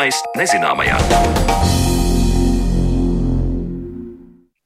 Zināmais 0.00 0.22
nezināmajā. 0.32 1.79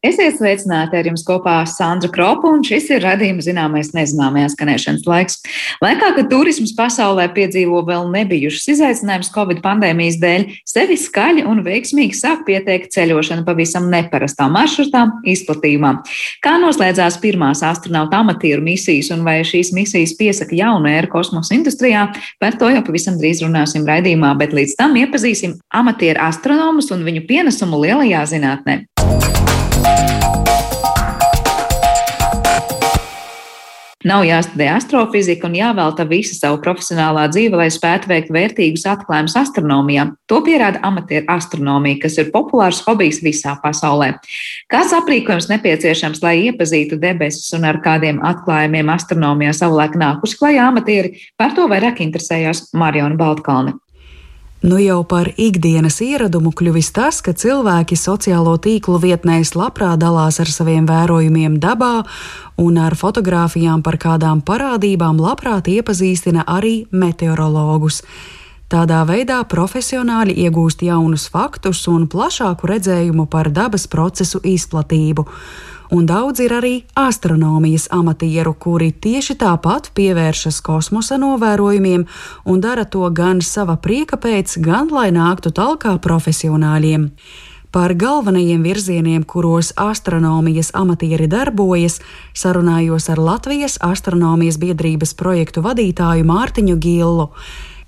Esiet 0.04 0.34
sveicināti 0.36 0.98
ar 0.98 1.06
jums 1.08 1.22
kopā 1.24 1.54
Sandra 1.64 2.10
Kropa, 2.12 2.50
un 2.52 2.60
šis 2.66 2.90
ir 2.92 3.00
radījuma 3.06 3.40
zināmais 3.40 3.94
nezināmajā 3.96 4.50
skanēšanas 4.52 5.06
laiks. 5.08 5.38
Laikā, 5.80 6.10
kad 6.18 6.28
turisms 6.28 6.74
pasaulē 6.76 7.24
piedzīvo 7.32 7.80
vēl 7.88 8.10
nebijušas 8.12 8.66
izaicinājumus 8.74 9.32
Covid 9.32 9.62
pandēmijas 9.64 10.18
dēļ, 10.20 10.44
sevi 10.68 10.98
skaļi 11.00 11.46
un 11.48 11.62
veiksmīgi 11.64 12.18
sāk 12.18 12.44
pieteikt 12.44 12.92
ceļošana 12.92 13.46
pavisam 13.46 13.88
neparastām 13.94 14.52
maršrutām, 14.58 15.14
izplatījumā. 15.24 15.94
Kā 16.44 16.58
noslēdzās 16.60 17.16
pirmās 17.24 17.64
astronauta 17.64 18.20
amatieru 18.20 18.60
misijas 18.66 19.08
un 19.14 19.24
vai 19.24 19.38
šīs 19.40 19.72
misijas 19.72 20.12
piesaka 20.20 20.52
jaunu 20.58 20.92
ēru 20.92 21.14
kosmosa 21.16 21.56
industrijā, 21.56 22.10
par 22.44 22.60
to 22.60 22.68
jau 22.68 22.84
pavisam 22.84 23.16
drīz 23.16 23.40
runāsim 23.46 23.88
raidījumā, 23.88 24.36
bet 24.36 24.52
līdz 24.52 24.76
tam 24.82 25.00
iepazīsim 25.00 25.56
amatieru 25.72 26.26
astronomus 26.28 26.92
un 26.92 27.08
viņu 27.08 27.24
pienesumu 27.30 27.80
lielajā 27.86 28.28
zinātnē. 28.36 28.82
Nav 34.04 34.20
jāstudē 34.28 34.66
astrofizika 34.74 35.48
un 35.48 35.54
jāvelta 35.56 36.04
visa 36.04 36.34
savu 36.36 36.58
profesionālā 36.64 37.22
dzīve, 37.32 37.56
lai 37.56 37.70
spētu 37.72 38.10
veikt 38.10 38.32
vērtīgus 38.36 38.84
atklājumus 38.92 39.36
astronomijā. 39.40 40.04
To 40.28 40.42
pierāda 40.44 40.82
amatieru 40.84 41.24
astronomija, 41.32 42.02
kas 42.02 42.18
ir 42.20 42.28
populārs 42.34 42.82
hobijs 42.84 43.22
visā 43.24 43.54
pasaulē. 43.62 44.10
Kāds 44.68 44.92
aprīkojums 44.98 45.48
nepieciešams, 45.54 46.20
lai 46.24 46.34
iepazītu 46.50 47.00
debesis 47.00 47.48
un 47.56 47.64
ar 47.70 47.80
kādiem 47.84 48.20
atklājumiem 48.20 48.92
astronomijā 48.92 49.56
savulaik 49.56 49.96
nākuši 49.96 50.40
klajā 50.42 50.68
amatieri, 50.68 51.16
par 51.40 51.56
to 51.56 51.64
vairāk 51.72 52.04
interesējās 52.04 52.66
Mariona 52.76 53.16
Baltkalne. 53.16 53.78
Nu 54.64 54.78
jau 54.80 55.02
par 55.04 55.28
ikdienas 55.36 55.98
ieradumu 56.00 56.48
kļuvis 56.56 56.88
tas, 56.96 57.18
ka 57.20 57.34
cilvēki 57.36 57.98
sociālo 58.00 58.54
tīklu 58.56 58.96
vietnēs 59.02 59.50
labprāt 59.60 60.00
dalās 60.00 60.38
ar 60.40 60.48
saviem 60.48 60.86
vērojumiem 60.88 61.58
dabā 61.60 61.98
un 62.64 62.78
ar 62.80 62.96
fotografijām 62.96 63.82
par 63.84 63.98
kādām 64.00 64.40
parādībām 64.40 65.20
labprāt 65.20 65.68
iepazīstina 65.68 66.46
arī 66.48 66.86
meteorologus. 66.96 68.00
Tādā 68.72 69.02
veidā 69.04 69.42
profesionāļi 69.44 70.38
iegūst 70.46 70.86
jaunus 70.88 71.28
faktus 71.28 71.84
un 71.92 72.08
plašāku 72.08 72.72
redzējumu 72.72 73.28
par 73.28 73.52
dabas 73.52 73.84
procesu 73.84 74.40
izplatību 74.40 75.28
un 75.94 76.06
daudz 76.10 76.42
ir 76.42 76.50
arī 76.56 76.74
astronomijas 76.98 77.86
amatieru, 77.94 78.54
kuri 78.58 78.90
tieši 78.90 79.36
tāpat 79.38 79.92
pievēršas 79.94 80.58
kosmosa 80.66 81.18
novērojumiem 81.22 82.06
un 82.50 82.62
dara 82.62 82.84
to 82.84 83.06
gan 83.14 83.42
sava 83.42 83.76
prieka 83.78 84.18
pēc, 84.18 84.56
gan 84.64 84.90
lai 84.90 85.10
nāktu 85.14 85.54
talkā 85.54 85.94
profesionāļiem. 86.02 87.10
Par 87.74 87.94
galvenajiem 87.98 88.62
virzieniem, 88.62 89.22
kuros 89.26 89.72
astronomijas 89.78 90.72
amatieri 90.78 91.26
darbojas, 91.30 92.00
sarunājos 92.34 93.08
ar 93.10 93.18
Latvijas 93.18 93.78
astronomijas 93.82 94.58
biedrības 94.62 95.14
projektu 95.18 95.62
vadītāju 95.62 96.26
Mārtiņu 96.26 96.76
Gillu. 96.78 97.30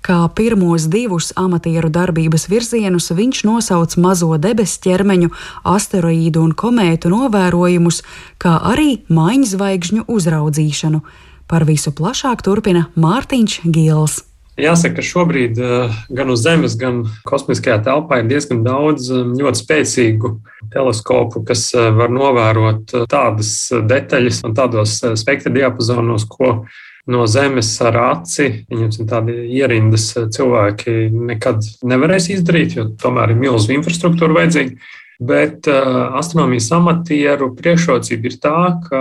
Kā 0.07 0.21
pirmos 0.31 0.85
divus 0.87 1.33
amatieru 1.35 1.89
darbības 1.91 2.45
virzienus 2.47 3.09
viņš 3.11 3.41
nosauc 3.43 3.97
mazo 3.99 4.29
debesu 4.39 4.79
ķermeņu, 4.85 5.33
asteroīdu 5.67 6.45
un 6.47 6.53
komētu 6.55 7.11
novērojumus, 7.11 7.99
kā 8.39 8.53
arī 8.71 9.01
maiņzvaigžņu 9.11 10.05
uzraudzīšanu. 10.07 11.03
Par 11.51 11.67
visu 11.67 11.91
plašāk 11.91 12.39
turpina 12.47 12.85
Mārtiņš 12.95 13.59
Gils. 13.67 14.21
Jāsaka, 14.57 15.01
ka 15.01 15.05
šobrīd 15.05 15.59
eh, 15.59 15.99
gan 16.07 16.31
uz 16.31 16.41
Zemes, 16.41 16.79
gan 16.79 17.03
kosmiskajā 17.27 17.81
telpā 17.85 18.23
ir 18.23 18.31
diezgan 18.31 18.63
daudz 18.63 19.11
eh, 19.11 19.27
ļoti 19.37 19.59
spēcīgu 19.59 20.31
teleskopu, 20.71 21.43
kas 21.51 21.67
eh, 21.75 21.91
var 21.99 22.15
novērot 22.15 22.95
tādas 23.11 23.51
detaļas 23.91 24.39
un 24.47 24.55
tādos 24.55 25.01
spektra 25.19 25.51
diapazonos, 25.53 26.25
ko 26.31 26.61
no 27.07 27.25
zemes 27.31 27.71
ar 27.85 27.97
aci, 28.03 28.49
viņam 28.71 29.09
tādi 29.09 29.39
ierindas 29.57 30.11
cilvēki 30.35 31.09
nekad 31.31 31.65
nevarēs 31.87 32.31
izdarīt, 32.35 32.77
jo 32.77 32.89
tomēr 32.99 33.33
ir 33.33 33.43
milzīga 33.43 33.79
infrastruktūra 33.79 34.41
vajadzīga. 34.41 34.77
Bet 35.17 35.65
uh, 35.65 36.13
astronomijas 36.19 36.67
amatieru 36.77 37.47
priekšrocība 37.57 38.29
ir 38.29 38.35
tā, 38.37 38.59
ka 38.85 38.99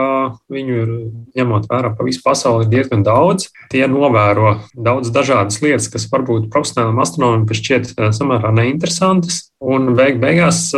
viņu 0.48 0.78
ir 0.80 0.92
ņemot 1.36 1.66
vērā 1.68 1.90
pa 1.92 2.06
visu 2.06 2.22
pasauli 2.24 2.70
diezgan 2.72 3.02
daudz. 3.04 3.50
Tie 3.68 3.82
novēro 3.84 4.54
daudz 4.72 5.12
dažādas 5.12 5.60
lietas, 5.60 5.90
kas 5.92 6.08
varbūt 6.08 6.48
profesionālam 6.54 7.02
astronomam 7.04 7.44
šķiet 7.44 7.92
uh, 7.98 8.08
samērā 8.16 8.54
neinteresantas. 8.56 9.50
Un 9.60 9.92
beig 9.96 10.16
beigās 10.22 10.70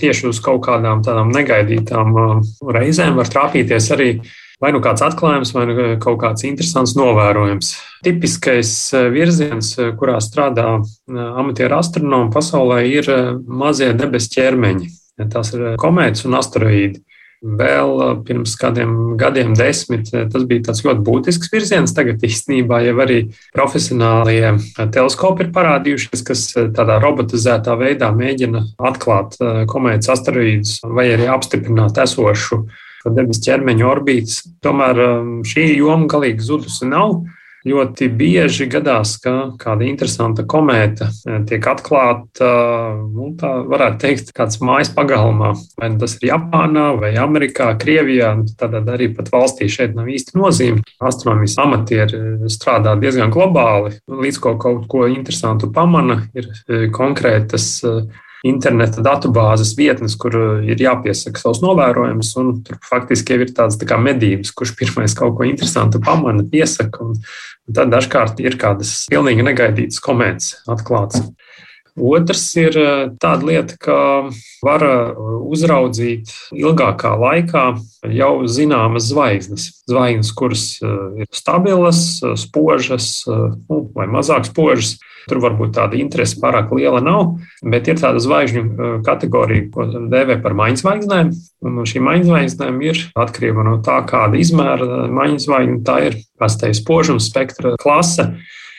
tieši 0.00 0.28
uz 0.30 0.38
kaut 0.42 0.62
kādām 0.66 1.04
tādām 1.06 1.30
negaidītām 1.34 2.14
reizēm 2.62 3.18
var 3.18 3.30
trāpīties 3.30 3.88
arī 3.94 4.12
vai 4.60 4.72
nu 4.74 4.80
kāds 4.84 5.04
atklājums, 5.04 5.54
vai 5.56 5.66
nu 5.70 5.76
kaut 6.02 6.20
kāds 6.22 6.44
interesants 6.48 6.94
novērojums. 6.98 7.74
Tipiskais 8.04 8.72
eh, 8.96 9.10
virziens, 9.12 9.74
eh, 9.80 9.92
kurā 9.98 10.18
strādā 10.24 10.78
eh, 10.80 11.20
amatieru 11.42 11.80
astronomi 11.80 12.32
pasaulē, 12.34 12.82
ir 12.88 13.12
mazie 13.44 13.92
debesu 13.96 14.34
ķermeņi. 14.36 14.96
Tās 15.30 15.52
ir 15.52 15.72
komētas 15.80 16.24
un 16.28 16.36
asteroīdi. 16.38 17.02
Vēl 17.40 18.20
pirms 18.28 18.52
kādiem 18.60 19.14
gadiem, 19.20 19.54
desmit, 19.56 20.10
tas 20.12 20.42
bija 20.48 20.66
tāds 20.66 20.82
ļoti 20.84 21.00
būtisks 21.06 21.48
virziens. 21.52 21.94
Tagad 21.96 22.20
īstenībā 22.24 22.82
jau 22.84 22.92
arī 23.00 23.16
profesionālie 23.56 24.50
teleskopi 24.76 25.46
ir 25.46 25.52
parādījušies, 25.54 26.24
kas 26.28 26.42
tādā 26.76 26.98
robotizētā 27.00 27.78
veidā 27.80 28.12
mēģina 28.16 28.60
atklāt 28.90 29.38
komētas 29.72 30.12
asteroīdus 30.18 30.82
vai 30.84 31.06
arī 31.14 31.30
apstiprināt 31.32 32.00
esošu 32.04 32.60
debesu 33.08 33.44
ķermeņa 33.48 33.86
orbītas. 33.88 34.40
Tomēr 34.64 35.04
um, 35.06 35.36
šī 35.46 35.70
joma 35.80 36.08
galīgi 36.10 36.50
zudusi 36.50 36.88
nav. 36.90 37.22
Ļoti 37.60 38.06
bieži 38.16 38.64
gadās, 38.72 39.18
ka 39.20 39.32
kāda 39.60 39.84
interesanta 39.84 40.46
komēta 40.48 41.10
eh, 41.10 41.42
tiek 41.48 41.66
atklāta, 41.68 42.46
nu, 43.04 43.34
tā 43.36 43.50
varētu 43.68 44.00
teikt, 44.00 44.30
kāds 44.36 44.62
mājas 44.64 44.88
pagalmā. 44.96 45.50
Vai 45.76 45.90
nu 45.92 46.00
tas 46.00 46.14
ir 46.16 46.30
Japānā, 46.30 46.86
vai 47.02 47.10
Amerikā, 47.20 47.68
Krievijā, 47.80 48.32
tad 48.56 48.78
arī 48.80 49.10
pat 49.12 49.28
valstī 49.34 49.68
šeit 49.68 49.92
nav 49.98 50.08
īsti 50.08 50.40
nozīme. 50.40 50.86
Astronomijas 51.04 51.58
amatieri 51.60 52.22
strādā 52.48 52.96
diezgan 53.00 53.32
globāli, 53.34 53.92
līdz 54.08 54.40
ko 54.40 54.56
kaut 54.60 54.88
ko 54.88 55.04
interesantu 55.12 55.68
pamana, 55.76 56.22
ir 56.32 56.48
eh, 56.48 56.88
konkrētas 56.96 57.68
uh, 57.84 58.00
interneta 58.46 59.02
datubāzes 59.04 59.74
vietnes, 59.78 60.16
kur 60.20 60.36
uh, 60.36 60.50
ir 60.64 60.80
jāpiesaka 60.80 61.40
savs 61.40 61.62
novērojums. 61.64 62.32
Tur 62.66 62.80
faktiski 62.88 63.36
ir 63.36 63.52
tādas 63.56 63.78
tā 63.80 63.98
medības, 64.00 64.54
kurš 64.56 64.74
pirmais 64.78 65.16
kaut 65.16 65.36
ko 65.38 65.48
interesantu 65.48 66.02
pamana, 66.04 66.46
piesaka. 66.46 67.04
Un, 67.04 67.18
un 67.68 67.76
tad 67.76 67.92
dažkārt 67.92 68.40
ir 68.44 68.58
kādas 68.60 69.04
pilnīgi 69.12 69.46
negaidītas 69.46 70.00
komentas 70.04 70.56
atklātas. 70.70 71.28
Otrs 71.96 72.44
ir 72.60 72.76
uh, 72.78 73.10
tāda 73.20 73.48
lieta, 73.48 73.76
ka 73.80 73.98
var 74.64 74.86
uh, 74.86 75.20
uzraudzīt 75.50 76.32
ilgākā 76.54 77.14
laikā 77.18 77.64
jau 78.14 78.32
zināmas 78.46 79.10
zvaigznes. 79.10 79.70
Zvaigznes, 79.90 80.32
kuras 80.36 80.64
ir 80.80 81.28
stabilas, 81.34 82.20
spožas 82.38 83.12
nu, 83.26 83.82
vai 83.96 84.06
mazāk 84.08 84.46
spožas, 84.48 84.98
Tur 85.28 85.40
varbūt 85.42 85.74
tāda 85.76 85.98
interese 86.00 86.38
pārāk 86.40 86.72
liela 86.74 87.00
nav, 87.04 87.34
bet 87.62 87.88
ir 87.90 87.98
tāda 88.00 88.22
zvaigžņu 88.22 89.02
kategorija, 89.06 89.66
ko 89.74 89.86
dēvē 90.12 90.38
par 90.42 90.56
maiņas 90.58 90.84
zvaigznēm. 90.84 91.32
Un 91.66 91.82
šīm 91.88 92.06
maiņas 92.08 92.30
zvaigznēm 92.30 92.80
ir 92.86 93.02
atkarība 93.20 93.66
no 93.66 93.76
tā, 93.84 94.00
kāda 94.08 94.40
izmēra 94.40 95.06
maiņas 95.12 95.46
zvaigzne 95.48 95.78
tā 95.86 95.98
ir, 96.08 96.18
kas 96.40 96.56
tā 96.60 96.72
ir 96.72 96.78
spožuma 96.80 97.22
spektra 97.22 97.76
klase. 97.80 98.30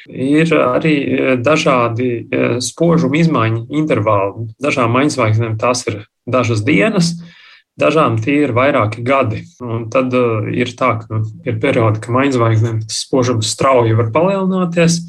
Ir 0.10 0.56
arī 0.58 0.96
uh, 1.04 1.36
dažādi 1.42 2.12
spožuma 2.64 3.22
izmaiņu 3.22 3.68
intervāli. 3.82 4.50
Dažām 4.64 4.96
maiņas 4.96 5.20
zvaigznēm 5.20 5.60
tās 5.62 5.86
ir 5.90 6.04
dažas 6.30 6.66
dienas, 6.66 7.16
Dažām 7.80 8.18
tie 8.20 8.42
ir 8.44 8.52
vairāki 8.54 9.02
gadi. 9.06 9.46
Un 9.64 9.88
tad 9.92 10.12
uh, 10.14 10.46
ir 10.52 10.74
tā, 10.78 10.98
ka 11.02 11.22
ir 11.48 11.58
periodi, 11.64 12.02
kad 12.04 12.14
maiņas 12.14 12.38
zvaigznēm 12.38 12.80
tas 12.84 13.02
spožums 13.06 13.52
strauji 13.56 13.96
var 13.98 14.12
palielināties, 14.14 15.00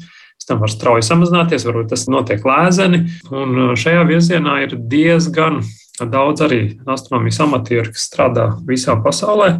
tam 0.47 0.59
var 0.59 0.71
strauji 0.71 1.05
samazināties, 1.07 1.63
varbūt 1.67 1.93
tas 1.93 2.07
notiek 2.11 2.43
lēzeni. 2.47 3.03
Un 3.31 3.53
uh, 3.59 3.73
šajā 3.79 4.03
virzienā 4.07 4.57
ir 4.65 4.77
diezgan 4.91 5.61
daudz 5.99 6.43
arī 6.47 6.61
astronomijas 6.89 7.41
amatieru, 7.45 7.93
kas 7.93 8.07
strādā 8.09 8.49
visā 8.67 8.95
pasaulē. 9.03 9.57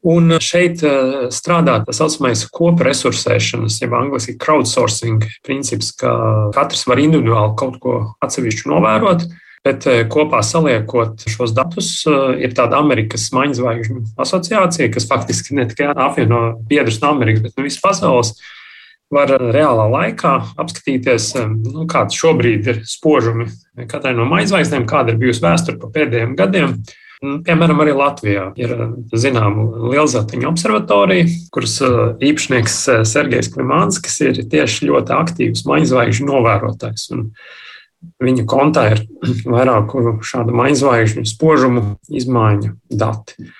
Un 0.00 0.32
šeit 0.40 0.80
uh, 0.86 1.26
strādā 1.28 1.74
tā 1.84 1.92
saucamais 1.92 2.46
kopresursēšanas, 2.56 3.82
jeb 3.82 3.92
angļuiski 3.98 4.38
crowdsourcing 4.40 5.26
princips, 5.44 5.90
ka 5.92 6.12
katrs 6.56 6.86
var 6.88 7.02
individuāli 7.02 7.52
kaut 7.60 7.76
ko 7.82 7.96
atsevišķu 8.24 8.70
novērot. 8.72 9.26
Bet 9.66 9.84
uh, 9.90 9.98
kopā 10.08 10.40
saliekot 10.46 11.26
šos 11.28 11.52
datus, 11.52 11.90
ir 12.40 12.56
tāda 12.56 12.80
Amerikas 12.80 13.28
maiņzvaigžņu 13.36 14.06
asociācija, 14.24 14.88
kas 14.94 15.08
faktiski 15.10 15.58
ne 15.58 15.68
tikai 15.68 15.92
apvieno 15.92 16.40
biedrus 16.70 17.02
no 17.02 17.12
Amerikas, 17.12 17.44
bet 17.44 17.60
no 17.60 17.68
visas 17.68 17.84
pasaules 17.84 18.32
var 19.12 19.32
reālā 19.36 19.84
laikā 19.90 20.32
apskatīties, 20.62 21.32
nu, 21.50 21.84
kāds 21.90 22.16
šobrīd 22.16 22.68
ir 22.70 22.82
spožumi 22.88 23.50
katrai 23.90 24.14
no 24.16 24.24
maizvaigznēm, 24.30 24.86
kāda 24.88 25.12
ir 25.12 25.20
bijusi 25.20 25.44
vēsture 25.44 25.80
pa 25.82 25.90
pēdējiem 25.92 26.36
gadiem. 26.38 26.76
Piemēram, 27.20 27.82
arī 27.84 27.92
Latvijā 27.92 28.46
ir 28.56 28.70
zināma 29.12 29.66
lielzatiņa 29.92 30.46
observatorija, 30.48 31.26
kuras 31.52 31.74
īpašnieks 32.24 32.76
Sergejs 33.08 33.50
Klimānskis 33.52 34.14
ir 34.24 34.40
tieši 34.48 34.88
ļoti 34.88 35.12
aktīvs 35.18 35.66
maizvaigžņu 35.68 36.28
novērotājs. 36.30 37.10
Un 37.12 37.26
viņa 38.24 38.46
kontā 38.48 38.86
ir 38.94 39.04
vairāku 39.56 40.16
šādu 40.24 40.56
maizvaigžņu 40.62 41.26
spožumu 41.28 41.84
izmaiņu 42.08 42.72
dati. 42.88 43.50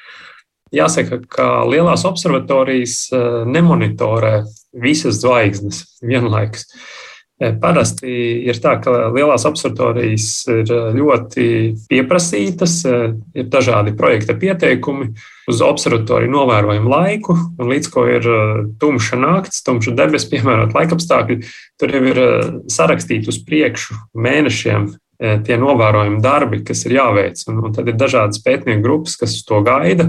Jāsaka, 0.73 1.21
ka 1.29 1.51
lielās 1.69 2.07
observatorijas 2.09 3.11
nemonitorē 3.45 4.35
visas 4.73 5.19
zvaigznes 5.21 5.83
vienlaikus. 6.01 6.65
E, 6.65 7.10
parasti 7.41 8.13
ir 8.45 8.59
tā, 8.61 8.75
ka 8.85 9.09
lielās 9.15 9.47
observatorijas 9.49 10.29
ir 10.53 10.73
ļoti 10.97 11.45
pieprasītas, 11.89 12.75
e, 12.85 12.97
ir 13.41 13.47
dažādi 13.53 13.95
projekta 13.97 14.37
pieteikumi 14.37 15.11
uz 15.49 15.63
observatoriju 15.65 16.31
novērojumu 16.35 16.93
laiku, 16.93 17.37
un 17.59 17.71
līdz 17.73 17.91
ko 17.95 18.05
ir 18.13 18.29
e, 18.29 18.41
tumša 18.81 19.21
nakts, 19.21 19.63
tumša 19.65 19.97
debesis, 19.97 20.29
piemērot 20.33 20.77
laikapstākļi, 20.77 21.39
tur 21.81 21.97
jau 21.97 22.03
ir 22.13 22.21
sarakstīti 22.69 23.33
uz 23.33 23.41
priekšu 23.47 23.97
mēnešiem 24.21 24.91
tie 25.21 25.57
novērojumi 25.61 26.23
darbi, 26.25 26.63
kas 26.65 26.87
ir 26.89 26.95
jāveic. 26.97 27.43
Un, 27.51 27.59
un 27.67 27.75
tad 27.77 27.91
ir 27.93 27.97
dažādas 28.01 28.41
pētnieku 28.41 28.81
grupas, 28.81 29.19
kas 29.21 29.35
uz 29.37 29.43
to 29.45 29.59
gaida. 29.67 30.07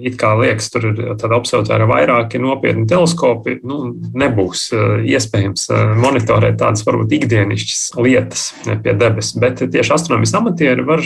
It 0.00 0.16
kā 0.16 0.30
liekas, 0.40 0.70
tur 0.72 0.86
ir 0.88 1.00
tāda 1.20 1.36
observatorija 1.36 1.88
vairāki 1.90 2.38
nopietni 2.40 2.86
teleskopi. 2.88 3.58
Nu, 3.68 3.90
nebūs 4.16 4.64
eh, 4.72 5.02
iespējams 5.12 5.66
eh, 5.68 5.92
monitorēt 6.00 6.56
tādas 6.62 6.86
varbūt 6.86 7.12
ikdienišķas 7.18 7.82
lietas 8.00 8.46
eh, 8.64 8.78
pie 8.80 8.94
debesis, 8.96 9.36
bet 9.42 9.60
tieši 9.60 9.92
astronomijas 9.92 10.32
amatieri 10.38 10.86
var 10.88 11.04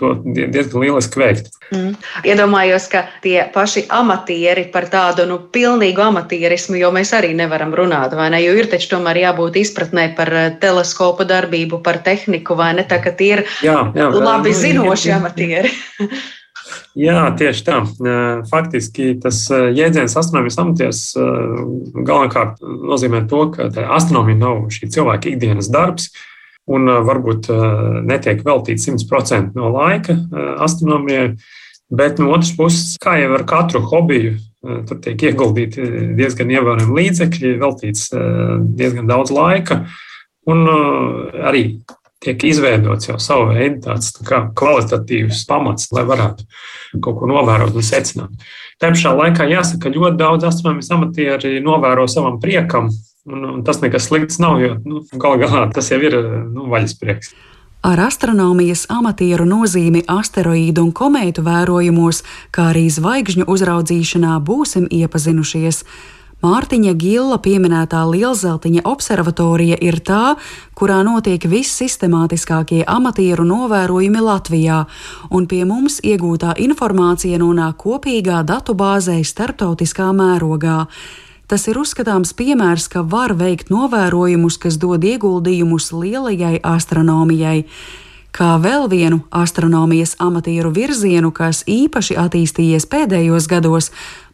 to 0.00 0.14
diezgan 0.24 0.80
lieliski 0.80 1.20
veikt. 1.20 1.52
Mm. 1.74 1.92
Iedomājos, 2.32 2.88
ka 2.92 3.04
tie 3.24 3.36
paši 3.52 3.84
amatieri 3.92 4.64
par 4.72 4.88
tādu 4.92 5.28
nu, 5.28 5.38
pilnīgu 5.52 6.06
amatierismu, 6.08 6.80
jo 6.80 6.92
mēs 6.94 7.12
arī 7.18 7.34
nevaram 7.36 7.76
runāt, 7.76 8.16
vai 8.16 8.30
ne? 8.32 8.40
Jo 8.44 8.56
ir 8.56 8.72
taču 8.72 8.94
tomēr 8.94 9.26
jābūt 9.26 9.60
izpratnē 9.60 10.08
par 10.16 10.32
teleskopu 10.62 11.28
darbību, 11.28 11.84
par 11.84 12.00
tehniku, 12.04 12.56
vai 12.56 12.72
ne? 12.80 12.88
Tā 12.88 13.02
ka 13.04 13.12
tie 13.12 13.34
ir 13.36 13.48
jā, 13.60 13.80
jā, 13.92 14.12
labi 14.16 14.56
zinoši 14.56 15.18
amatieri. 15.20 15.76
Jā, 16.98 17.24
tieši 17.38 17.64
tā. 17.66 17.78
Faktiski 18.50 19.14
tas 19.22 19.44
jēdziens 19.50 20.16
astronomijas 20.18 20.58
amatieris 20.60 21.00
galvenokārt 21.16 22.60
nozīmē 22.62 23.22
to, 23.30 23.46
ka 23.54 23.70
astronomija 23.96 24.40
nav 24.42 24.66
šī 24.74 24.90
cilvēka 24.92 25.32
ikdienas 25.32 25.70
darbs. 25.72 26.10
Un 26.70 26.86
varbūt 26.86 27.48
netiek 28.06 28.44
veltīts 28.46 28.86
100% 28.86 29.56
no 29.58 29.72
laika 29.74 30.14
astronomijai, 30.62 31.32
bet 31.90 32.20
no 32.22 32.30
otras 32.36 32.52
puses, 32.54 32.94
kā 33.02 33.16
jau 33.18 33.32
ar 33.34 33.42
katru 33.48 33.82
hobiju, 33.82 34.36
tur 34.86 35.00
tiek 35.02 35.24
ieguldīti 35.26 35.88
diezgan 36.14 36.52
ievērojami 36.54 36.94
līdzekļi, 37.00 37.56
veltīts 37.64 38.12
diezgan 38.78 39.10
daudz 39.10 39.34
laika. 39.34 39.82
Un 40.46 40.62
arī 41.42 41.64
tiek 42.22 42.44
izveidots 42.46 43.08
jau 43.08 43.18
savu 43.22 43.52
veidu 43.52 43.82
tāds 43.86 44.12
tā 44.16 44.44
kvalitatīvs 44.58 45.44
pamats, 45.48 45.90
lai 45.94 46.04
varētu 46.08 46.46
kaut 47.02 47.20
ko 47.20 47.30
novērot 47.30 47.74
un 47.76 47.86
secināt. 47.86 48.50
Tā 48.82 48.90
pašā 48.92 49.14
laikā 49.14 49.46
jāsaka, 49.50 49.86
ka 49.86 49.94
ļoti 49.94 50.18
daudz 50.20 50.46
astronomijas 50.48 50.90
amatieri 50.94 51.60
novēro 51.62 52.08
savam 52.10 52.40
priekam, 52.42 52.90
un, 53.28 53.44
un 53.54 53.62
tas 53.66 53.82
nekas 53.82 54.08
slikts 54.10 54.40
nav, 54.42 54.58
jo 54.62 54.76
nu, 54.84 55.02
gal 55.22 55.38
galā 55.42 55.68
tas 55.74 55.90
jau 55.92 56.00
ir 56.02 56.18
nu, 56.50 56.68
vaļasprieks. 56.72 57.34
Ar 57.82 57.98
astronomijas 57.98 58.84
amatieru 58.94 59.42
nozīmi 59.42 60.04
asteroīdu 60.06 60.84
un 60.86 60.92
komētu 60.94 61.42
vērojumos, 61.42 62.20
kā 62.54 62.68
arī 62.70 62.84
zvaigžņu 62.94 63.48
uzraudzīšanā 63.50 64.36
būsim 64.46 64.86
iepazinušies. 64.86 65.80
Mārtiņa 66.42 66.96
Gilla 66.98 67.36
pieminētā 67.38 68.00
Lielzeltiņa 68.10 68.82
observatorija 68.90 69.76
ir 69.78 70.00
tā, 70.02 70.34
kurā 70.74 70.96
notiek 71.06 71.44
vissistemātiskākie 71.46 72.80
amatieru 72.82 73.44
novērojumi 73.46 74.24
Latvijā, 74.26 74.80
un 75.30 75.46
pie 75.46 75.62
mums 75.70 76.00
iegūtā 76.02 76.56
informācija 76.64 77.38
nonāk 77.38 77.78
kopīgā 77.84 78.40
datubāzē 78.48 79.20
starptautiskā 79.22 80.08
mērogā. 80.18 80.80
Tas 81.46 81.68
ir 81.70 81.78
uzskatāms 81.78 82.34
piemērs, 82.34 82.88
ka 82.90 83.04
var 83.06 83.36
veikt 83.38 83.70
novērojumus, 83.70 84.58
kas 84.58 84.80
dod 84.82 85.06
ieguldījumus 85.06 85.92
lielajai 85.94 86.56
astronomijai. 86.58 87.68
Kā 88.34 88.56
vēl 88.58 88.88
vienu 88.90 89.20
astronomijas 89.30 90.16
amatieru 90.18 90.74
virzienu, 90.74 91.30
kas 91.30 91.62
īpaši 91.70 92.18
attīstījies 92.18 92.88
pēdējos 92.90 93.46
gados, 93.46 93.92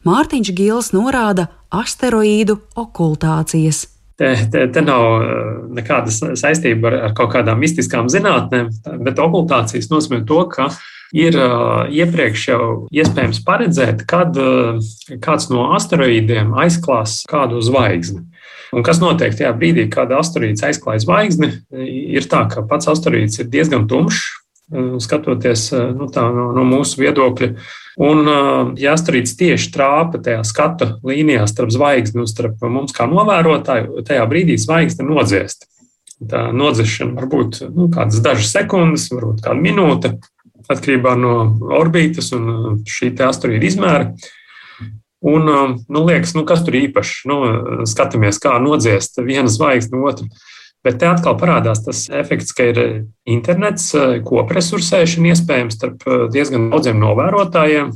Mārtiņš 0.09 0.55
Gils 0.57 0.93
norāda 0.95 1.51
asteroīdu 1.75 2.59
okultācijas. 2.79 3.87
Te, 4.19 4.33
te, 4.51 4.65
te 4.75 4.83
nav 4.83 5.05
eh, 5.23 5.33
nekāda 5.79 6.11
saistība 6.11 6.91
ar, 6.91 6.97
ar 7.09 7.17
kaut 7.19 7.31
kādām 7.37 7.61
mistiskām 7.63 8.09
zinātnēm, 8.11 8.73
bet 9.07 9.21
okultācijas 9.23 9.93
nozīmē 9.93 10.25
to, 10.27 10.43
ka 10.51 10.73
ir 11.17 11.39
uh, 11.41 11.87
iepriekš 11.89 12.43
jau 12.51 12.65
iespējams 12.93 13.39
paredzēt, 13.47 14.03
kad 14.11 14.35
uh, 14.37 14.83
kāds 15.25 15.47
no 15.49 15.71
asteroīdiem 15.77 16.51
aizklās 16.59 17.23
kādu 17.31 17.63
zvaigzni. 17.65 18.27
Un 18.77 18.85
kas 18.85 19.01
notiek 19.01 19.33
tajā 19.33 19.55
brīdī, 19.57 19.87
kad 19.89 20.13
asteroīds 20.13 20.67
aizklāj 20.69 21.01
zvaigzni, 21.07 21.55
ir 21.73 22.27
tā, 22.29 22.43
ka 22.53 22.67
pats 22.69 22.91
asteroīds 22.93 23.41
ir 23.41 23.49
diezgan 23.49 23.87
tumšs, 23.89 24.27
skatoties 25.01 25.71
nu, 25.97 26.09
tā, 26.13 26.27
no, 26.35 26.51
no 26.57 26.65
mūsu 26.69 27.01
viedokļa. 27.01 27.49
Un, 28.05 28.29
ja 28.79 28.93
asteroīds 28.95 29.35
tieši 29.39 29.73
trāpa 29.75 30.21
tajā 30.23 30.45
skatu 30.47 30.91
līnijā 31.07 31.49
starp 31.51 31.73
zvaigzni 31.75 32.23
un 32.23 32.31
starp 32.31 32.63
mums 32.71 32.95
kā 32.95 33.09
novērotāju, 33.11 34.05
tajā 34.07 34.27
brīdī 34.31 34.59
zvaigzne 34.61 35.09
nodziest. 35.09 35.67
Tā 36.19 36.49
nodzēšana 36.55 37.15
var 37.15 37.29
būt 37.31 37.61
nu, 37.71 37.87
kādas 37.95 38.23
dažas 38.23 38.51
sekundes, 38.55 39.07
varbūt 39.15 39.45
kāda 39.45 39.59
minūte, 39.63 40.17
atkarībā 40.69 41.15
no 41.19 41.35
orbitas 41.79 42.33
un 42.37 42.83
šī 42.89 43.13
asteroīda 43.25 43.69
izmēra. 43.71 44.11
Un, 45.19 45.51
nu, 45.89 46.03
liekas, 46.07 46.37
nu, 46.37 46.45
kas 46.47 46.63
tur 46.67 46.77
īpašs? 46.79 47.25
Nu, 47.27 47.39
skatāmies, 47.91 48.39
kā 48.43 48.55
nodziest 48.63 49.19
vienu 49.27 49.51
zvaigzni 49.51 49.99
otru. 49.99 50.29
Bet 50.87 51.01
te 51.01 51.09
atkal 51.11 51.35
parādās 51.39 51.83
tas 51.83 52.05
efekts, 52.15 52.53
ka 52.55 52.69
ir 52.71 52.79
internets, 53.29 53.91
kopresursēšana 54.27 55.33
iespējams 55.35 55.75
starp 55.75 56.05
diezgan 56.35 56.69
daudziem 56.73 57.01
novērotājiem. 57.03 57.93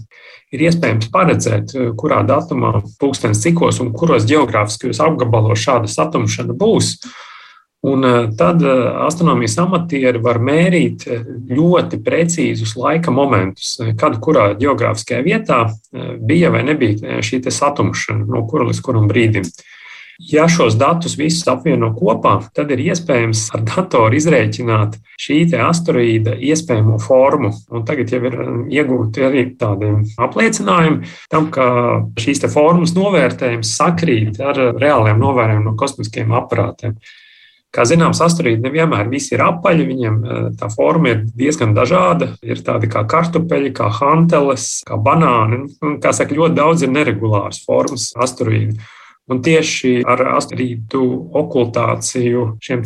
Ir 0.52 0.64
iespējams 0.66 1.08
paredzēt, 1.14 1.72
kurā 1.96 2.20
datumā, 2.28 2.74
pulkstenis 3.00 3.40
cikos 3.40 3.78
un 3.80 3.94
kuros 3.96 4.26
geogrāfiskajos 4.28 5.00
apgabalos 5.00 5.62
šāda 5.62 5.88
satumšana 5.88 6.56
būs. 6.58 6.98
Un 7.82 8.04
tad 8.38 8.62
astronomijas 8.62 9.56
amatieri 9.58 10.20
var 10.22 10.38
mērīt 10.38 11.06
ļoti 11.50 11.98
precīzus 12.04 12.76
laika 12.78 13.10
momentus, 13.14 13.72
kad 13.98 14.20
kurā 14.22 14.52
geogrāfiskajā 14.58 15.22
vietā 15.26 15.64
bija 16.20 16.52
vai 16.54 16.62
nebija 16.68 17.22
šī 17.26 17.40
satumšana, 17.48 18.28
no 18.28 18.44
kura 18.50 18.68
līdz 18.68 18.82
kuram 18.86 19.08
brīdim. 19.10 19.48
Ja 20.30 20.44
šos 20.48 20.76
datus 20.78 21.16
visus 21.18 21.48
apvieno 21.50 21.88
kopā, 21.96 22.36
tad 22.54 22.70
ir 22.70 22.78
iespējams 22.84 23.48
ar 23.56 23.64
datoru 23.66 24.14
izrēķināt 24.14 24.94
šī 25.18 25.38
asteroīda 25.58 26.36
iespējamo 26.38 26.98
formu. 27.02 27.50
Un 27.74 27.82
tagad 27.88 28.12
jau 28.14 28.20
ir 28.28 28.36
um, 28.44 28.60
iegūti 28.70 29.24
arī 29.26 29.42
tādi 29.58 29.90
apliecinājumi 30.22 31.10
tam, 31.32 31.50
ka 31.50 31.66
šīs 32.22 32.44
formas 32.54 32.94
novērtējums 32.94 33.74
sakrīt 33.80 34.38
ar 34.38 34.62
reāliem 34.78 35.18
novērojumiem 35.18 35.66
no 35.66 35.74
kosmiskiem 35.80 36.30
aparātiem. 36.38 36.94
Kā 37.72 37.88
zināms, 37.88 38.20
asteroīdi 38.22 38.62
nevienmēr 38.62 39.10
ir 39.16 39.42
apaļi, 39.42 39.90
viņiem 39.90 40.22
uh, 40.22 40.48
tā 40.60 40.70
forma 40.70 41.16
ir 41.16 41.26
diezgan 41.34 41.74
dažāda. 41.74 42.36
Ir 42.46 42.62
tādi 42.62 42.86
kā 42.92 43.02
kartupeļi, 43.10 43.74
kā 43.74 43.90
hanteles, 43.98 44.84
kā 44.86 45.02
banāni. 45.02 45.64
Un, 45.82 45.98
kā 45.98 46.14
saka, 46.14 46.36
ļoti 46.36 46.60
daudz 46.62 46.86
ir 46.86 46.94
neregulāras 46.94 47.64
formas 47.66 48.12
asteroīdu. 48.14 48.78
Un 49.32 49.40
tieši 49.44 50.02
ar 50.08 50.20
asteroīdu 50.36 51.02
okultāciju, 51.40 52.44
šiem 52.62 52.82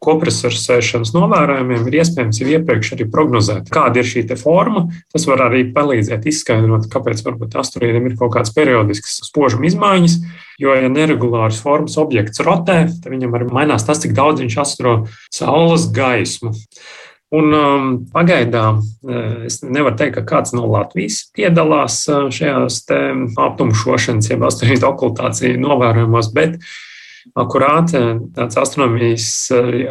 kopresursēšanas 0.00 1.12
novērojumiem, 1.16 1.86
ir 1.88 1.98
iespējams 2.00 2.40
jau 2.40 2.48
iepriekš 2.54 2.94
arī 2.96 3.06
prognozēt, 3.12 3.68
kāda 3.74 4.00
ir 4.00 4.08
šī 4.08 4.24
forma. 4.40 4.86
Tas 5.12 5.26
var 5.28 5.44
arī 5.50 5.66
palīdzēt 5.74 6.28
izskaidrot, 6.30 6.88
kāpēc 6.92 7.20
varbūt 7.26 7.58
asteroīdam 7.60 8.08
ir 8.08 8.16
kaut 8.20 8.34
kādas 8.36 8.54
periodiskas 8.56 9.20
spožuma 9.28 9.68
izmaiņas. 9.68 10.16
Jo, 10.60 10.74
ja 10.76 10.90
neregulārs 10.92 11.60
formas 11.64 11.96
objekts 12.00 12.42
rotē, 12.44 12.82
tad 12.92 13.12
viņam 13.12 13.36
arī 13.36 13.46
mainās 13.48 13.86
tas, 13.88 14.02
cik 14.02 14.12
daudz 14.16 14.42
viņš 14.42 14.58
astro 14.60 14.96
saules 15.32 15.86
gaismu. 15.96 16.52
Un 17.30 17.54
um, 17.54 17.90
pagaidām 18.10 18.80
uh, 18.82 19.44
es 19.46 19.60
nevaru 19.62 19.94
teikt, 20.00 20.16
ka 20.18 20.26
kāds 20.32 20.54
no 20.56 20.64
Latvijas 20.66 21.22
piedalās 21.36 22.02
uh, 22.10 22.26
šajās 22.34 22.82
aptumšošanas, 23.38 24.32
jeb 24.32 24.46
astoņu 24.48 24.80
okultāciju 24.88 25.60
novērojumos, 25.62 26.32
bet 26.34 26.58
akurāti 27.38 28.00
tāds 28.36 28.58
astronomijas 28.60 29.28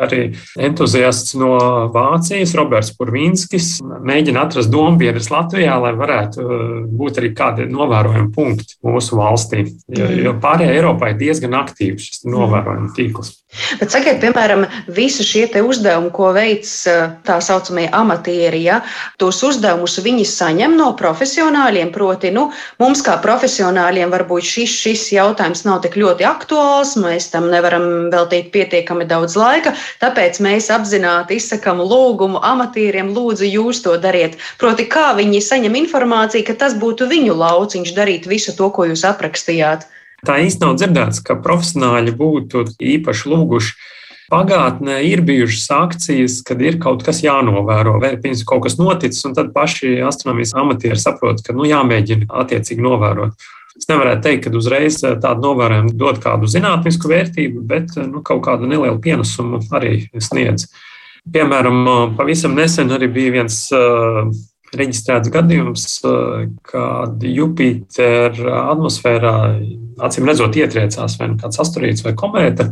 arī 0.05 0.21
entuziasts 0.59 1.35
no 1.39 1.55
Vācijas, 1.93 2.55
Roberts 2.57 2.93
Purvīnskis, 2.97 3.77
mēģina 3.83 4.45
atrast 4.47 4.71
dombiedrus 4.73 5.31
Latvijā, 5.33 5.77
lai 5.83 5.93
varētu 5.97 6.45
būt 6.99 7.21
arī 7.21 7.33
kādi 7.37 7.67
novērojami 7.71 8.31
punkti 8.35 8.79
mūsu 8.85 9.19
valstī. 9.19 9.65
Jo, 9.95 10.09
jo 10.27 10.35
pārējā 10.41 10.79
Eiropā 10.79 11.13
ir 11.13 11.21
diezgan 11.21 11.57
aktīvs 11.59 12.09
šis 12.09 12.25
novērojuma 12.29 12.93
tīkls. 12.97 13.35
Bet 13.79 13.89
sakiet, 13.89 14.19
piemēram, 14.21 14.67
visi 14.93 15.23
šie 15.25 15.47
uzdevumi, 15.65 16.11
ko 16.13 16.29
veic 16.35 16.67
tā 17.25 17.39
saucamie 17.41 17.87
amatieri, 17.89 18.59
ja, 18.67 18.77
tos 19.17 19.41
uzdevumus 19.45 19.97
viņi 20.05 20.25
saņem 20.29 20.75
no 20.77 20.91
profesionāļiem. 20.99 21.89
Proti, 21.95 22.29
nu, 22.35 22.49
mums 22.81 23.01
kā 23.05 23.17
profesionāļiem 23.23 24.13
varbūt 24.13 24.45
šis, 24.45 24.75
šis 24.83 25.07
jautājums 25.15 25.65
nav 25.65 25.81
tik 25.85 25.97
ļoti 25.97 26.27
aktuāls, 26.29 26.93
mēs 27.01 27.28
tam 27.33 27.49
nevaram 27.51 28.09
veltīt 28.13 28.49
pietiekami 28.53 29.07
daudz 29.09 29.37
laika, 29.39 29.75
tāpēc 30.01 30.41
mēs 30.45 30.69
apzināti 30.73 31.39
izsakam 31.39 31.83
lūgumu 31.83 32.41
amatieriem, 32.45 33.13
lūdzu, 33.15 33.47
jūs 33.49 33.83
to 33.85 33.95
dariet. 34.01 34.39
Proti, 34.61 34.87
kā 34.89 35.11
viņi 35.17 35.43
saņem 35.45 35.77
informāciju, 35.83 36.47
ka 36.49 36.57
tas 36.65 36.75
būtu 36.79 37.09
viņu 37.09 37.37
lauciņš 37.37 37.95
darīt 37.97 38.27
visu 38.29 38.55
to, 38.57 38.71
ko 38.73 38.89
jūs 38.89 39.05
aprakstījāt. 39.07 39.87
Tā 40.25 40.41
īsti 40.43 40.65
nav 40.65 40.75
dzirdēts, 40.79 41.21
ka 41.23 41.37
profesionāļi 41.39 42.15
būtu 42.19 42.65
īpaši 42.95 43.31
lūguši. 43.31 43.79
Pagātnē 44.29 44.99
ir 45.09 45.23
bijušas 45.25 45.71
akcijas, 45.73 46.35
kad 46.45 46.59
ir 46.61 46.77
kaut 46.81 47.01
kas 47.05 47.23
jānovēro, 47.23 47.95
vai 48.03 48.11
pirms 48.21 48.43
kaut 48.45 48.67
kas 48.67 48.75
noticis, 48.77 49.23
un 49.25 49.33
tad 49.33 49.49
paši 49.55 49.95
astronomijas 50.05 50.53
amatieri 50.59 50.99
saprot, 51.01 51.41
ka 51.41 51.55
nu, 51.57 51.65
jāmēģina 51.65 52.29
attiecīgi 52.43 52.85
novērot. 52.85 53.47
Es 53.79 53.87
nevarētu 53.87 54.25
teikt, 54.25 54.49
ka 54.49 54.59
uzreiz 54.59 54.99
tādu 54.99 55.45
novērojumu 55.45 55.93
dod 55.95 56.19
kādu 56.23 56.49
zinātnisku 56.51 57.11
vērtību, 57.11 57.63
bet 57.69 57.95
nu, 58.03 58.19
kaut 58.25 58.43
kādu 58.47 58.67
nelielu 58.67 58.99
pienesumu 58.99 59.61
arī 59.75 60.09
sniedz. 60.19 60.67
Piemēram, 61.29 62.15
pavisam 62.17 62.55
nesen 62.57 62.91
arī 62.95 63.07
bija 63.13 63.37
viens 63.37 63.61
reģistrēts 64.75 65.31
gadījums, 65.33 65.85
kad 66.69 67.23
Jupitera 67.25 68.65
atmosfērā 68.73 69.35
acīm 70.05 70.29
redzot 70.29 70.59
ietriecās 70.59 71.17
vai 71.19 71.31
nu 71.31 71.39
kāds 71.41 71.61
asteroīds 71.63 72.05
vai 72.05 72.15
komēta. 72.19 72.69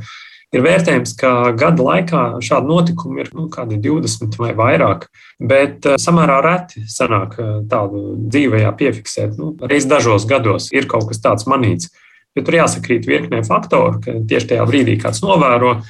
Ir 0.55 0.63
vērtējums, 0.63 1.11
ka 1.19 1.31
gada 1.59 1.83
laikā 1.83 2.21
šādi 2.43 2.69
notikumi 2.69 3.19
ir 3.25 3.33
nu, 3.35 3.49
20 3.51 4.37
vai 4.39 4.53
vairāk, 4.55 5.09
bet 5.43 5.83
samērā 5.99 6.37
reti 6.45 6.85
sanāk 6.87 7.35
tādu 7.67 8.13
dzīvajā 8.31 8.71
piefiksēt. 8.79 9.35
Nu, 9.35 9.51
reiz 9.67 9.87
dažos 9.89 10.23
gados 10.29 10.69
ir 10.71 10.87
kaut 10.87 11.09
kas 11.09 11.19
tāds 11.23 11.49
manīts. 11.51 11.91
Jo 12.37 12.45
tur 12.47 12.59
jāsakrīt 12.61 13.09
virknē 13.09 13.41
faktoru, 13.43 13.99
ka 14.03 14.15
tieši 14.29 14.53
tajā 14.53 14.67
brīdī 14.69 14.95
kāds 15.01 15.19
novēro, 15.25 15.81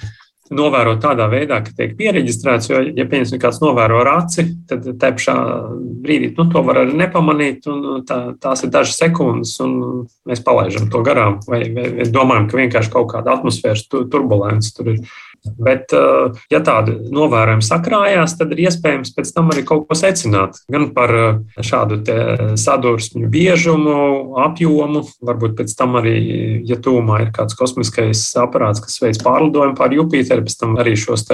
novērot 0.54 1.02
tādā 1.04 1.28
veidā, 1.32 1.60
ka 1.66 1.74
tiek 1.76 1.96
pieregistrēts. 2.00 2.70
Jo, 2.72 2.82
ja 2.96 3.06
pieņemsim, 3.10 3.40
kāds 3.42 3.60
novēro 3.64 4.00
raci, 4.08 4.46
tad 4.70 4.86
te 4.88 5.12
pašā 5.18 5.36
brīdī 6.04 6.32
nu, 6.38 6.48
to 6.54 6.64
var 6.68 6.82
arī 6.84 6.98
nepamanīt. 7.02 7.68
Tā, 8.08 8.20
tās 8.42 8.64
ir 8.64 8.72
dažas 8.74 9.00
sekundes, 9.00 9.56
un 9.64 10.06
mēs 10.28 10.44
palaidām 10.46 10.90
to 10.94 11.04
garām. 11.06 11.40
Vai, 11.48 11.66
vai, 11.76 11.90
vai 12.00 12.10
domājam, 12.14 12.50
ka 12.50 12.62
vienkārši 12.62 12.94
kaut 12.94 13.12
kāda 13.16 13.38
atmosfēras 13.38 13.88
turbulence 13.92 14.74
tur 14.78 14.94
ir. 14.96 15.02
Bet, 15.58 15.94
eh, 15.96 16.40
ja 16.52 16.60
tādi 16.66 16.96
novērojumi 17.14 17.66
sakrājās, 17.66 18.36
tad 18.40 18.52
ir 18.54 18.66
iespējams 18.68 19.14
pēc 19.16 19.32
tam 19.36 19.52
arī 19.54 19.64
kaut 19.68 19.88
ko 19.88 19.98
secināt. 19.98 20.60
Gan 20.72 20.90
par 20.96 21.14
eh, 21.16 21.64
šādu 21.64 22.00
sadursmju 22.60 23.30
biežumu, 23.32 23.98
apjomu, 24.44 25.04
varbūt 25.26 25.58
pēc 25.62 25.74
tam 25.78 25.98
arī, 26.02 26.18
ja 26.68 26.80
tūmā 26.82 27.22
ir 27.26 27.34
kāds 27.36 27.58
kosmiskais 27.58 28.24
aparāts, 28.40 28.84
kas 28.84 29.00
veids 29.04 29.24
pārlidojumu 29.24 29.78
pār 29.78 29.96
Jupiteru, 29.98 30.46
pēc 30.48 30.60
tam 30.60 30.78
arī 30.82 30.96
šos 31.00 31.28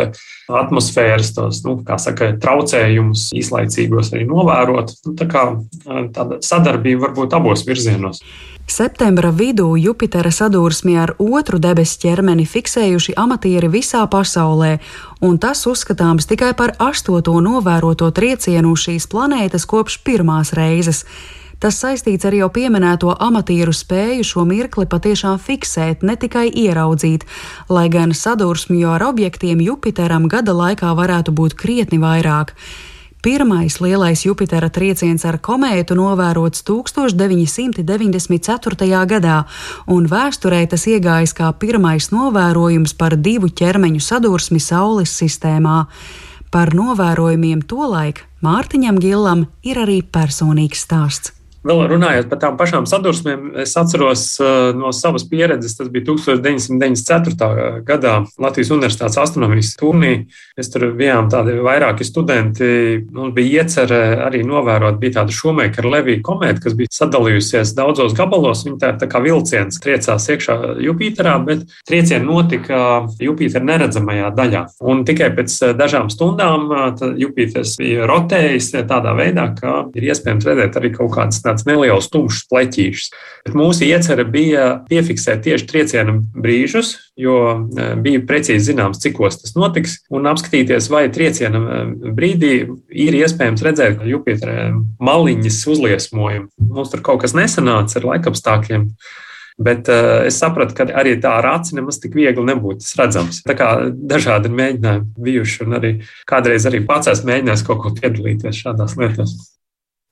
atmosfēras, 0.52 1.34
tos, 1.36 1.62
nu, 1.66 1.78
kā 1.88 1.98
saka, 2.02 2.34
traucējumus 2.42 3.30
īslaicīgos 3.38 4.14
arī 4.14 4.28
novērot. 4.30 4.96
Nu, 5.08 5.16
tā 5.20 5.28
kā 5.32 5.46
eh, 5.54 6.02
tāda 6.16 6.42
sadarbība 6.44 7.08
var 7.08 7.16
būt 7.18 7.38
abos 7.38 7.66
virzienos. 7.68 8.24
Septembra 8.68 9.30
vidū 9.30 9.76
Jupitera 9.76 10.32
sadursmi 10.32 10.96
ar 10.98 11.12
otru 11.20 11.60
debesu 11.60 12.00
ķermeni 12.00 12.46
fiksējuši 12.48 13.14
amatieri 13.20 13.68
visā 13.68 14.06
pasaulē, 14.08 14.78
un 15.22 15.36
tas 15.38 15.66
uzskatāms 15.68 16.30
tikai 16.30 16.54
par 16.56 16.72
astoto 16.80 17.36
novēroto 17.44 18.08
triecienu 18.16 18.72
šīs 18.80 19.10
planētas 19.12 19.68
kopš 19.68 20.00
pirmās 20.08 20.54
reizes. 20.56 21.04
Tas 21.60 21.76
saistīts 21.80 22.26
ar 22.28 22.36
jau 22.36 22.48
pieminēto 22.56 23.12
amatieru 23.28 23.76
spēju 23.76 24.24
šo 24.32 24.48
mirkli 24.48 24.88
patiešām 24.88 25.38
fiksēt, 25.44 26.02
ne 26.04 26.16
tikai 26.16 26.48
ieraudzīt, 26.48 27.28
lai 27.70 27.90
gan 27.92 28.16
sadursmju 28.16 28.96
ar 28.96 29.06
objektiem 29.12 29.62
Jupiteram 29.64 30.32
gada 30.32 30.56
laikā 30.56 30.96
varētu 30.96 31.36
būt 31.36 31.60
krietni 31.60 32.00
vairāk. 32.00 32.56
Pirmais 33.24 33.80
lielais 33.80 34.20
Jupitera 34.26 34.68
trieciens 34.68 35.24
ar 35.24 35.38
komētu 35.40 35.96
novērots 35.96 36.60
1994. 36.68 39.08
gadā, 39.08 39.48
un 39.88 40.12
vēsturē 40.12 40.68
tas 40.68 40.84
iegājis 40.92 41.32
kā 41.38 41.48
pirmais 41.56 42.12
novērojums 42.12 42.92
par 43.00 43.16
divu 43.16 43.48
ķermeņu 43.48 44.04
sadursmi 44.04 44.60
Saules 44.60 45.08
sistēmā. 45.22 45.88
Par 46.52 46.76
novērojumiem 46.76 47.64
tolaik 47.64 48.28
Mārtiņam 48.44 49.00
Gilam 49.00 49.48
ir 49.64 49.80
arī 49.80 50.04
personīgs 50.04 50.84
stāsts. 50.84 51.43
Vēl 51.64 51.86
runājot 51.88 52.28
par 52.28 52.40
tām 52.42 52.58
pašām 52.60 52.84
sadursmēm, 52.90 53.54
es 53.64 53.72
atceros 53.80 54.26
uh, 54.44 54.74
no 54.76 54.90
savas 54.92 55.24
pieredzes, 55.32 55.78
tas 55.78 55.88
bija 55.92 56.10
1994. 56.10 57.84
gadā 57.88 58.18
Latvijas 58.44 58.72
Universitātes 58.76 59.16
astronomijas 59.22 59.70
turnī. 59.80 60.26
Mēs 60.60 60.72
tur 60.74 60.90
bijām 60.98 61.30
tādi 61.32 61.56
vairāki 61.64 62.04
studenti. 62.04 62.68
Mums 63.16 63.32
bija 63.38 63.64
iecerē 63.64 64.02
arī 64.26 64.42
novērot, 64.48 64.98
bija 65.00 65.22
tāda 65.22 65.36
šumēkara 65.38 65.94
Levija 65.94 66.24
komēta, 66.28 66.66
kas 66.66 66.76
bija 66.76 66.92
sadalījusies 66.98 67.72
daudzos 67.78 68.18
gabalos. 68.18 68.66
Viņa 68.68 68.82
tā, 68.84 68.92
tā 69.00 69.08
kā 69.08 69.24
vilciens 69.24 69.80
triecās 69.84 70.28
iekšā 70.36 70.58
Jupiterā, 70.84 71.38
bet 71.48 71.64
triecieni 71.88 72.28
notika 72.28 73.06
Jupitera 73.24 73.64
neredzamajā 73.72 74.34
daļā. 74.36 74.66
Un 74.84 75.06
tikai 75.08 75.32
pēc 75.40 75.56
uh, 75.62 75.74
dažām 75.80 76.12
stundām 76.12 76.68
Jupiters 77.24 77.78
bija 77.80 78.12
rotējis 78.12 78.74
tādā 78.84 79.16
veidā, 79.16 79.48
ka 79.56 79.80
ir 79.96 80.12
iespējams 80.12 80.52
redzēt 80.52 80.84
arī 80.84 80.92
kaut 81.00 81.16
kādas 81.16 81.40
tāds 81.54 81.68
neliels 81.70 82.10
tumšs 82.12 82.44
pleķīšs. 82.52 83.10
Bet 83.48 83.58
mūsu 83.58 83.88
iecerē 83.88 84.26
bija 84.30 84.68
piefiksēt 84.90 85.46
tieši 85.46 85.68
trieciena 85.70 86.18
brīžus, 86.34 86.96
jo 87.20 87.38
e, 87.54 87.90
bija 88.04 88.24
precīzi 88.28 88.72
zināms, 88.72 89.02
cikos 89.04 89.40
tas 89.42 89.56
notiks, 89.58 90.00
un 90.14 90.30
apskatīties, 90.32 90.90
vai 90.94 91.06
trieciena 91.14 91.62
e, 91.62 91.84
brīdī 92.18 92.54
ir 92.90 93.20
iespējams 93.22 93.66
redzēt 93.66 94.08
Jupitera 94.10 94.72
maliņas 95.04 95.60
uzliesmojumu. 95.76 96.50
Mums 96.74 96.94
tur 96.94 97.06
kaut 97.06 97.24
kas 97.24 97.38
nesanāca 97.38 98.02
ar 98.02 98.10
laikapstākļiem. 98.14 98.90
Bet 99.62 99.86
uh, 99.86 100.24
es 100.26 100.40
sapratu, 100.42 100.74
ka 100.74 100.88
arī 100.98 101.12
tā 101.22 101.36
ar 101.38 101.46
aci 101.52 101.76
nemaz 101.78 102.00
tik 102.02 102.16
viegli 102.18 102.42
nebūtu 102.48 102.88
redzams. 102.98 103.44
Tā 103.46 103.54
kā 103.58 103.68
dažādi 103.94 104.50
mēģinājumi 104.50 105.26
bijuši, 105.28 105.60
un 105.68 105.78
arī 105.78 105.92
kādreiz 106.30 106.66
arī 106.66 106.82
pats 106.88 107.12
esmu 107.12 107.30
mēģinājis 107.30 107.66
kaut 107.68 107.84
ko 107.84 107.94
piedalīties 108.00 108.64
šādās 108.64 108.98
lietās. 108.98 109.36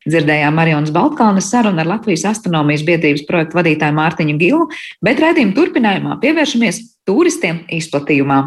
Dzirdējām 0.02 0.56
Marijas 0.58 0.90
Baltkānas 0.96 1.52
sarunu 1.54 1.84
ar 1.84 1.90
Latvijas 1.92 2.24
astronomijas 2.32 2.82
biedrības 2.88 3.22
projektu 3.28 3.60
vadītāju 3.60 3.94
Mārtiņu 4.00 4.38
Gilu, 4.42 4.64
bet 5.06 5.22
raidījuma 5.22 5.54
turpinājumā 5.54 6.18
pievēršamies 6.24 6.82
turistiem 7.06 7.62
izplatījumā. 7.70 8.42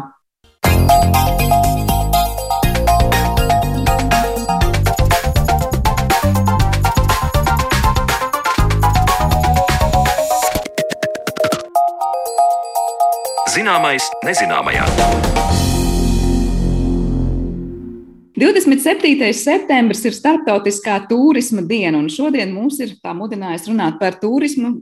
Zināmais 13.55 14.11
nezināmajā. 14.27 15.74
27. 18.35 19.31
septembris 19.31 20.01
ir 20.03 20.15
Startautiskā 20.15 20.97
turisma 21.07 21.61
diena, 21.63 21.95
un 22.01 22.09
šodien 22.11 22.49
mums 22.51 22.81
ir 22.83 22.97
tā 22.99 23.13
mudinājis 23.15 23.69
runāt 23.69 23.95
par 24.01 24.17
turismu 24.19 24.73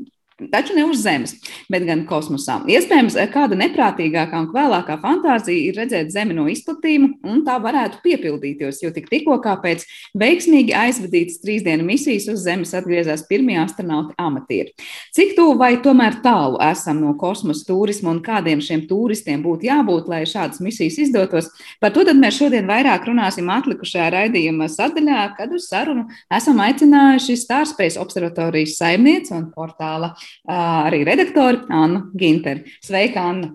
Taču 0.52 0.76
ne 0.78 0.86
uz 0.90 1.02
Zemes, 1.04 1.36
bet 1.72 1.86
gan 1.88 2.06
kosmosā. 2.10 2.60
Iespējams, 2.70 3.18
kāda 3.34 3.58
neprātīgākā 3.60 4.42
un 4.44 4.50
vēlākā 4.54 4.98
fantāzija 5.04 5.70
ir 5.70 5.80
redzēt 5.80 6.12
Zemi 6.14 6.36
no 6.38 6.48
izplatījuma, 6.52 7.10
un 7.30 7.44
tā 7.48 7.58
varētu 7.64 8.02
piepildīties, 8.04 8.82
jo 8.84 8.92
tik 8.96 9.10
tikko 9.12 9.40
pēc 9.64 9.86
veiksmīgi 10.18 10.76
aizvadītas 10.78 11.42
trīs 11.44 11.64
dienu 11.66 11.86
misijas 11.88 12.28
uz 12.32 12.44
Zemes 12.46 12.74
atgriezās 12.78 13.26
pirmie 13.30 13.58
astronauti 13.62 14.16
amatieri. 14.18 14.74
Cik 15.16 15.36
tuvu 15.38 15.58
vai 15.60 15.76
tomēr 15.84 16.20
tālu 16.24 16.60
esam 16.64 17.02
no 17.04 17.14
kosmosa 17.20 17.66
turisma 17.68 18.14
un 18.14 18.22
kādiem 18.24 18.62
šiem 18.64 18.86
turistiem 18.90 19.44
būtu 19.44 19.68
jābūt, 19.70 20.10
lai 20.12 20.24
šādas 20.30 20.62
misijas 20.64 21.00
izdotos? 21.06 21.50
Par 21.82 21.94
to 21.94 22.06
mēs 22.14 22.38
šodien 22.40 22.68
vairāk 22.70 23.08
runāsim 23.10 23.50
atlikušajā 23.54 24.10
raidījuma 24.14 24.70
sadaļā, 24.72 25.24
kad 25.38 25.54
uz 25.56 25.68
sarunu 25.70 26.08
esam 26.34 26.62
aicinājuši 26.64 27.38
Stārspace 27.44 28.00
observatorijas 28.02 28.78
saimnieci 28.80 29.34
un 29.36 29.50
portāla 29.54 30.14
arī 30.50 31.04
redaktori 31.08 31.64
Annu 31.70 32.10
Ginteri. 32.18 32.78
Sveika, 32.84 33.30
Anna! 33.32 33.54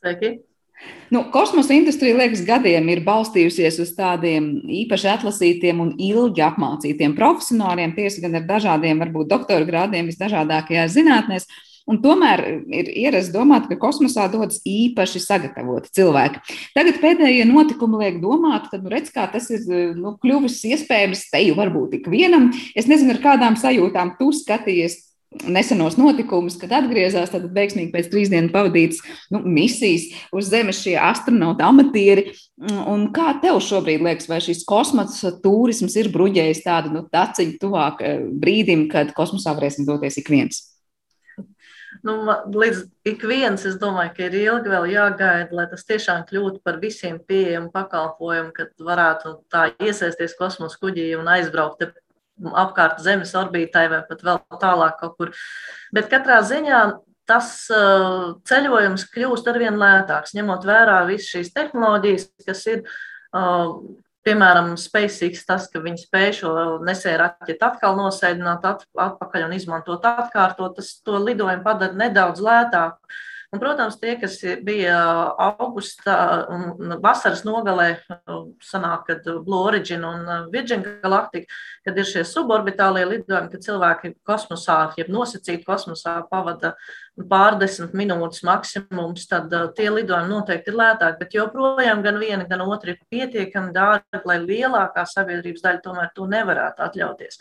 Sveiki! 0.00 0.36
Nu, 1.10 1.22
kosmosa 1.32 1.74
industrija, 1.74 2.16
liekas, 2.18 2.42
gadiem 2.46 2.88
ir 2.90 3.04
balstījusies 3.06 3.78
uz 3.82 3.92
tādiem 3.96 4.48
īpaši 4.82 5.12
atlasītiem 5.14 5.78
un 5.82 5.94
ilgi 6.02 6.42
apmācītiem 6.44 7.14
profesionāļiem, 7.16 7.94
tiesa 7.96 8.24
gan 8.24 8.34
ar 8.40 8.44
dažādiem, 8.48 8.98
varbūt 9.04 9.30
doktora 9.30 9.66
grādiem 9.68 10.10
visdažādākajās 10.10 10.96
zinātnēs. 10.98 11.48
Un 11.86 12.00
tomēr 12.02 12.40
ir 12.74 12.88
ierasts 12.90 13.30
domāt, 13.30 13.68
ka 13.70 13.78
kosmosā 13.78 14.24
dodas 14.32 14.58
īpaši 14.66 15.22
sagatavoti 15.22 15.92
cilvēki. 15.94 16.42
Tagad 16.74 16.98
pēdējie 16.98 17.44
notikumi 17.46 18.00
liek 18.02 18.18
domāt, 18.24 18.66
ka 18.72 18.80
nu, 18.82 18.90
redz, 18.90 19.12
tas 19.14 19.46
ir 19.54 19.94
nu, 19.94 20.16
kļuvis 20.22 20.58
iespējams 20.72 21.28
te 21.30 21.44
jau 21.46 21.54
varbūt 21.60 22.00
ik 22.00 22.10
vienam. 22.10 22.50
Es 22.74 22.90
nezinu, 22.90 23.14
ar 23.14 23.22
kādām 23.22 23.58
sajūtām 23.62 24.16
tu 24.18 24.32
skatījies 24.34 24.98
nesenos 25.44 25.96
notikumus, 26.00 26.56
kad 26.60 26.72
atgriezās 26.78 27.32
tad 27.32 27.48
veiksmīgi 27.54 27.92
pēc 27.94 28.10
trīs 28.12 28.30
dienu 28.32 28.52
pavadītas 28.54 29.02
nu, 29.34 29.42
misijas 29.44 30.08
uz 30.34 30.50
Zemes 30.52 30.80
šie 30.84 30.96
astronauti, 31.00 31.64
amatieri. 31.66 32.28
Un 32.88 33.10
kā 33.16 33.34
tev 33.42 33.60
šobrīd 33.64 34.04
liekas, 34.06 34.30
vai 34.30 34.40
šis 34.44 34.64
kosmosa 34.68 35.34
turisms 35.42 35.98
ir 36.00 36.12
bruģējis 36.14 36.64
tādu 36.64 36.94
nu, 36.94 37.04
taciņu 37.12 37.58
tuvāk 37.62 38.00
eh, 38.04 38.24
brīdim, 38.44 38.86
kad 38.92 39.12
kosmosā 39.16 39.56
varēsim 39.58 39.88
doties 39.88 40.18
ik 40.22 40.32
viens? 40.32 40.64
Nu, 42.04 42.16
līdz 42.52 42.82
ik 43.08 43.24
viens, 43.26 43.64
es 43.66 43.78
domāju, 43.80 44.12
ka 44.16 44.26
ir 44.26 44.36
ilgi 44.38 44.70
vēl 44.70 44.88
jāgaida, 44.92 45.54
lai 45.56 45.66
tas 45.70 45.86
tiešām 45.88 46.24
kļūtu 46.28 46.60
par 46.66 46.78
visiem 46.82 47.16
pieejamu 47.18 47.72
pakalpojumu, 47.74 48.52
kad 48.56 48.72
varētu 48.88 49.32
tā 49.52 49.68
iesaisties 49.82 50.36
kosmosa 50.38 50.78
kuģī 50.82 51.08
un 51.18 51.30
aizbraukt 51.32 51.82
apkārt 52.52 53.02
Zemes 53.04 53.34
orbītai 53.38 53.86
vai 53.92 54.00
pat 54.08 54.24
vēl 54.26 54.40
tālāk 54.62 54.96
kaut 55.00 55.18
kur. 55.18 55.34
Bet 55.94 56.10
katrā 56.12 56.40
ziņā 56.46 56.80
tas 57.26 57.52
uh, 57.74 58.36
ceļojums 58.46 59.08
kļūst 59.10 59.48
arvien 59.50 59.78
lētāks, 59.80 60.36
ņemot 60.36 60.66
vērā 60.66 61.00
visas 61.08 61.32
šīs 61.32 61.54
tehnoloģijas, 61.56 62.28
kas 62.46 62.66
ir 62.70 62.84
uh, 62.86 63.72
Piemēram, 64.26 64.72
SpaceX, 64.74 65.44
tas, 65.46 65.68
ka 65.70 65.78
viņi 65.78 66.00
spēj 66.02 66.32
šo 66.40 66.52
nesēju 66.82 67.18
raķeti 67.20 67.62
atkal 67.62 67.94
nosēdināt 67.94 68.64
atpakaļ 68.66 69.44
un 69.46 69.54
izmantot 69.54 70.02
atkārtot, 70.08 70.74
tas 70.80 70.96
to 71.06 71.20
lidojumu 71.22 71.62
padara 71.62 71.94
nedaudz 71.94 72.42
lētāku. 72.42 72.98
Un, 73.56 73.60
protams, 73.62 73.94
tie, 73.96 74.18
kas 74.20 74.34
bija 74.66 74.96
augustā 75.40 76.16
un 76.52 76.90
vasaras 77.00 77.40
nogalē, 77.46 77.86
sanāk, 78.60 79.06
kad 79.08 79.28
Blue 79.46 79.62
Origin 79.64 80.02
un 80.04 80.26
Virgin 80.52 80.84
Galactic, 81.00 81.46
kad 81.86 81.96
ir 81.96 82.04
šie 82.04 82.26
suborbitālie 82.28 83.06
lidojumi, 83.08 83.48
kad 83.54 83.64
cilvēki 83.64 84.10
kosmosā, 84.28 84.76
jeb 85.00 85.08
nosacīti 85.08 85.64
kosmosā 85.64 86.18
pavada 86.28 86.74
pārdesmit 87.16 87.96
minūtes 87.96 88.44
maksimums, 88.44 89.24
tad 89.30 89.54
tie 89.78 89.88
lidojumi 89.88 90.34
noteikti 90.34 90.74
ir 90.74 90.76
lētāki. 90.82 91.22
Bet 91.22 91.38
joprojām 91.38 92.04
gan 92.04 92.20
viena, 92.20 92.44
gan 92.50 92.66
otra 92.66 92.92
ir 92.92 93.00
pietiekami 93.08 93.72
dārgi, 93.72 94.20
lai 94.28 94.36
lielākā 94.44 95.06
sabiedrības 95.08 95.64
daļa 95.64 95.82
tomēr 95.88 96.12
to 96.12 96.28
nevarētu 96.28 96.84
atļauties. 96.90 97.40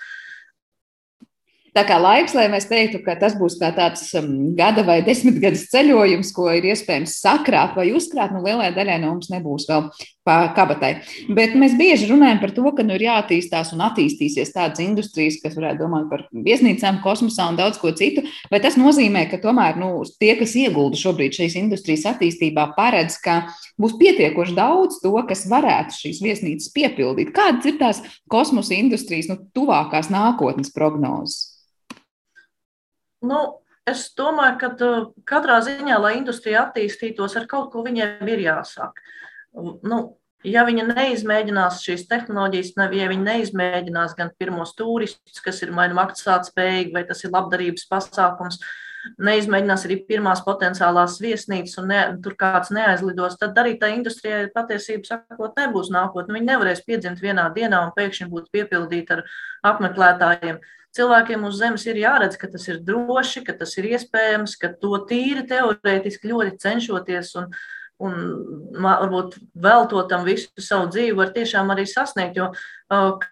Tā 1.76 1.82
kā 1.84 1.98
laiks, 2.00 2.32
lai 2.32 2.46
mēs 2.48 2.70
teiktu, 2.70 3.02
ka 3.04 3.18
tas 3.20 3.34
būs 3.36 3.58
kā 3.60 3.68
tāds 3.76 4.06
um, 4.16 4.54
gada 4.56 4.86
vai 4.88 5.02
desmitgades 5.04 5.66
ceļojums, 5.74 6.30
ko 6.32 6.48
ir 6.56 6.70
iespējams 6.72 7.18
sakrāt 7.20 7.74
vai 7.76 7.90
uzkrāt, 7.92 8.32
nu 8.32 8.40
lielai 8.46 8.70
daļai 8.72 9.02
no 9.02 9.10
mums 9.12 9.28
nebūs 9.28 9.66
vēl 9.68 9.90
kabatai. 10.26 10.94
Bet 11.36 11.58
mēs 11.60 11.74
bieži 11.76 12.08
runājam 12.08 12.40
par 12.40 12.54
to, 12.56 12.64
ka 12.78 12.86
nu 12.88 12.96
ir 12.96 13.04
jāattīstās 13.10 13.74
un 13.76 13.84
attīstīsies 13.84 14.54
tādas 14.56 14.80
industrijas, 14.86 15.42
kas 15.44 15.58
varētu 15.58 15.82
domāt 15.84 16.06
par 16.14 16.24
viesnīcām, 16.32 17.02
kosmosā 17.04 17.50
un 17.52 17.60
daudz 17.60 17.82
ko 17.82 17.92
citu. 17.92 18.24
Vai 18.54 18.62
tas 18.64 18.78
nozīmē, 18.80 19.26
ka 19.28 19.42
tomēr 19.44 19.76
nu, 19.82 19.90
tie, 20.16 20.32
kas 20.40 20.56
iegulda 20.56 20.96
šobrīd 21.02 21.36
šīs 21.36 21.58
industrijas 21.60 22.08
attīstībā, 22.14 22.70
paredz, 22.78 23.18
ka 23.20 23.50
būs 23.76 23.98
pietiekoši 24.00 24.56
daudz 24.56 25.02
to, 25.04 25.12
kas 25.28 25.44
varētu 25.52 26.00
šīs 26.06 26.24
viesnīcas 26.24 26.72
piepildīt? 26.72 27.36
Kādas 27.36 27.68
ir 27.68 27.76
tās 27.84 28.00
kosmosa 28.32 28.80
industrijas 28.80 29.28
nu, 29.28 29.42
tuvākās 29.52 30.08
nākotnes 30.14 30.72
prognozes? 30.72 31.52
Nu, 33.26 33.42
es 33.90 34.08
domāju, 34.18 34.60
ka 34.62 34.72
uh, 34.76 35.08
katrā 35.30 35.62
ziņā, 35.66 35.98
lai 36.02 36.18
industrija 36.20 36.68
attīstītos, 36.68 37.38
ar 37.40 37.50
kaut 37.52 37.72
ko 37.74 37.86
viņiem 37.86 38.32
ir 38.34 38.46
jāsāk. 38.48 39.02
Nu, 39.86 40.00
ja 40.46 40.64
viņi 40.68 40.88
neizmēģinās 40.92 41.84
šīs 41.86 42.08
tehnoloģijas, 42.12 42.74
ne, 42.80 42.90
ja 42.98 43.10
viņi 43.12 43.28
neizmēģinās 43.28 44.16
gan 44.18 44.32
pirmos 44.40 44.76
turistus, 44.78 45.42
kas 45.44 45.62
ir 45.66 45.74
vai 45.76 45.88
nu 45.92 46.00
maksātspējīgi, 46.00 46.94
vai 46.96 47.06
tas 47.08 47.24
ir 47.26 47.34
labdarības 47.34 47.88
pasākums, 47.92 48.60
neizmēģinās 49.22 49.86
arī 49.88 50.00
pirmās 50.10 50.42
potenciālās 50.46 51.20
viesnīcas 51.22 51.78
un 51.82 51.92
ne, 51.92 52.00
tur 52.26 52.36
kāds 52.40 52.72
neaizlidos, 52.74 53.38
tad 53.42 53.58
arī 53.62 53.76
tā 53.82 53.92
industrijai 53.94 54.48
patiesībā 54.54 55.10
sakot 55.12 55.60
nebūs 55.62 55.92
nākotne. 55.94 56.38
Viņi 56.38 56.50
nevarēs 56.50 56.82
piedzimt 56.88 57.22
vienā 57.22 57.48
dienā 57.56 57.84
un 57.86 57.94
pēkšņi 57.98 58.30
būt 58.32 58.50
piepildīti 58.56 59.18
ar 59.18 59.24
apmeklētājiem. 59.74 60.60
Cilvēkiem 60.96 61.44
uz 61.48 61.58
Zemes 61.60 61.86
ir 61.90 62.00
jāredz, 62.00 62.38
ka 62.40 62.48
tas 62.52 62.68
ir 62.72 62.80
droši, 62.86 63.44
ka 63.48 63.56
tas 63.60 63.74
ir 63.80 63.90
iespējams, 63.92 64.56
ka 64.62 64.72
to 64.80 64.96
tīri 65.10 65.44
teorētiski 65.50 66.32
ļoti 66.32 66.56
cenšoties 66.64 67.34
un, 67.42 67.50
un 68.06 68.16
varbūt 68.86 69.36
veltot 69.66 70.08
tam 70.12 70.24
visu 70.28 70.64
savu 70.64 70.88
dzīvi, 70.94 71.18
var 71.20 71.34
tiešām 71.36 71.74
arī 71.74 71.84
sasniegt. 71.92 72.40
Jo, 72.40 72.50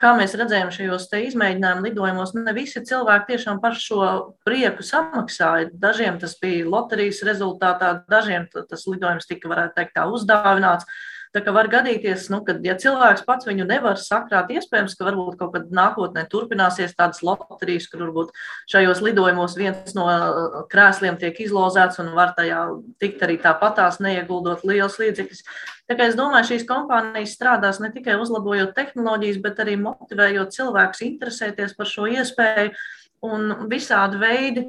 kā 0.01 0.11
mēs 0.19 0.35
redzējām 0.39 0.73
šajos 0.75 1.07
izmēģinājumu 1.19 1.87
lidojumos, 1.87 2.35
ne 2.35 2.55
visi 2.57 2.83
cilvēki 2.83 3.31
tiešām 3.31 3.63
par 3.63 3.79
šo 3.79 4.03
prieku 4.43 4.83
samaksāja. 4.83 5.71
Dažiem 5.71 6.19
tas 6.19 6.35
bija 6.43 6.67
loterijas 6.67 7.23
rezultātā, 7.27 7.95
dažiem 8.11 8.49
tas 8.53 8.87
lidojums 8.91 9.29
tika, 9.29 9.51
varētu 9.51 9.79
teikt, 9.79 9.95
tā 9.95 10.07
uzdāvināts. 10.11 10.89
Tā 11.33 11.41
kā 11.41 11.49
var 11.49 11.65
gadīties, 11.65 12.27
nu, 12.29 12.43
ka, 12.45 12.53
ja 12.61 12.75
cilvēks 12.77 13.23
pats 13.25 13.47
viņu 13.49 13.65
nevar 13.65 13.97
sakrāt, 13.97 14.51
iespējams, 14.53 14.93
ka 14.99 15.07
varbūt 15.07 15.39
kaut 15.39 15.55
kad 15.55 15.71
nākotnē 15.73 16.27
turpināsies 16.29 16.93
tādas 16.93 17.23
loterijas, 17.25 17.87
kur 17.89 18.03
varbūt 18.03 18.35
šajos 18.69 19.01
lidojumos 19.01 19.57
viens 19.57 19.95
no 19.97 20.05
uh, 20.05 20.59
krēsliem 20.69 21.17
tiek 21.17 21.41
izlozēts 21.41 21.97
un 22.03 22.13
var 22.13 22.35
tajā 22.37 22.61
tikt 23.01 23.25
arī 23.25 23.39
tāpatās, 23.41 23.97
neieguldot 24.05 24.61
liels 24.69 24.99
līdzekļus. 25.01 25.41
Tā 25.89 25.97
kā 25.97 26.11
es 26.11 26.17
domāju, 26.19 26.51
šīs 26.51 26.67
kompānijas 26.69 27.33
strādās 27.33 27.81
ne 27.81 27.89
tikai 27.95 28.19
uzlabojot 28.21 28.77
tehnoloģijas, 28.77 29.41
bet 29.41 29.65
arī 29.65 29.79
motivējot 29.81 30.53
cilvēkus 30.53 31.01
interesēties 31.09 31.73
par 31.79 31.89
šo 31.89 32.11
iespēju 32.13 32.77
un 33.25 33.55
visādi 33.73 34.21
veidi 34.21 34.67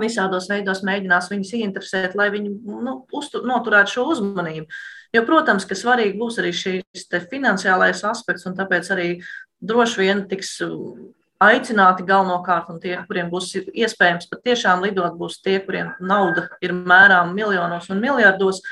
visādos 0.00 0.48
veidos 0.50 0.82
mēģinās 0.86 1.30
viņus 1.32 1.52
ieinteresēt, 1.58 2.16
lai 2.18 2.28
viņi 2.34 2.52
nu, 2.86 2.98
uztur, 3.16 3.46
noturētu 3.48 3.96
šo 3.96 4.06
uzmanību. 4.14 4.66
Jo, 5.14 5.22
protams, 5.28 5.66
ka 5.68 5.78
svarīgi 5.78 6.18
būs 6.20 6.40
arī 6.42 6.52
šis 6.56 7.06
finansiālais 7.30 8.02
aspekts, 8.08 8.46
un 8.48 8.56
tāpēc 8.58 8.90
arī 8.94 9.10
droši 9.64 10.02
vien 10.02 10.24
tiks 10.28 10.58
aicināti 11.42 12.06
galvenokārt, 12.08 12.70
un 12.72 12.80
tie, 12.80 12.96
kuriem 13.08 13.28
būs 13.32 13.52
iespējams 13.60 14.28
patiešām 14.30 14.84
lidot, 14.86 15.16
būs 15.20 15.40
tie, 15.44 15.58
kuriem 15.64 15.92
nauda 16.00 16.48
ir 16.64 16.74
mērām 16.76 17.34
miljonos 17.36 17.90
un 17.92 18.00
miljardos. 18.02 18.62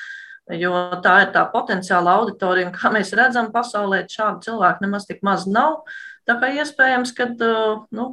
Jo 0.53 1.01
tā 1.05 1.23
ir 1.23 1.31
tā 1.33 1.47
potenciāla 1.49 2.19
auditorija, 2.19 2.69
un 2.69 2.75
kā 2.75 2.91
mēs 2.93 3.15
redzam, 3.17 3.49
pasaulē 3.53 4.03
šādu 4.13 4.45
cilvēku 4.45 4.85
nemaz 4.85 5.07
tik 5.09 5.23
maz 5.25 5.47
nav. 5.49 5.87
Tā 6.29 6.37
kā 6.41 6.51
iespējams, 6.53 7.13
ka 7.17 7.31
nu, 7.97 8.09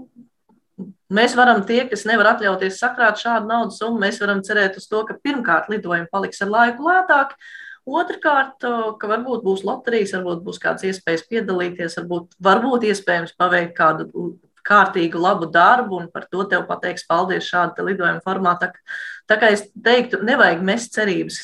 Mēs 1.12 1.36
varam, 1.36 1.65
tie, 1.67 1.82
kas 1.91 2.06
nevar 2.08 2.34
atļauties 2.36 2.80
sakrāt 2.80 3.19
šādu 3.19 3.50
naudas 3.50 3.82
summu, 3.82 4.00
mēs 4.00 4.21
varam 4.24 4.39
cerēt 4.47 4.78
uz 4.80 4.88
to, 4.88 5.04
ka 5.08 5.17
pirmkārt 5.19 5.67
lidojumi 5.71 6.08
paliks 6.12 6.41
ar 6.45 6.54
laiku 6.54 6.88
lētāki, 6.88 7.36
Otrakārt, 7.82 8.62
ka 9.02 9.08
varbūt 9.10 9.41
būs 9.41 9.63
loterijas, 9.65 10.13
varbūt 10.13 10.43
būs 10.45 10.60
kāds 10.62 10.86
iespējas 10.86 11.24
piedalīties, 11.26 11.95
varbūt, 11.97 12.36
varbūt 12.38 12.86
iespējams 12.91 13.34
paveikt 13.41 13.74
kādu 13.74 14.36
kārtīgu, 14.62 15.17
labu 15.17 15.47
darbu, 15.50 16.04
un 16.04 16.10
par 16.13 16.28
to 16.30 16.45
tev 16.50 16.67
pateiks 16.69 17.08
paldies 17.10 17.47
šāda 17.50 17.82
lidojuma 17.88 18.21
formātā. 18.21 18.69
Tā 19.26 19.39
kā 19.41 19.50
es 19.56 19.65
teiktu, 19.74 20.21
nevajag 20.28 20.62
mest 20.65 20.93
cerības 20.93 21.39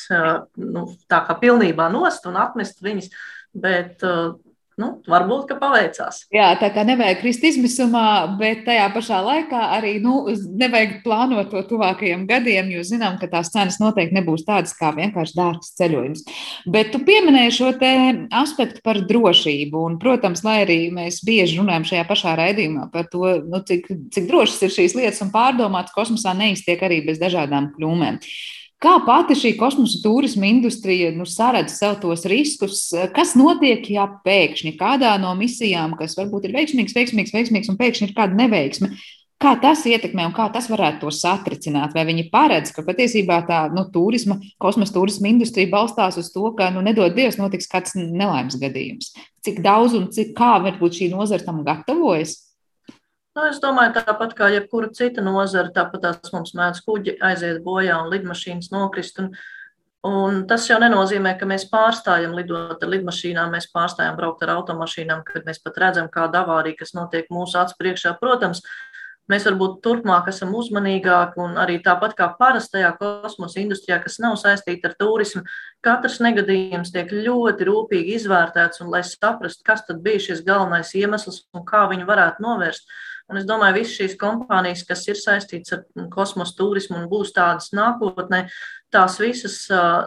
nu, 0.62 0.86
tā 1.10 1.24
kā 1.26 1.34
pilnībā 1.42 1.88
nost 1.90 2.28
un 2.30 2.38
atmest 2.38 2.78
viņas, 2.86 3.10
bet 3.58 4.06
nu, 4.78 4.88
varbūt, 5.10 5.44
ka 5.50 5.56
paveicās. 5.60 6.22
Jā, 6.34 6.50
tā 6.60 6.70
kā 6.74 6.84
nevajag 6.86 7.20
krist 7.22 7.44
izmisumā, 7.44 8.04
bet 8.40 8.64
tajā 8.66 8.86
pašā 8.94 9.20
laikā 9.24 9.62
arī 9.76 9.96
nu, 10.04 10.20
nevajag 10.60 10.98
plānot 11.04 11.50
to 11.52 11.62
tuvākajiem 11.72 12.26
gadiem, 12.28 12.70
jo 12.74 12.84
zinām, 12.86 13.18
ka 13.20 13.30
tās 13.30 13.52
cenas 13.54 13.80
noteikti 13.82 14.16
nebūs 14.18 14.46
tādas 14.48 14.74
kā 14.78 14.92
vienkārši 14.96 15.36
dārgs 15.38 15.72
ceļojums. 15.78 16.24
Bet 16.70 16.92
tu 16.94 17.02
pieminēji 17.06 17.56
šo 17.58 17.72
aspektu 18.38 18.82
par 18.84 19.02
drošību, 19.08 19.84
un, 19.90 19.98
protams, 20.02 20.44
lai 20.46 20.60
arī 20.64 20.78
mēs 20.94 21.20
bieži 21.26 21.60
runājam 21.60 21.88
šajā 21.92 22.04
pašā 22.08 22.36
raidījumā 22.38 22.88
par 22.94 23.10
to, 23.12 23.24
nu, 23.46 23.62
cik, 23.66 23.90
cik 24.14 24.30
drošas 24.30 24.62
ir 24.66 24.74
šīs 24.74 24.96
lietas 24.98 25.24
un 25.24 25.34
pārdomātas 25.34 25.94
kosmosā 25.96 26.34
neiztiek 26.38 26.82
arī 26.86 27.02
bez 27.06 27.20
dažādām 27.22 27.72
kļūmēm. 27.76 28.22
Kā 28.78 28.92
pati 29.02 29.34
šī 29.34 29.56
kosmosa 29.58 29.98
turisma 30.04 30.46
industrija 30.46 31.10
nu, 31.10 31.24
saredz 31.26 31.74
sev 31.80 31.96
tos 32.02 32.22
riskus? 32.30 32.84
Kas 33.14 33.34
notiek, 33.38 33.82
ja 33.90 34.06
pēkšņi 34.22 34.76
kādā 34.78 35.16
no 35.18 35.32
misijām, 35.38 35.96
kas 35.98 36.14
varbūt 36.18 36.46
ir 36.46 36.54
veiksmīgs, 36.54 36.94
veiksmīgs, 36.94 37.34
veiksmīgs 37.34 37.72
un 37.72 37.78
pēkšņi 37.80 38.06
ir 38.06 38.14
kāda 38.14 38.38
neveiksme, 38.38 38.92
Kā 39.38 39.52
tas 39.62 39.84
ietekmē 39.86 40.24
un 40.26 40.32
kā 40.34 40.48
tas 40.50 40.66
varētu 40.66 41.04
to 41.04 41.12
satricināt? 41.14 41.92
Vai 41.94 42.02
viņi 42.08 42.24
paredz, 42.32 42.72
ka 42.74 42.82
patiesībā 42.82 43.36
tā 43.46 43.60
nu, 43.70 43.84
turisma, 43.94 44.40
kosmosa 44.58 44.96
turisma 44.96 45.30
industrija 45.30 45.70
balstās 45.70 46.18
uz 46.18 46.32
to, 46.34 46.42
ka, 46.58 46.72
nu, 46.74 46.82
nedod 46.82 47.14
Dievs, 47.14 47.38
notiks 47.38 47.70
kāds 47.70 47.94
nelaimes 47.94 48.58
gadījums? 48.58 49.12
Cik 49.46 49.60
daudz 49.62 49.94
un 49.94 50.08
cik 50.10 50.34
kā 50.38 50.56
varbūt 50.64 50.98
šī 50.98 51.10
nozara 51.12 51.46
tam 51.46 51.62
gatavojas? 51.66 52.34
Nu, 53.38 53.44
es 53.46 53.60
domāju, 53.62 53.92
tāpat 53.94 54.32
kā 54.34 54.48
jebkura 54.50 54.88
cita 54.90 55.22
nozara, 55.22 55.70
tāpat 55.70 56.02
tās 56.02 56.32
mums 56.34 56.56
mēdz 56.58 56.80
kuģi 56.82 57.12
aiziet 57.22 57.60
bojā 57.62 58.00
un 58.02 58.08
lidmašīnas 58.10 58.72
nokrist. 58.72 59.20
Un, 59.22 59.28
un 60.08 60.40
tas 60.50 60.64
jau 60.66 60.80
nenozīmē, 60.82 61.36
ka 61.38 61.46
mēs 61.46 61.68
pārstājam 61.70 62.34
lidot 62.34 62.82
ar 62.82 62.90
lidmašīnām, 62.96 63.52
mēs 63.54 63.68
pārstājam 63.70 64.16
braukt 64.18 64.42
ar 64.42 64.56
automašīnām, 64.56 65.22
kad 65.28 65.46
mēs 65.46 65.62
pat 65.62 65.78
redzam, 65.78 66.08
kāda 66.10 66.40
avārija, 66.42 66.80
kas 66.80 66.96
notiek 66.98 67.30
mūsu 67.30 67.60
acu 67.60 67.78
priekšā. 67.78 68.16
Protams, 68.18 68.64
mēs 69.30 69.46
varbūt 69.46 69.76
turpmāk 69.86 70.32
esam 70.32 70.56
uzmanīgāki 70.58 71.38
un 71.44 71.54
arī 71.62 71.76
tāpat 71.84 72.16
kā 72.18 72.26
parastajā 72.40 72.90
kosmosa 72.98 73.60
industrijā, 73.62 74.00
kas 74.02 74.18
nav 74.24 74.34
saistīta 74.42 74.90
ar 74.90 74.96
turismu, 74.98 75.44
katrs 75.86 76.18
negadījums 76.26 76.90
tiek 76.90 77.14
ļoti 77.14 77.70
rūpīgi 77.70 78.18
izvērtēts 78.18 78.82
un 78.82 78.90
lai 78.96 79.04
saprastu, 79.06 79.62
kas 79.68 79.86
tad 79.86 80.02
bija 80.02 80.26
šis 80.26 80.42
galvenais 80.48 80.90
iemesls 80.98 81.44
un 81.54 81.62
kā 81.70 81.84
viņu 81.92 82.10
varētu 82.10 82.42
novērst. 82.42 82.90
Un 83.28 83.36
es 83.36 83.44
domāju, 83.44 83.74
ka 83.74 83.80
visas 83.82 83.96
šīs 83.98 84.14
kompānijas, 84.20 84.84
kas 84.88 85.02
ir 85.10 85.18
saistītas 85.20 85.74
ar 85.76 86.06
kosmosa 86.12 86.54
turismu 86.56 86.96
un 86.96 87.10
būs 87.10 87.34
tādas 87.36 87.74
nākotnē, 87.76 88.46
tās 88.94 89.18
visas 89.20 89.58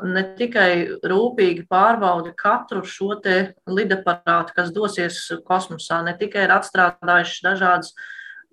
ne 0.02 0.24
tikai 0.40 1.02
rūpīgi 1.06 1.68
pārbauda 1.70 2.34
katru 2.38 2.82
šo 2.82 3.14
lidaparātu, 3.70 4.56
kas 4.58 4.74
dosies 4.74 5.22
kosmosā, 5.46 6.02
ne 6.08 6.16
tikai 6.18 6.48
ir 6.48 6.56
atstrādājuši 6.58 7.46
dažādas 7.46 7.94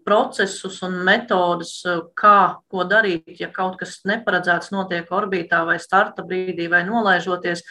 procesus 0.08 0.82
un 0.82 1.02
metodus, 1.04 1.82
eh, 1.84 2.00
kā 2.16 2.56
ko 2.70 2.84
darīt, 2.88 3.40
ja 3.40 3.50
kaut 3.52 3.76
kas 3.80 4.00
neparedzēts 4.08 4.72
notiek 4.72 5.10
orbītā 5.12 5.64
vai 5.68 5.76
starta 5.78 6.24
brīdī 6.24 6.68
vai 6.72 6.82
nolaižoties, 6.88 7.62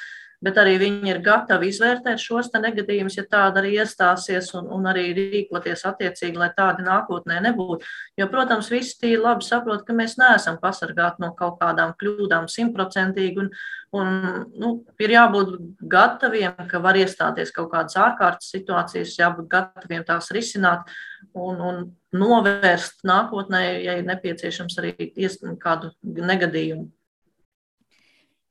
bet 0.44 0.58
arī 0.62 0.76
viņi 0.82 1.10
ir 1.10 1.20
gatavi 1.26 1.72
izvērtēt 1.72 2.22
šos 2.22 2.52
negadījumus, 2.54 3.18
ja 3.18 3.26
tāda 3.30 3.62
arī 3.62 3.74
iestāsies, 3.82 4.52
un, 4.58 4.68
un 4.74 4.86
arī 4.90 5.08
rīkoties 5.18 5.86
attiecīgi, 5.90 6.38
lai 6.38 6.52
tādi 6.58 6.86
nākotnē 6.86 7.40
nebūtu. 7.48 7.88
Jo, 8.20 8.28
protams, 8.32 8.70
visi 8.74 8.98
tīri 9.02 9.20
labi 9.24 9.46
saprot, 9.48 9.84
ka 9.88 9.96
mēs 9.98 10.18
neesam 10.22 10.60
pasargāti 10.62 11.24
no 11.26 11.32
kaut 11.38 11.58
kādām 11.62 11.96
kļūdām 11.98 12.46
simtprocentīgi, 12.54 13.42
un, 13.42 13.52
un 13.98 14.14
nu, 14.62 14.74
ir 15.02 15.16
jābūt 15.16 15.56
gataviem, 15.90 16.68
ka 16.70 16.82
var 16.86 17.00
iestāties 17.02 17.54
kaut 17.56 17.72
kādas 17.74 17.98
ārkārtas 17.98 18.52
situācijas, 18.54 19.18
jābūt 19.18 19.50
gataviem 19.50 20.06
tās 20.06 20.30
risināt 20.36 20.86
un, 21.34 21.58
un 21.58 21.82
novērst 22.18 23.02
nākotnē, 23.08 23.64
ja 23.84 23.98
ir 23.98 24.06
nepieciešams 24.08 24.78
arī 24.82 24.94
kādu 25.62 25.92
negadījumu. 26.04 26.92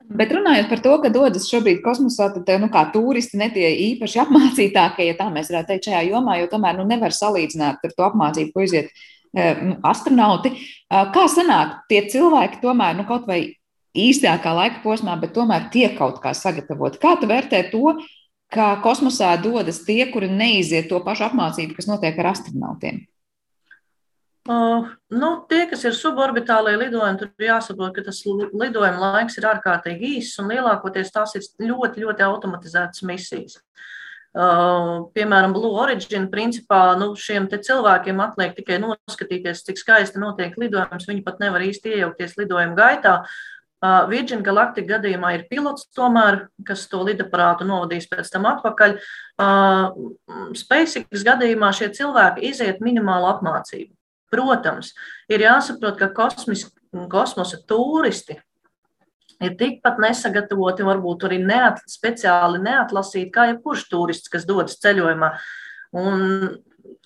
Bet 0.07 0.31
runājot 0.31 0.69
par 0.71 0.81
to, 0.85 0.93
ka 1.03 1.11
dodas 1.11 1.49
šobrīd 1.51 1.81
kosmosā, 1.83 2.29
tad 2.35 2.51
nu, 2.63 2.69
kā 2.71 2.85
turisti 2.95 3.41
ne 3.41 3.49
tie 3.51 3.73
īpaši 3.89 4.21
apmācītākie, 4.23 5.09
ja 5.09 5.17
tā 5.19 5.27
mēs 5.35 5.51
varētu 5.51 5.73
teikt, 5.73 5.89
šajā 5.89 6.03
jomā, 6.13 6.37
jo 6.39 6.51
tomēr 6.53 6.79
nu, 6.79 6.87
nevar 6.87 7.15
salīdzināt 7.15 7.83
ar 7.83 7.95
to 7.97 8.07
apmācību, 8.07 8.53
ko 8.55 8.63
iziet 8.63 8.93
e, 8.93 9.49
nu, 9.67 9.75
astronauti. 9.91 10.53
Kā 10.87 11.27
sanāk, 11.33 11.81
tie 11.91 12.05
cilvēki 12.13 12.63
tomēr 12.63 12.95
nu, 13.01 13.07
kaut 13.09 13.27
vai 13.27 13.41
īsākā 13.99 14.55
laika 14.55 14.85
posmā, 14.85 15.17
bet 15.19 15.35
tomēr 15.35 15.67
tiek 15.75 15.99
kaut 15.99 16.23
kā 16.23 16.37
sagatavoti. 16.37 17.03
Kā 17.03 17.17
tu 17.19 17.27
vērtē 17.31 17.65
to, 17.73 17.97
ka 18.53 18.77
kosmosā 18.85 19.35
dodas 19.43 19.83
tie, 19.89 20.05
kuri 20.13 20.31
neiziet 20.31 20.87
to 20.93 21.03
pašu 21.03 21.33
apmācību, 21.33 21.75
kas 21.75 21.91
notiek 21.91 22.23
ar 22.23 22.31
astronautiem? 22.37 23.03
Uh, 24.47 24.87
nu, 25.11 25.29
tie, 25.51 25.65
kas 25.67 25.81
ir 25.89 25.95
suborbitālajie 25.99 26.79
lidojumi, 26.85 27.19
tur 27.19 27.31
ir 27.43 27.49
jāsaprot, 27.49 27.91
ka 27.97 28.05
tas 28.07 28.21
lidojuma 28.27 29.11
laiks 29.17 29.41
ir 29.41 29.49
ārkārtīgi 29.51 30.13
īss 30.21 30.39
un 30.39 30.53
lielākoties 30.53 31.11
tās 31.11 31.35
ir 31.35 31.47
ļoti, 31.67 32.05
ļoti 32.05 32.23
automatizētas 32.29 33.03
misijas. 33.09 33.57
Uh, 34.37 35.09
piemēram, 35.17 35.55
Blue 35.57 35.81
Origin 35.81 36.29
principā 36.31 36.93
nu, 37.01 37.15
šiem 37.17 37.49
cilvēkiem 37.51 38.23
atliek 38.23 38.55
tikai 38.55 38.79
noskatīties, 38.85 39.65
cik 39.67 39.81
skaisti 39.81 40.23
notiek 40.23 40.55
lidojums. 40.61 41.09
Viņi 41.09 41.25
pat 41.27 41.43
nevar 41.43 41.65
īsti 41.67 41.97
iejaukties 41.97 42.37
lidojuma 42.39 42.79
gaitā. 42.79 43.17
Uh, 43.83 44.05
Virgin 44.13 44.45
Galactic 44.47 44.87
gadījumā 44.93 45.33
ir 45.41 45.47
pilots, 45.51 45.89
tomēr, 45.97 46.45
kas 46.69 46.87
to 46.93 47.03
lidaparātu 47.09 47.67
novadīs 47.67 48.07
pēc 48.13 48.31
tam 48.31 48.47
atpakaļ. 48.53 48.99
Uh, 49.41 50.55
SpaceX 50.55 51.27
gadījumā 51.27 51.73
šie 51.75 51.91
cilvēki 51.97 52.47
iziet 52.53 52.85
minimālu 52.85 53.33
apmācību. 53.35 53.96
Protams, 54.37 54.93
ir 55.33 55.47
jāsaprot, 55.47 55.97
ka 55.99 56.11
kosmis, 56.17 56.67
kosmosa 57.13 57.63
turisti 57.69 58.37
ir 59.45 59.57
tikpat 59.61 59.99
nesagatavoti, 60.01 60.85
varbūt 60.87 61.27
arī 61.29 61.41
neat, 61.43 61.83
speciāli 61.91 62.61
neatlasīti, 62.65 63.33
kā 63.33 63.51
jebkurš 63.51 63.87
turists, 63.93 64.33
kas 64.33 64.47
dodas 64.49 64.79
ceļojumā. 64.85 65.33
Un 65.97 66.23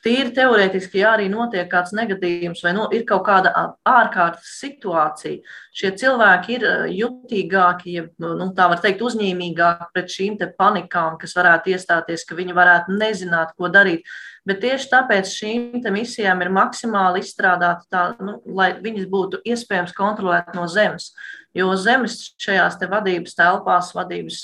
tīri 0.04 0.32
teorētiski, 0.36 1.00
ja 1.02 1.14
arī 1.14 1.28
notiek 1.32 1.68
kāds 1.70 1.92
negadījums 1.96 2.62
vai 2.64 2.72
no, 2.76 2.86
ir 2.94 3.04
kaut 3.08 3.24
kāda 3.26 3.52
ārkārtas 3.88 4.54
situācija, 4.60 5.40
šie 5.76 5.92
cilvēki 6.00 6.56
ir 6.56 6.66
jutīgāki, 6.96 7.94
ja, 7.98 8.06
nu, 8.22 8.50
tā 8.56 8.70
var 8.72 8.82
teikt, 8.82 9.04
uzņēmīgāki 9.06 9.90
pret 9.94 10.14
šīm 10.16 10.38
panikām, 10.58 11.18
kas 11.20 11.36
varētu 11.36 11.74
iestāties, 11.74 12.24
ka 12.28 12.38
viņi 12.38 12.56
varētu 12.56 12.96
nezināt, 13.00 13.54
ko 13.58 13.72
darīt. 13.72 14.08
Bet 14.48 14.62
tieši 14.62 14.88
tāpēc 14.88 15.28
šīm 15.28 15.84
misijām 15.92 16.40
ir 16.40 16.52
maksimāli 16.54 17.20
izstrādāta 17.20 17.84
tā, 17.92 18.04
nu, 18.24 18.38
lai 18.56 18.72
viņas 18.80 19.10
būtu 19.12 19.42
iespējams 19.44 19.92
kontrolēt 19.96 20.54
no 20.56 20.64
zemes. 20.70 21.10
Jo 21.54 21.74
zemes 21.76 22.30
šajās 22.40 22.78
te 22.78 22.86
vadības 22.88 23.34
telpās, 23.36 23.90
vadības, 23.96 24.42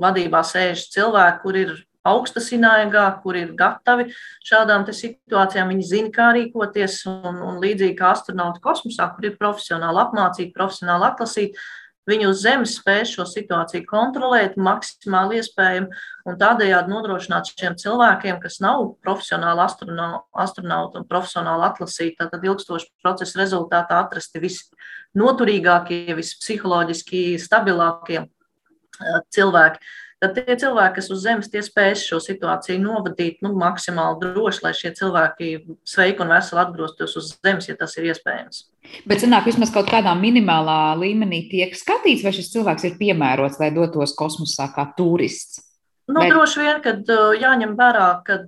vadībā 0.00 0.42
sēž 0.44 0.84
cilvēki, 0.92 1.40
kur 1.42 1.58
ir 1.58 1.78
augstasinājīgāk, 2.08 3.20
kur 3.24 3.36
ir 3.36 3.52
gatavi 3.58 4.08
šādām 4.46 4.86
situācijām. 4.88 5.74
Viņi 5.74 5.86
zina, 5.90 6.14
kā 6.14 6.30
rīkoties, 6.36 7.02
un, 7.10 7.42
un 7.44 7.60
līdzīgi 7.62 7.98
kā 7.98 8.14
astronauti 8.14 8.62
kosmosā, 8.64 9.10
kur 9.14 9.28
ir 9.28 9.36
profesionāli 9.40 10.02
apmācīti, 10.04 10.54
profesionāli 10.56 11.08
atlasīti, 11.10 11.60
viņi 12.08 12.26
uz 12.30 12.40
Zemes 12.42 12.74
spēj 12.80 13.04
šo 13.12 13.26
situāciju 13.28 13.84
kontrolēt 13.86 14.56
maksimāli 14.58 15.38
iespējami 15.38 15.90
un 16.26 16.38
tādējādi 16.40 16.90
nodrošināt 16.90 17.52
šiem 17.52 17.76
cilvēkiem, 17.78 18.40
kas 18.42 18.58
nav 18.64 18.94
profesionāli 19.04 19.62
astronauti 19.66 21.00
un 21.00 21.06
profesionāli 21.10 21.68
atlasīti, 21.68 22.16
tad 22.24 22.46
ilgstoši 22.46 22.88
procesa 23.04 23.42
rezultātā 23.42 24.00
atrasti 24.00 24.42
visnoturīgākie, 24.42 26.16
vispsiholoģiski 26.18 27.24
stabilākie 27.42 28.22
eh, 28.24 29.20
cilvēki 29.36 29.84
tad 30.20 30.36
tie 30.36 30.56
cilvēki, 30.60 30.96
kas 30.98 31.08
uz 31.12 31.22
zemes, 31.24 31.48
tie 31.52 31.62
spēs 31.64 32.02
šo 32.06 32.20
situāciju 32.22 32.80
novadīt 32.82 33.40
nu, 33.44 33.52
maksimāli 33.58 34.20
droši, 34.22 34.62
lai 34.66 34.72
šie 34.76 34.92
cilvēki 34.98 35.50
sveiki 35.88 36.24
un 36.24 36.34
veseli 36.34 36.62
atgrieztos 36.62 37.16
uz 37.20 37.32
zemes, 37.38 37.70
ja 37.70 37.76
tas 37.80 37.96
ir 37.96 38.10
iespējams. 38.10 38.66
Bet, 39.08 39.22
zināk, 39.22 39.46
vismaz 39.48 39.72
kaut 39.74 39.90
kādā 39.90 40.12
minimālā 40.18 40.96
līmenī 41.00 41.44
tiek 41.50 41.72
skatīts, 41.76 42.24
vai 42.26 42.34
šis 42.36 42.52
cilvēks 42.54 42.88
ir 42.88 42.98
piemērots, 43.00 43.60
lai 43.62 43.70
dotos 43.74 44.14
kosmosā 44.18 44.70
kā 44.74 44.88
turists. 44.96 45.64
Nu, 46.10 46.20
Bet... 46.20 46.32
Droši 46.32 46.64
vien, 46.64 46.82
kad 46.84 47.12
uh, 47.12 47.30
jāņem 47.38 47.76
vērā, 47.78 48.10
ka 48.26 48.42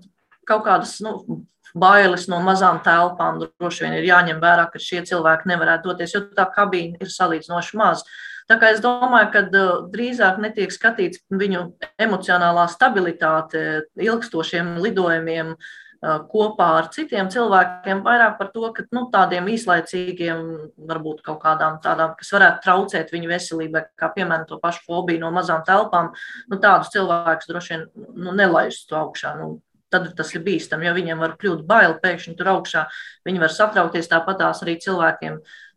kaut 0.49 0.65
kādas 0.67 0.97
nu, 1.05 1.43
bailes 1.79 2.27
no 2.29 2.41
mazām 2.45 2.81
telpām 2.85 3.41
droši 3.43 3.87
vien 3.87 3.97
ir 3.97 4.09
jāņem 4.09 4.43
vērā, 4.43 4.67
ka 4.73 4.83
šie 4.83 5.05
cilvēki 5.09 5.49
nevarētu 5.53 5.89
doties, 5.89 6.15
jo 6.17 6.25
tā 6.37 6.47
kabīne 6.53 7.01
ir 7.01 7.13
salīdzinoši 7.13 7.81
maza. 7.81 8.19
Tā 8.53 8.59
kā 8.61 8.69
es 8.75 8.83
domāju, 8.85 9.31
ka 9.33 9.41
uh, 9.49 9.69
drīzāk 9.89 10.41
netiek 10.43 10.73
skatīts 10.75 11.23
viņu 11.33 11.63
emocionālā 12.05 12.67
stabilitāte 12.69 13.63
ilgstošiem 13.97 14.75
lidojumiem 14.85 15.55
uh, 15.55 16.19
kopā 16.29 16.67
ar 16.83 16.91
citiem 16.93 17.31
cilvēkiem, 17.33 18.03
vairāk 18.05 18.37
par 18.37 18.51
to, 18.53 18.67
ka 18.77 18.85
nu, 18.93 19.07
tādiem 19.15 19.49
īslaicīgiem, 19.55 20.45
varbūt 20.91 21.25
kaut 21.25 21.41
kādām 21.47 21.81
tādām, 21.81 22.13
kas 22.21 22.35
varētu 22.37 22.61
traucēt 22.67 23.17
viņu 23.17 23.33
veselībai, 23.33 23.87
kā 23.97 24.13
piemēram 24.19 24.45
to 24.51 24.61
pašu 24.61 24.85
fobiju 24.85 25.25
no 25.25 25.33
mazām 25.33 25.65
telpām, 25.65 26.13
nu, 26.53 26.61
tādus 26.61 26.93
cilvēkus 26.93 27.49
droši 27.49 27.77
vien 27.79 27.89
nu, 27.97 28.37
nelaižas 28.37 28.85
to 28.85 29.01
augšā. 29.01 29.33
Nu, 29.41 29.63
tad 29.93 30.13
tas 30.17 30.37
ir 30.37 30.45
bīstami, 30.45 30.91
jo 30.91 30.97
viņiem 31.01 31.25
var 31.25 31.39
kļūt 31.41 31.65
bail 31.69 31.97
pēkšņi 32.05 32.37
tur 32.37 32.53
augšā. 32.59 32.89
Viņi 33.25 33.41
var 33.41 33.53
satraukties 33.57 34.13
tāpat 34.13 34.45
tās 34.45 34.65
arī 34.65 34.77
cilvēkiem. 34.81 35.41
Uh, 35.41 35.72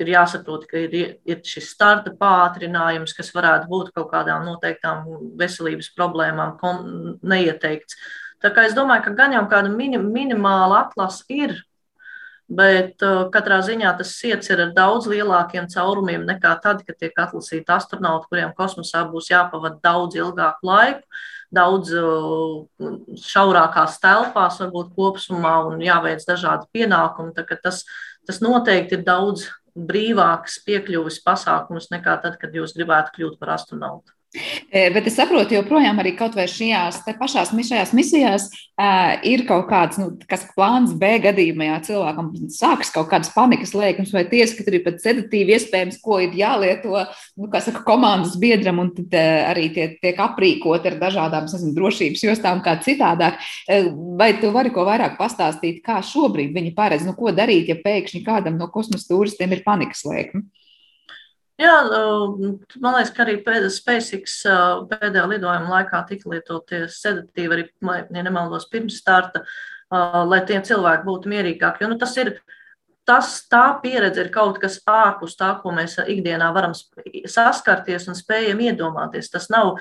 ir 0.00 0.08
jāsaprot, 0.08 0.64
ka 0.70 0.80
ir, 0.80 0.94
ir 1.28 1.40
šis 1.44 1.68
starta 1.74 2.14
pātrinājums, 2.16 3.12
kas 3.16 3.32
varētu 3.34 3.68
būt 3.68 3.92
kaut 3.96 4.10
kādām 4.12 4.46
noteiktām 4.48 5.04
veselības 5.36 5.90
problēmām 5.96 6.56
neieteikts. 7.20 7.98
Tā 8.40 8.52
kā 8.52 8.66
es 8.68 8.74
domāju, 8.76 9.06
ka 9.06 9.14
gan 9.18 9.36
jau 9.36 9.44
kāda 9.48 9.70
minim, 9.72 10.08
minimāla 10.12 10.86
atlase 10.86 11.24
ir, 11.32 11.54
bet 12.48 13.00
uh, 13.04 13.26
katrā 13.32 13.60
ziņā 13.64 13.94
tas 13.96 14.10
sirds 14.18 14.50
ir 14.52 14.60
ar 14.66 14.72
daudz 14.76 15.08
lielākiem 15.08 15.68
caurumiem 15.72 16.26
nekā 16.28 16.52
tad, 16.64 16.82
kad 16.84 16.98
tiek 17.00 17.16
atlasīti 17.16 17.72
astronauti, 17.72 18.28
kuriem 18.28 18.52
kosmosā 18.56 19.04
būs 19.08 19.30
jāpavada 19.32 19.80
daudz 19.84 20.18
ilgāku 20.20 20.68
laiku. 20.68 21.22
Daudz 21.54 21.92
šaurākās 23.24 24.00
telpās, 24.02 24.58
varbūt 24.62 24.94
kopumā, 24.96 25.54
un 25.70 25.84
jāveic 25.84 26.24
dažādi 26.26 26.68
pienākumi. 26.74 27.34
Tas, 27.62 27.84
tas 28.26 28.42
noteikti 28.44 28.98
ir 28.98 29.06
daudz 29.06 29.48
brīvāks 29.74 30.60
piekļuvis 30.66 31.20
pasākums 31.24 31.90
nekā 31.94 32.18
tad, 32.22 32.38
kad 32.40 32.54
jūs 32.54 32.76
gribētu 32.76 33.16
kļūt 33.16 33.40
par 33.40 33.56
astronautu. 33.56 34.14
Bet 34.34 35.06
es 35.06 35.14
saprotu, 35.14 35.54
joprojām 35.54 36.00
arī 36.02 36.16
kaut 36.18 36.34
vai 36.34 36.48
šajās 36.50 37.04
pašās 37.20 37.52
šajās 37.54 37.92
misijās 37.94 38.46
uh, 38.50 39.14
ir 39.22 39.44
kaut 39.46 39.68
kāds 39.70 40.00
nu, 40.00 40.08
plāns 40.56 40.94
B 40.98 41.12
gadījumā, 41.22 41.68
ja 41.68 41.76
cilvēkam 41.84 42.32
sākas 42.50 42.90
kaut 42.94 43.06
kādas 43.12 43.30
panikas 43.34 43.74
lēkmes, 43.76 44.10
vai 44.14 44.24
tiesa, 44.30 44.56
ka 44.58 44.66
tur 44.66 44.78
ir 44.78 44.82
pat 44.86 44.98
sedatīvi 45.04 45.54
iespējams, 45.54 46.00
ko 46.02 46.18
ir 46.24 46.34
jālieto 46.38 47.04
nu, 47.04 47.50
saka, 47.52 47.84
komandas 47.86 48.34
biedram, 48.40 48.82
un 48.82 48.90
tad 48.96 49.14
uh, 49.14 49.44
arī 49.52 49.68
tie, 49.76 49.86
tiek 50.02 50.18
aprīkot 50.26 50.90
ar 50.90 50.98
dažādām 51.02 51.46
nezinu, 51.46 51.74
drošības 51.78 52.26
jostām, 52.26 52.64
kā 52.64 52.76
citādāk. 52.82 53.38
Uh, 53.68 53.92
vai 54.18 54.32
tu 54.40 54.50
vari 54.54 54.74
ko 54.74 54.86
vairāk 54.88 55.14
pastāstīt, 55.20 55.82
kā 55.86 56.00
šobrīd 56.02 56.54
viņi 56.56 56.74
paredz, 56.74 57.06
nu, 57.06 57.14
ko 57.18 57.30
darīt, 57.34 57.70
ja 57.70 57.78
pēkšņi 57.78 58.24
kādam 58.26 58.58
no 58.58 58.70
kosmosa 58.74 59.12
turistiem 59.12 59.54
ir 59.54 59.62
panikas 59.66 60.02
lēkme? 60.08 60.46
Jā, 61.54 61.74
man 62.82 62.96
liekas, 62.96 63.12
ka 63.14 63.22
arī 63.22 63.36
SpaceX 63.70 64.40
pēdējā 64.90 65.26
lidojuma 65.30 65.70
laikā 65.70 66.00
tika 66.08 66.32
lietotie 66.32 66.80
sedatīvi, 66.90 67.54
arī, 67.54 67.66
ja 68.10 68.24
nemaldos, 68.26 68.66
pirms 68.72 68.96
starta, 68.98 69.44
lai 70.26 70.40
tie 70.48 70.58
cilvēki 70.66 71.06
būtu 71.06 71.30
mierīgāki. 71.30 71.84
Jo, 71.84 71.92
nu, 71.92 71.98
tas 72.00 72.16
ir, 72.18 72.32
tas, 73.06 73.36
tā 73.46 73.68
pieredze 73.84 74.24
ir 74.24 74.32
kaut 74.34 74.58
kas 74.62 74.80
ārpus 74.90 75.38
tā, 75.38 75.52
ko 75.62 75.70
mēs 75.76 75.94
ikdienā 76.02 76.50
varam 76.56 76.74
saskarties 76.74 78.08
un 78.10 78.18
spējam 78.18 78.64
iedomāties. 78.66 79.30
Tas 79.30 79.46
nav, 79.54 79.76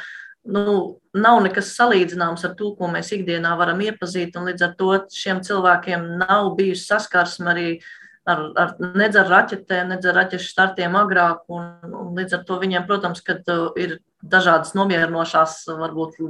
nu, 0.46 0.78
nav 1.18 1.42
nekas 1.48 1.74
salīdzināms 1.74 2.46
ar 2.46 2.54
to, 2.60 2.76
ko 2.78 2.92
mēs 2.94 3.10
ikdienā 3.18 3.58
varam 3.58 3.82
iepazīt, 3.82 4.38
un 4.38 4.52
līdz 4.52 4.70
ar 4.70 4.78
to 4.78 4.94
šiem 5.10 5.42
cilvēkiem 5.42 6.06
nav 6.22 6.54
bijusi 6.60 6.86
saskarsme 6.92 7.50
arī 7.56 7.70
uh, 7.80 7.92
ar, 8.30 8.44
ar, 8.60 8.74
nedz 8.98 9.18
ar 9.20 9.30
raķetēm, 9.32 9.94
nedz 9.94 10.08
ar 10.10 10.18
raķešu 10.22 10.52
startiem 10.52 10.96
agrāk. 11.00 11.44
Un, 11.52 11.72
un 11.90 12.14
līdz 12.18 12.40
ar 12.40 12.46
to 12.48 12.60
viņiem, 12.62 12.86
protams, 12.90 13.24
kad 13.26 13.44
uh, 13.52 13.72
ir 13.80 13.98
dažādas 14.24 14.76
nomierinošās, 14.78 15.64
varbūt 15.82 16.22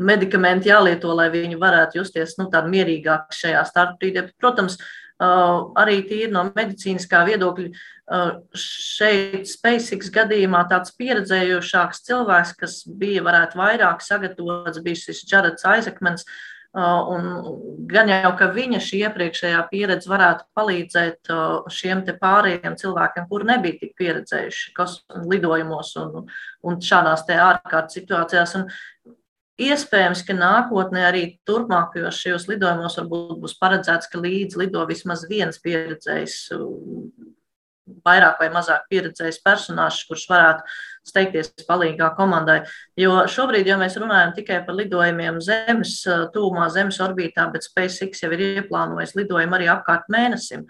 medikamenti 0.00 0.70
jālieto, 0.70 1.12
lai 1.14 1.28
viņi 1.32 1.60
varētu 1.60 2.00
justies 2.00 2.36
nu, 2.40 2.48
tādi 2.52 2.72
mierīgāki 2.74 3.38
šajā 3.42 3.62
starta 3.68 3.98
brīdī. 4.00 4.26
Protams, 4.40 4.78
uh, 4.80 5.70
arī 5.78 6.00
tīri 6.08 6.30
no 6.34 6.46
medicīniskā 6.50 7.22
viedokļa 7.28 7.68
uh, 7.70 8.30
šeit 8.56 9.46
SpaceX 9.50 10.10
gadījumā 10.14 10.64
tāds 10.72 10.96
pieredzējušāks 10.98 12.06
cilvēks, 12.08 12.54
kas 12.62 12.80
bija 12.86 13.26
varētu 13.26 13.60
vairāk 13.60 14.02
sagatavots, 14.06 14.82
bija 14.82 15.04
šis 15.06 15.26
Jareds 15.30 15.68
Aizekmens, 15.68 16.26
Uh, 16.26 16.49
un 16.74 17.24
gan 17.90 18.08
jau, 18.08 18.30
ka 18.38 18.50
viņa 18.54 18.78
šī 18.84 19.00
iepriekšējā 19.08 19.62
pieredze 19.72 20.10
varētu 20.10 20.46
palīdzēt 20.54 21.32
šiem 21.74 22.04
pārējiem 22.20 22.76
cilvēkiem, 22.78 23.26
kuri 23.30 23.48
nebija 23.48 23.80
tik 23.80 23.96
pieredzējuši 23.98 24.74
lidojumos 25.26 25.96
un, 25.98 26.28
un 26.62 26.78
šādās 26.78 27.26
ārkārtas 27.26 27.98
situācijās. 27.98 28.54
Un 28.60 28.68
iespējams, 29.60 30.22
ka 30.26 30.36
nākotnē 30.38 31.08
arī 31.08 31.24
turpmākajos 31.48 32.22
šajos 32.22 32.46
lidojumos 32.52 32.98
varbūt 33.00 33.42
būs 33.42 33.58
paredzēts, 33.58 34.10
ka 34.12 34.22
līdzi 34.22 34.62
lido 34.62 34.86
vismaz 34.86 35.26
viens 35.28 35.58
pieredzējis 35.58 36.38
vairāk 38.06 38.40
vai 38.40 38.48
mazāk 38.52 38.86
pieredzējis 38.90 39.40
personāžs, 39.44 40.04
kurš 40.08 40.26
varētu 40.30 40.76
steigties 41.10 41.52
palīgā 41.68 42.10
komandai. 42.16 42.60
Jo 42.98 43.24
šobrīd, 43.30 43.68
ja 43.70 43.78
mēs 43.80 43.96
runājam 44.00 44.34
tikai 44.36 44.60
par 44.66 44.76
lidojumiem 44.78 45.40
Zemes 45.44 46.00
tūmā, 46.34 46.68
Zemes 46.74 47.00
orbītā, 47.02 47.48
bet 47.52 47.66
SpaceX 47.66 48.24
jau 48.24 48.30
ir 48.36 48.44
ieplānojis 48.50 49.16
lidojumu 49.18 49.58
arī 49.58 49.70
apkārt 49.72 50.10
mēnesim. 50.12 50.66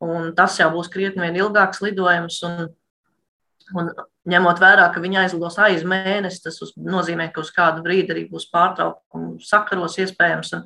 Un 0.00 0.30
tas 0.36 0.56
jau 0.60 0.70
būs 0.72 0.88
krietni 0.92 1.26
vien 1.26 1.40
ilgāks 1.42 1.82
lidojums. 1.84 2.38
Un, 2.48 2.70
un 3.76 3.90
ņemot 4.30 4.62
vērā, 4.62 4.86
ka 4.94 5.02
viņi 5.02 5.24
aizlidos 5.24 5.58
aiz 5.60 5.84
mēnesi, 5.88 6.42
tas 6.46 6.72
nozīmē, 6.76 7.30
ka 7.34 7.44
uz 7.44 7.52
kādu 7.56 7.84
brīdi 7.84 8.14
arī 8.14 8.24
būs 8.30 8.48
pārtraukumi 8.52 9.44
sakaros 9.44 9.98
iespējams. 10.00 10.54
Un, 10.58 10.64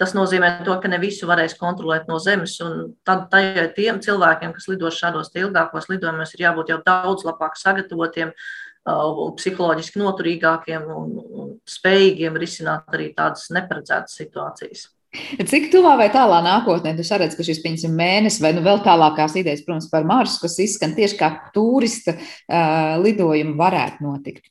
Tas 0.00 0.14
nozīmē, 0.16 0.48
to, 0.64 0.72
ka 0.80 0.88
ne 0.88 0.96
visu 1.02 1.28
varēs 1.28 1.58
kontrolēt 1.60 2.06
no 2.08 2.16
zemes. 2.22 2.56
Tad 3.04 3.26
tajā 3.32 3.66
tiem 3.76 4.00
cilvēkiem, 4.00 4.54
kas 4.56 4.70
lidos 4.70 4.96
šādos 4.96 5.28
ilgākos 5.36 5.90
lidojumos, 5.92 6.32
ir 6.34 6.46
jābūt 6.46 6.72
jau 6.72 6.78
daudz 6.86 7.26
labāk 7.28 7.58
sagatavotiem, 7.60 8.32
psiholoģiski 9.36 10.00
noturīgākiem 10.00 10.86
un, 10.88 11.10
spējīgiem 11.68 12.38
risināt 12.40 12.96
arī 12.96 13.10
tādas 13.16 13.50
neparedzētas 13.52 14.16
situācijas. 14.22 14.86
Cik 15.50 15.68
tuvā 15.72 15.96
vai 15.98 16.06
tālā 16.14 16.38
nākotnē 16.46 16.94
tu 16.96 17.04
saredz, 17.06 17.34
ka 17.34 17.44
šis, 17.44 17.60
piemēram, 17.64 17.96
mēnesis 17.98 18.42
vai 18.42 18.52
nu 18.54 18.62
vēl 18.64 18.80
tālākās 18.84 19.34
idejas, 19.40 19.64
protams, 19.66 19.90
par 19.90 20.06
Marsu, 20.06 20.38
kas 20.44 20.54
izskan 20.62 20.94
tieši 20.96 21.18
kā 21.18 21.32
turista 21.54 22.14
uh, 22.14 22.96
lidojumu, 23.02 23.56
varētu 23.58 24.06
notikt? 24.06 24.46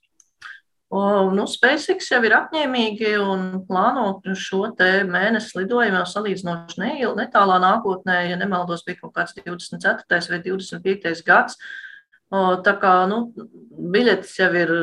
Nu, 0.90 1.44
SpaceX 1.46 2.08
jau 2.10 2.18
ir 2.26 2.34
apņēmīgi 2.34 3.12
un 3.22 3.44
plāno 3.68 4.08
šo 4.34 4.72
mēnesi 5.06 5.60
lidojumu 5.60 6.00
jau 6.00 6.08
salīdzinoši 6.16 7.12
netālā 7.20 7.60
nākotnē, 7.62 8.24
ja 8.32 8.40
nemaldos, 8.40 8.82
bija 8.88 9.04
kaut 9.04 9.14
kāds 9.14 9.38
24. 9.38 10.32
vai 10.32 10.42
25. 10.48 11.22
gads. 11.28 11.60
Tā 12.30 12.74
kā 12.82 12.96
nu, 13.10 13.22
biļetes 13.94 14.34
jau 14.38 14.50
ir 14.58 14.74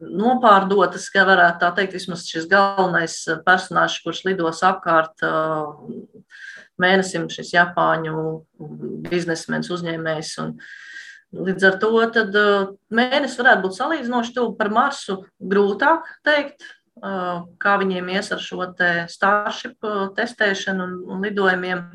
nopārdotas, 0.00 1.10
ka 1.12 1.28
varētu 1.28 1.60
tā 1.60 1.70
teikt, 1.76 1.96
vismaz 1.96 2.24
šis 2.28 2.48
galvenais 2.48 3.20
personāžs, 3.44 4.00
kurš 4.04 4.24
lidos 4.28 4.64
apkārt 4.64 5.24
mēnesim, 6.80 7.28
šis 7.32 7.52
Japāņu 7.52 8.24
biznesmenis, 9.08 9.72
uzņēmējs. 9.76 10.38
Un, 10.44 10.56
Līdz 11.30 11.66
ar 11.68 11.76
to 11.82 11.90
tad, 12.10 12.34
uh, 12.34 12.72
mēnesis 12.90 13.38
varētu 13.38 13.66
būt 13.66 13.76
salīdzinoši 13.76 14.34
tuvu 14.34 14.56
par 14.58 14.72
Marsu. 14.74 15.20
Grūtāk 15.52 16.08
teikt, 16.26 16.64
uh, 17.02 17.46
kā 17.62 17.76
viņiem 17.82 18.10
ies 18.16 18.32
ar 18.34 18.42
šo 18.42 18.66
te 18.78 19.06
Starship 19.12 19.78
uh, 19.86 20.08
testēšanu 20.16 20.88
un, 20.88 20.98
un 21.14 21.22
lidojumiem. 21.28 21.86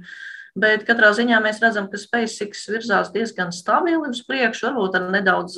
Bet 0.55 0.85
katrā 0.87 1.09
ziņā 1.11 1.41
mēs 1.43 1.59
redzam, 1.59 1.89
ka 1.91 1.99
SpaceX 1.99 2.63
virzās 2.71 3.11
diezgan 3.11 3.51
stabili 3.51 4.07
uz 4.07 4.21
priekšu, 4.23 4.69
varbūt 4.69 4.93
ar 4.95 5.09
nedaudz 5.11 5.57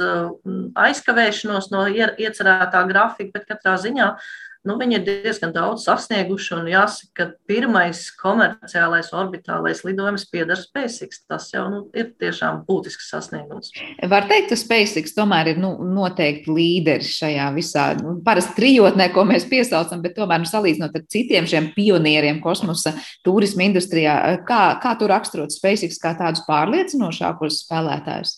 aizkavēšanos 0.73 1.69
no 1.69 1.83
iecerētā 1.93 2.81
grafika, 2.89 3.35
bet 3.35 3.45
katrā 3.45 3.75
ziņā 3.83 4.07
uh, 4.15 4.31
nu, 4.67 4.75
viņi 4.80 4.97
ir 4.99 5.06
diezgan 5.08 5.53
daudz 5.56 5.86
sasnieguši. 5.88 6.53
Un 6.58 6.69
jāsaka, 6.71 7.10
ka 7.15 7.27
pirmais 7.49 8.03
komerciālais 8.19 9.12
orbitālais 9.15 9.84
lidojums 9.88 10.27
pieder 10.32 10.60
SpaceX. 10.60 11.23
Tas 11.30 11.49
jau 11.53 11.65
nu, 11.71 11.84
ir 11.97 12.12
tiešām 12.19 12.63
būtisks 12.67 13.10
sasniegums. 13.13 13.71
Var 14.12 14.27
teikt, 14.30 14.51
ka 14.51 14.60
SpaceX 14.60 15.15
tomēr 15.17 15.53
ir 15.53 15.62
nu, 15.62 15.73
noteikti 15.95 16.53
līderis 16.53 17.13
šajā 17.21 17.47
visā 17.56 17.88
nu, 18.01 18.17
parasti 18.25 18.58
trijotnē, 18.60 19.10
ko 19.15 19.25
mēs 19.27 19.47
piesaucam, 19.49 20.03
bet 20.03 20.17
tomēr 20.19 20.43
nu, 20.43 20.49
salīdzinot 20.49 20.97
ar 20.97 21.08
citiem 21.12 21.47
šiem 21.49 21.71
pionieriem 21.77 22.41
kosmosa 22.43 22.95
turisma 23.25 23.67
industrijā, 23.67 24.17
kā, 24.47 24.62
kā 24.84 24.93
tu 24.99 25.10
raksturot 25.10 25.56
SpaceX 25.56 26.01
kā 26.03 26.13
tādus 26.19 26.45
pārliecinošākus 26.49 27.63
spēlētājus? 27.65 28.38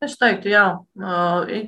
Es 0.00 0.14
teiktu, 0.16 0.48
jā, 0.48 0.64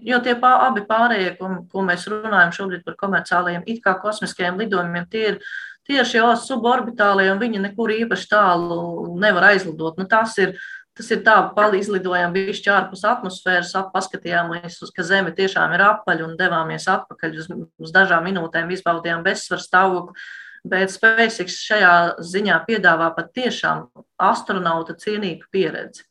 jo 0.09 0.18
tie 0.25 0.33
pā, 0.40 0.55
abi 0.64 0.87
pārējie, 0.88 1.35
ko, 1.37 1.51
ko 1.68 1.83
mēs 1.85 2.07
runājam 2.09 2.55
šobrīd 2.57 2.85
par 2.87 2.95
komerciālajiem, 3.03 3.64
it 3.68 3.83
kā 3.85 3.92
kosmiskajiem 4.01 4.61
lidojumiem, 4.62 5.05
tie 5.12 5.25
ir 5.35 5.40
tieši 5.88 6.16
jau 6.16 6.31
suborbitālie, 6.40 7.27
un 7.29 7.42
viņi 7.42 7.61
nekur 7.66 7.92
īpaši 7.92 8.31
tālu 8.31 8.79
nevar 9.21 9.51
aizlidot. 9.51 9.99
Nu, 10.01 10.07
tas 10.09 10.38
ir, 10.40 10.55
tas 10.97 11.11
ir 11.12 11.21
tā, 11.27 11.35
palīdzlidojām 11.59 12.33
bišķi 12.33 12.73
ārpus 12.73 13.05
atmosfēras, 13.11 13.75
paskatījāmies, 13.92 14.79
uz, 14.81 14.92
ka 14.97 15.05
Zeme 15.05 15.35
tiešām 15.37 15.75
ir 15.77 15.85
apaļa 15.90 16.25
un 16.31 16.38
devāmies 16.38 16.88
atpakaļ 16.88 17.37
uz, 17.42 17.51
uz 17.85 17.92
dažām 17.92 18.25
minūtēm, 18.31 18.73
izbaudījām 18.73 19.27
bezsvaru 19.27 19.66
stāvokli. 19.66 20.25
Bet 20.73 20.95
SpaceX 20.95 21.59
šajā 21.66 21.92
ziņā 22.23 22.62
piedāvā 22.64 23.11
pat 23.16 23.33
tiešām 23.37 23.88
astronauta 24.23 24.97
cienīgu 24.97 25.51
pieredzi. 25.53 26.07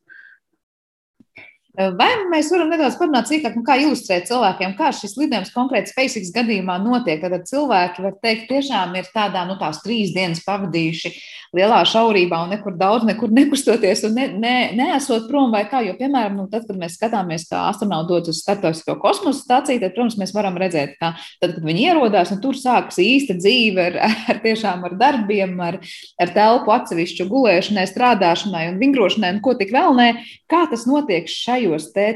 Vai 1.72 2.10
mēs 2.28 2.50
varam 2.52 2.68
nedaudz 2.68 2.98
parunāt 3.00 3.30
sīkāk, 3.30 3.54
nu, 3.56 3.62
kā 3.64 3.78
ilustrēt 3.80 4.26
cilvēkiem, 4.28 4.74
kā 4.76 4.90
šis 4.92 5.14
lidojums 5.16 5.54
konkrēti 5.56 5.94
SpaceX 5.94 6.34
gadījumā 6.36 6.76
notiek? 6.84 7.22
Tad 7.24 7.46
cilvēki, 7.48 8.04
var 8.04 8.18
teikt, 8.20 8.50
tiešām 8.50 8.98
ir 9.00 9.08
tādā, 9.14 9.46
nu, 9.48 9.56
tās 9.60 9.80
trīs 9.80 10.12
dienas 10.12 10.44
pavadījuši 10.44 11.14
lielā 11.56 11.82
šaurībā 11.88 12.42
un 12.44 12.52
nekur 12.56 12.76
daudz, 12.80 13.06
nekur 13.08 13.32
nekustoties 13.32 14.04
un 14.08 14.18
ne, 14.20 14.28
ne, 14.40 14.56
neesot 14.76 15.30
prom 15.32 15.52
vai 15.56 15.64
kā. 15.72 15.80
Jo, 15.88 15.96
piemēram, 16.00 16.36
nu, 16.42 16.50
tad, 16.52 16.66
kad 16.68 16.80
mēs 16.80 16.98
skatāmies, 17.00 17.48
kā 17.48 17.64
astronauti 17.70 18.12
dodas 18.12 18.36
uz 18.36 18.42
starptautisko 18.44 18.98
kosmosa 19.00 19.40
stāciju, 19.40 19.80
tad, 19.84 19.96
protams, 19.96 20.20
mēs 20.20 20.36
varam 20.36 20.60
redzēt, 20.60 20.98
ka 21.00 21.14
tad, 21.40 21.56
kad 21.56 21.64
viņi 21.64 21.88
ierodās, 21.88 22.36
nu, 22.36 22.40
tur 22.44 22.60
sākas 22.60 23.00
īsta 23.04 23.38
dzīve 23.40 23.88
ar, 23.94 24.00
ar 24.32 24.44
tiešām 24.44 24.84
ar 24.88 24.98
darbiem, 25.00 25.56
ar, 25.64 25.80
ar 26.20 26.36
telpu 26.36 26.76
atsevišķu 26.76 27.30
gulēšanai, 27.32 27.88
strādāšanai 27.88 28.68
un 28.74 28.80
vingrošanai, 28.84 29.36
un 29.38 29.44
ko 29.44 29.56
tik 29.60 29.72
vēl 29.76 29.96
nē, 29.96 30.12
kā 30.52 30.66
tas 30.72 30.88
notiek 30.90 31.32
šai 31.32 31.61
šajos 31.62 31.92
te 31.94 32.08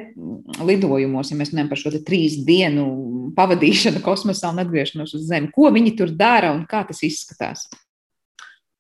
lidojumos, 0.63 1.31
ja 1.31 1.37
mēs 1.37 1.53
runājam 1.53 1.69
par 1.71 1.79
šo 1.79 1.91
trīs 2.05 2.37
dienu 2.45 3.31
pavadīšanu 3.37 4.01
kosmosā 4.05 4.51
un 4.51 4.61
atgriešanos 4.63 5.15
uz 5.15 5.25
Zemi, 5.29 5.51
ko 5.53 5.69
viņi 5.73 5.95
tur 5.97 6.13
dara 6.15 6.53
un 6.55 6.65
kā 6.69 6.85
tas 6.87 7.03
izskatās? 7.03 7.67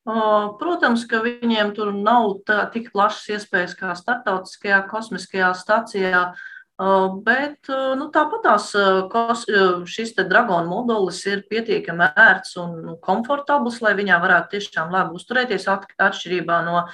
Protams, 0.05 1.05
ka 1.09 1.23
viņiem 1.23 1.73
tur 1.73 1.93
nav 1.93 2.41
tā, 2.45 2.65
tik 2.73 2.91
plašas 2.93 3.39
iespējas 3.39 3.73
kā 3.77 3.95
starptautiskajā 3.97 4.83
kosmiskajā 4.91 5.49
stacijā, 5.57 6.27
bet 7.25 7.71
nu, 7.97 8.09
tāpatās 8.13 8.69
šis 9.89 10.13
Dragona 10.19 10.67
modulis 10.69 11.23
ir 11.25 11.41
pietiekami 11.49 12.11
ērts 12.13 12.57
un 12.61 12.97
komfortabls, 13.01 13.81
lai 13.81 13.95
viņā 13.97 14.19
varētu 14.21 14.57
tiešām 14.57 14.93
labi 14.93 15.17
uzturēties 15.17 15.65
atšķirībā 15.71 16.61
no 16.67 16.85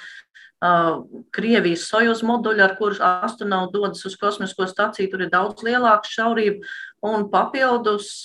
Krievijas 0.61 1.87
Sojuz 1.89 2.21
moduļa, 2.21 2.65
ar 2.67 2.75
kuru 2.77 2.99
astronauti 3.01 3.79
dodas 3.79 4.05
uz 4.05 4.13
kosmisko 4.21 4.67
staciju. 4.69 5.09
Tur 5.09 5.25
ir 5.25 5.31
daudz 5.33 5.63
lielāka 5.65 6.05
šaurība. 6.05 6.67
Un 7.01 7.25
papildus 7.33 8.21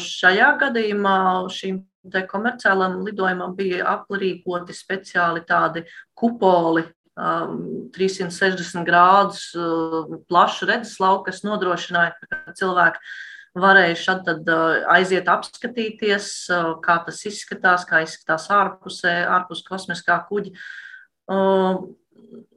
šajā 0.00 0.54
gadījumā 0.62 1.16
šīm 1.52 1.82
komerciālam 2.30 3.02
lidojumam 3.04 3.52
bija 3.56 3.84
aprīkoti 3.98 4.76
speciāli 4.76 5.44
tādi 5.48 5.84
kupoli, 6.16 6.86
360 7.14 8.82
grādus 8.88 9.44
plašu 10.26 10.66
redzeslauku, 10.66 11.28
kas 11.28 11.44
nodrošināja, 11.46 12.16
ka 12.18 12.54
cilvēki 12.58 12.98
varēja 13.54 13.98
šad 14.00 14.30
aiziet 14.90 15.28
apskatīties, 15.30 16.32
kā 16.82 16.96
tas 17.06 17.20
izskatās, 17.30 17.86
kā 17.86 18.02
izskatās 18.02 18.48
ārpusē, 18.50 19.14
ārpus 19.36 19.62
kosmiskā 19.68 20.18
kuģa. 20.26 20.56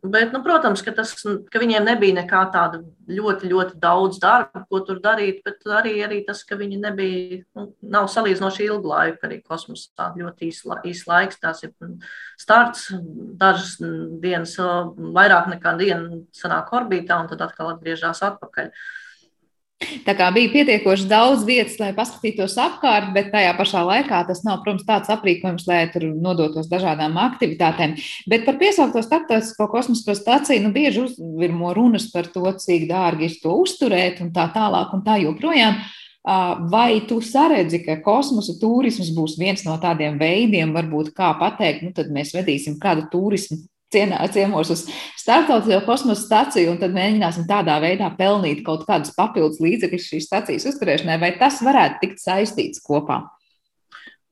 Bet, 0.08 0.32
nu, 0.32 0.40
protams, 0.44 0.82
ka, 0.86 0.92
tas, 0.96 1.12
ka 1.52 1.60
viņiem 1.60 1.86
nebija 1.88 2.16
nekā 2.20 2.42
tāda 2.54 2.80
ļoti, 3.12 3.50
ļoti 3.52 3.80
daudz 3.82 4.20
darba, 4.24 4.62
ko 4.70 4.80
tur 4.86 5.02
darīt, 5.04 5.42
bet 5.46 5.66
arī, 5.80 5.96
arī 6.06 6.20
tas, 6.28 6.44
ka 6.48 6.56
viņi 6.60 6.80
nebija, 6.84 7.40
nu, 7.58 7.66
nav 7.96 8.08
salīdzinoši 8.14 8.68
ilgu 8.68 8.92
laiku, 8.92 9.20
arī 9.28 9.40
kosmosā 9.42 10.12
ļoti 10.20 10.52
īs, 10.52 10.62
īs 10.92 11.04
laiks. 11.10 11.42
Tās 11.44 11.66
ir 11.68 11.74
starts, 12.40 12.92
dažas 13.42 13.76
dienas, 14.24 14.56
vairāk 15.18 15.52
nekā 15.56 15.76
diena 15.82 16.22
sanāk 16.36 16.72
orbītā 16.78 17.20
un 17.24 17.32
tad 17.34 17.44
atkal 17.50 17.74
atgriežas 17.74 18.24
atpakaļ. 18.30 18.72
Uh, 18.72 19.07
Tā 19.78 20.16
kā 20.18 20.32
bija 20.34 20.50
pietiekoši 20.50 21.06
daudz 21.06 21.44
vietas, 21.46 21.76
lai 21.78 21.92
paskatītos 21.94 22.56
apkārt, 22.58 23.12
bet 23.14 23.28
tajā 23.30 23.52
pašā 23.60 23.84
laikā 23.86 24.24
tas 24.26 24.42
nav, 24.46 24.64
protams, 24.64 24.88
tāds 24.88 25.12
aprīkojums, 25.14 25.68
lai 25.70 25.84
tur 25.94 26.08
nodotos 26.18 26.70
dažādām 26.72 27.20
aktivitātēm. 27.22 27.94
Bet 28.26 28.48
par 28.48 28.58
piesaukto 28.58 29.04
starptautisko 29.06 29.70
kosmisko 29.70 30.16
staciju 30.18 30.66
nu, 30.66 30.74
bieži 30.74 31.06
uzvirmo 31.06 31.76
runas 31.78 32.10
par 32.10 32.26
to, 32.34 32.48
cik 32.58 32.88
dārgi 32.90 33.30
ir 33.30 33.38
to 33.44 33.54
uzturēt 33.62 34.24
un 34.26 34.34
tā 34.34 34.50
tālāk 34.56 34.98
un 34.98 35.06
tā 35.06 35.20
joprojām. 35.22 35.78
Vai 36.74 37.06
tu 37.08 37.22
saredzi, 37.24 37.84
ka 37.86 38.02
kosmosa 38.04 38.58
turisms 38.60 39.14
būs 39.16 39.38
viens 39.40 39.62
no 39.64 39.78
tādiem 39.80 40.18
veidiem, 40.20 40.74
varbūt 40.76 41.14
kā 41.16 41.36
pateikt, 41.40 41.86
nu 41.86 41.94
tad 41.96 42.10
mēs 42.12 42.34
vedīsim 42.36 42.82
kādu 42.82 43.06
turismu 43.14 43.62
cienā, 43.98 44.20
ciemos 44.34 44.72
uz 44.74 44.84
starptautisko 45.18 45.82
kosmosa 45.88 46.26
staciju, 46.26 46.74
un 46.74 46.82
tad 46.82 46.94
mēģināsim 46.96 47.48
tādā 47.50 47.78
veidā 47.84 48.10
pelnīt 48.18 48.64
kaut 48.66 48.86
kādus 48.88 49.16
papildus 49.18 49.62
līdzekļus 49.64 50.12
šīs 50.12 50.30
stacijas 50.30 50.68
uzturēšanai, 50.72 51.18
vai 51.22 51.34
tas 51.40 51.62
varētu 51.66 52.04
tikt 52.04 52.22
saistīts 52.24 52.84
kopā? 52.86 53.24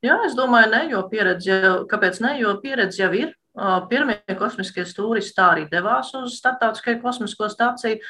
Jā, 0.05 0.19
es 0.27 0.35
domāju, 0.37 0.69
ne, 0.73 0.83
jo 0.91 1.01
pieredze, 1.09 1.57
kāpēc 1.89 2.21
ne, 2.21 2.35
jo 2.43 2.53
pieredze 2.61 3.01
jau 3.01 3.09
ir. 3.17 3.33
Pirmie 3.89 4.19
kosmiskie 4.35 4.83
turisti 4.91 5.33
tā 5.37 5.53
arī 5.53 5.63
devās 5.71 6.09
uz 6.17 6.35
starptautiskajā 6.41 6.99
kosmisko 7.01 7.47
staciju. 7.49 8.01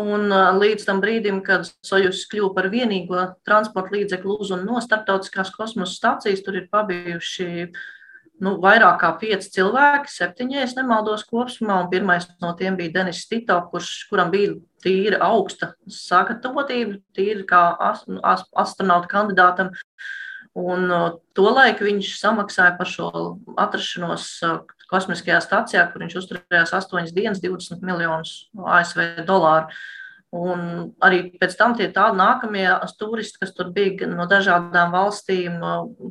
Un 0.00 0.28
līdz 0.28 0.84
tam 0.88 0.98
brīdim, 1.00 1.38
kad 1.44 1.68
Sojus 1.84 2.24
kļuva 2.28 2.50
par 2.56 2.66
vienīgo 2.72 3.22
transporta 3.48 3.94
līdzekli 3.94 4.34
uz 4.40 4.50
un 4.52 4.64
no 4.68 4.80
starptautiskās 4.84 5.52
kosmosa 5.54 5.94
stācijas, 5.94 6.42
tur 6.44 6.58
ir 6.58 6.66
pabijuši 6.72 7.46
uh, 7.64 7.78
nu, 8.44 8.52
vairāk 8.62 8.98
kā 9.00 9.10
pieci 9.20 9.50
cilvēki, 9.56 10.12
septiņi, 10.12 10.58
ja 10.58 10.68
nemaldos, 10.78 11.24
kopumā. 11.28 11.80
Pirmais 11.92 12.28
no 12.42 12.52
tiem 12.58 12.76
bija 12.78 12.98
Denis 12.98 13.24
Tito, 13.30 13.56
kurš, 13.70 14.06
kuram 14.10 14.32
bija 14.34 14.54
tīra 14.84 15.20
augsta 15.26 15.72
sagatavotība, 15.90 17.00
tīra 17.16 17.46
kā 17.48 17.62
nu, 18.10 18.20
astronauta 18.24 19.10
kandidātam. 19.10 19.72
Un 20.56 20.88
tolaik 21.36 21.82
viņš 21.84 22.14
samaksāja 22.16 22.78
par 22.78 22.88
šo 22.88 23.10
atrašanos 23.60 24.28
kosmiskajā 24.88 25.42
stācijā, 25.44 25.84
kur 25.92 26.04
viņš 26.04 26.16
uzturējās 26.22 26.72
8 26.78 27.12
dienas, 27.16 27.42
20 27.44 27.84
miljonus 27.84 28.46
ASV 28.56 29.26
dolāru. 29.28 29.68
Un 30.36 30.92
arī 31.04 31.22
pēc 31.40 31.54
tam 31.58 31.74
tie 31.78 31.88
tādi 31.94 32.18
nākamie 32.18 32.66
turisti, 32.98 33.40
kas 33.40 33.54
tur 33.56 33.70
bija 33.74 34.08
no 34.10 34.26
dažādām 34.28 34.92
valstīm, 34.94 35.58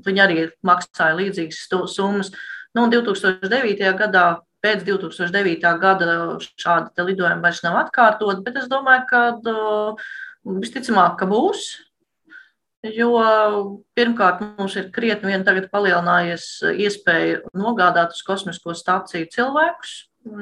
viņi 0.05 0.23
arī 0.23 0.37
maksāja 0.65 1.17
līdzīgas 1.19 1.65
summas. 1.93 2.31
Nu, 2.75 2.87
2009. 2.91 3.83
gadā, 3.99 4.25
pēc 4.65 4.85
2009. 4.87 5.73
gada 5.81 6.15
šādi 6.41 7.07
lidojumi 7.09 7.43
vairs 7.43 7.63
nav 7.65 7.79
atkārtot, 7.85 8.41
bet 8.45 8.61
es 8.61 8.69
domāju, 8.71 9.05
ka 9.09 9.21
visticamāk, 10.63 11.19
ka 11.19 11.29
būs. 11.29 11.67
Jo 12.85 13.11
pirmkārt, 13.97 14.43
mums 14.59 14.75
ir 14.77 14.91
krietni 14.93 15.31
vien 15.31 15.45
tagad 15.45 15.71
palielinājies 15.71 16.49
iespēja 16.69 17.39
nogādāt 17.57 18.13
uz 18.13 18.21
kosmisko 18.25 18.75
stāciju 18.77 19.31
cilvēkus, 19.33 19.95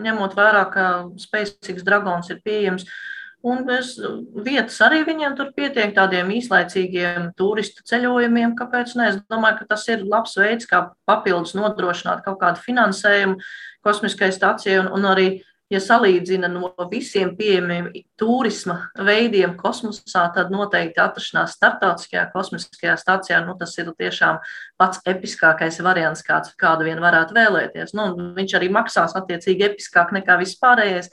ņemot 0.04 0.36
vērā, 0.36 0.65
ka 0.74 0.88
SpaceX 1.24 1.86
Dragons 1.88 2.28
ir 2.34 2.41
pieejams 2.43 2.84
uh, 2.84 2.98
Un 3.44 3.66
bez 3.68 3.98
vietas 4.40 4.78
arī 4.86 5.02
viņiem 5.04 5.34
tur 5.36 5.50
pietiek 5.52 5.92
tādiem 5.92 6.30
īslaicīgiem 6.32 7.34
turistu 7.36 7.84
ceļojumiem. 7.90 8.54
Kāpēc? 8.56 8.94
Ne? 8.96 9.10
Es 9.12 9.18
domāju, 9.28 9.58
ka 9.60 9.74
tas 9.74 9.84
ir 9.92 10.06
labs 10.08 10.38
veids, 10.40 10.68
kā 10.70 10.86
papildus 11.10 11.52
nodrošināt 11.58 12.24
kaut 12.24 12.40
kādu 12.40 12.64
finansējumu 12.64 13.42
kosmiskai 13.84 14.32
stacijai 14.32 14.78
un, 14.86 14.88
un 14.96 15.10
arī, 15.12 15.28
ja 15.74 15.82
salīdzina 15.84 16.48
no 16.54 16.72
visiem 16.88 17.34
pieejamiem 17.36 17.92
turisma 18.20 18.78
veidiem 18.96 19.58
kosmosā, 19.60 20.24
tad 20.32 20.54
noteikti 20.54 21.04
atrašanās 21.04 21.58
starptautiskajā 21.58 22.30
kosmiskajā 22.32 22.96
stacijā, 23.02 23.44
nu, 23.44 23.58
tas 23.60 23.76
ir 23.76 23.92
tiešām 23.92 24.40
pats 24.80 25.04
episkākais 25.04 25.84
variants, 25.84 26.24
kāds 26.24 26.56
kādu 26.56 26.88
vien 26.88 27.04
varētu 27.04 27.36
vēlēties. 27.36 27.92
Nu, 27.98 28.14
viņš 28.40 28.56
arī 28.62 28.72
maksās 28.72 29.20
attiecīgi 29.20 29.74
episkāk 29.74 30.16
nekā 30.16 30.40
vispārējais. 30.46 31.12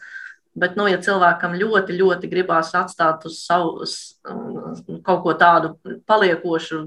Bet, 0.60 0.76
nu, 0.76 0.86
ja 0.90 0.98
cilvēkam 1.00 1.56
ļoti, 1.60 1.96
ļoti 1.96 2.28
gribās 2.30 2.74
atstāt 2.76 3.24
uz 3.28 3.38
savu 3.46 3.86
kaut 5.06 5.22
ko 5.24 5.34
tādu 5.38 5.74
paliekošu 6.08 6.82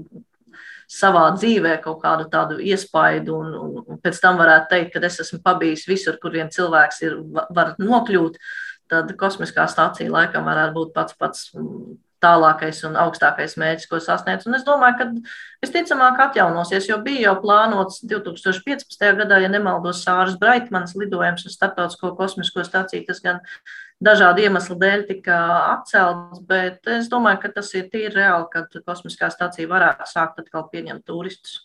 savā 0.90 1.24
dzīvē, 1.34 1.78
kaut 1.82 2.02
kādu 2.02 2.28
tādu 2.30 2.58
iespaidu, 2.62 3.38
un, 3.40 3.80
un 3.82 4.00
pēc 4.04 4.20
tam 4.22 4.38
varētu 4.38 4.70
teikt, 4.70 4.92
ka 4.94 5.02
es 5.08 5.18
esmu 5.24 5.40
pabijis 5.44 5.86
visur, 5.88 6.18
kur 6.22 6.34
vien 6.36 6.52
cilvēks 6.52 7.02
ir, 7.06 7.16
var 7.56 7.74
nokļūt, 7.80 8.38
tad 8.92 9.14
kosmiskā 9.18 9.64
stācija 9.70 10.12
laikam 10.12 10.46
varētu 10.46 10.76
būt 10.76 10.92
pats 10.94 11.16
pats 11.18 11.48
tālākais 12.24 12.80
un 12.88 12.96
augstākais 13.04 13.58
mērķis, 13.60 13.88
ko 13.90 14.00
sasniedz. 14.02 14.48
Un 14.48 14.56
es 14.58 14.64
domāju, 14.66 14.96
ka 14.98 15.06
visticamāk 15.64 16.20
atjaunosies, 16.26 16.88
jo 16.88 16.98
bija 17.04 17.28
jau 17.28 17.34
plānots 17.44 18.00
2015. 18.10 19.04
gadā, 19.20 19.40
ja 19.44 19.52
nemaldos, 19.52 20.02
Sāras 20.06 20.38
Braitmanas 20.40 20.96
lidojums 20.98 21.46
uz 21.46 21.56
Startautisko 21.58 22.14
kosmisko 22.18 22.64
staciju. 22.66 23.04
Tas 23.08 23.20
gan 23.24 23.42
dažādu 24.04 24.46
iemeslu 24.46 24.78
dēļ 24.80 25.06
tika 25.10 25.38
atcelts, 25.74 26.40
bet 26.48 26.88
es 26.96 27.12
domāju, 27.12 27.44
ka 27.44 27.52
tas 27.60 27.70
ir 27.76 27.90
tīri 27.92 28.16
reāli, 28.16 28.48
ka 28.52 28.66
kosmiskā 28.80 29.30
stacija 29.32 29.70
varētu 29.70 30.08
sākt 30.10 30.42
atkal 30.42 30.68
pieņemt 30.72 31.06
turistus. 31.06 31.60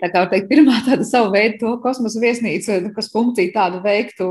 Tā 0.00 0.10
kā 0.12 0.24
teikt, 0.30 0.48
pirmā 0.50 0.80
tāda 0.86 1.04
savu 1.06 1.32
veidu 1.34 1.58
to 1.60 1.72
kosmosa 1.82 2.20
viesnīca, 2.22 2.78
kas 2.96 3.10
funkciju 3.12 3.52
tādu 3.54 3.80
veiktu, 3.84 4.28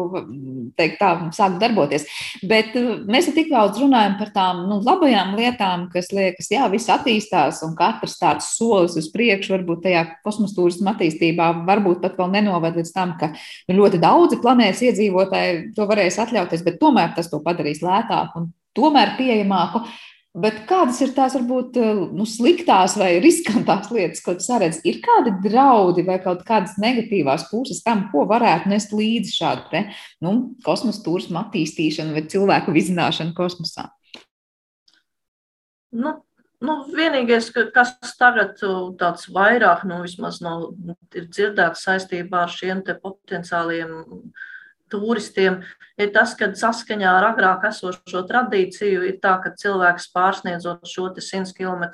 teikt, 0.79 0.99
tā 1.01 1.11
sāk 1.35 1.57
darboties. 1.61 2.05
Bet 2.49 2.75
uh, 2.79 3.03
mēs 3.09 3.29
tik 3.33 3.51
daudz 3.51 3.79
runājam 3.81 4.17
par 4.19 4.33
tām 4.35 4.63
nu, 4.69 4.79
labajām 4.85 5.35
lietām, 5.39 5.87
kas 5.93 6.11
liekas, 6.15 6.51
jā, 6.53 6.67
viss 6.73 6.91
attīstās 6.93 7.63
un 7.67 7.75
katrs 7.79 8.17
tāds 8.21 8.53
solis 8.57 8.97
uz 8.99 9.09
priekšu, 9.13 9.55
varbūt 9.57 9.85
tajā 9.87 10.05
kosmosa 10.25 10.57
turisma 10.57 10.93
attīstībā, 10.95 11.49
varbūt 11.67 12.03
pat 12.03 12.17
vēl 12.19 12.33
nenoved 12.37 12.79
līdz 12.79 12.95
tam, 12.95 13.15
ka 13.19 13.33
nu, 13.33 13.77
ļoti 13.81 14.01
daudzi 14.03 14.41
planētas 14.43 14.83
iedzīvotāji 14.89 15.69
to 15.77 15.87
varēs 15.89 16.19
atļauties, 16.23 16.65
bet 16.65 16.81
tomēr 16.81 17.15
tas 17.17 17.31
to 17.31 17.41
padarīs 17.43 17.83
lētāku 17.85 18.41
un 18.43 18.51
tomēr 18.77 19.15
pieejamāku. 19.19 19.83
Bet 20.33 20.63
kādas 20.65 20.97
ir 21.05 21.11
tās 21.13 21.35
varbūt 21.37 21.75
eh, 21.77 21.99
nu, 22.17 22.25
sliktās 22.25 22.95
vai 22.97 23.19
riskantās 23.21 23.91
lietas, 23.93 24.21
ko 24.25 24.33
tu 24.33 24.41
saredz? 24.41 24.79
Ir 24.89 24.97
kādi 25.05 25.35
draudi 25.43 26.01
vai 26.07 26.15
kaut 26.23 26.41
kādas 26.47 26.73
negatīvās 26.81 27.45
puses 27.51 27.83
tam, 27.85 28.07
ko 28.09 28.23
varētu 28.29 28.71
nest 28.71 28.95
līdzi 28.97 29.35
šādu 29.35 29.67
te, 29.69 29.83
nu, 30.25 30.33
kosmosa 30.65 31.03
turismu 31.05 31.37
attīstīšanu 31.43 32.17
vai 32.17 32.25
cilvēku 32.33 32.73
vizināšanu 32.73 33.35
kosmosā? 33.37 33.91
Nu, 35.93 36.15
nu, 36.65 36.79
vienīgais, 36.97 37.51
kas 37.75 37.93
tagad 38.17 38.57
tāds 38.97 39.29
vairāk, 39.29 39.85
nu, 39.85 40.01
vismaz 40.01 40.41
no, 40.41 40.71
ir 41.13 41.29
dzirdēts 41.29 41.85
saistībā 41.85 42.47
ar 42.47 42.57
šiem 42.57 42.81
potenciāliem 42.89 43.93
turistiem, 44.93 45.59
ir 45.99 46.13
tas, 46.15 46.37
ka 46.39 46.53
saskaņā 46.57 47.11
ar 47.19 47.29
agrāk 47.33 47.67
esošo 47.73 48.23
tradīciju 48.29 49.03
ir 49.09 49.19
tā, 49.23 49.35
ka 49.43 49.53
cilvēks 49.59 50.11
pārsniedzot 50.15 50.87
šo 50.89 51.09
100 51.17 51.53
km 51.57 51.89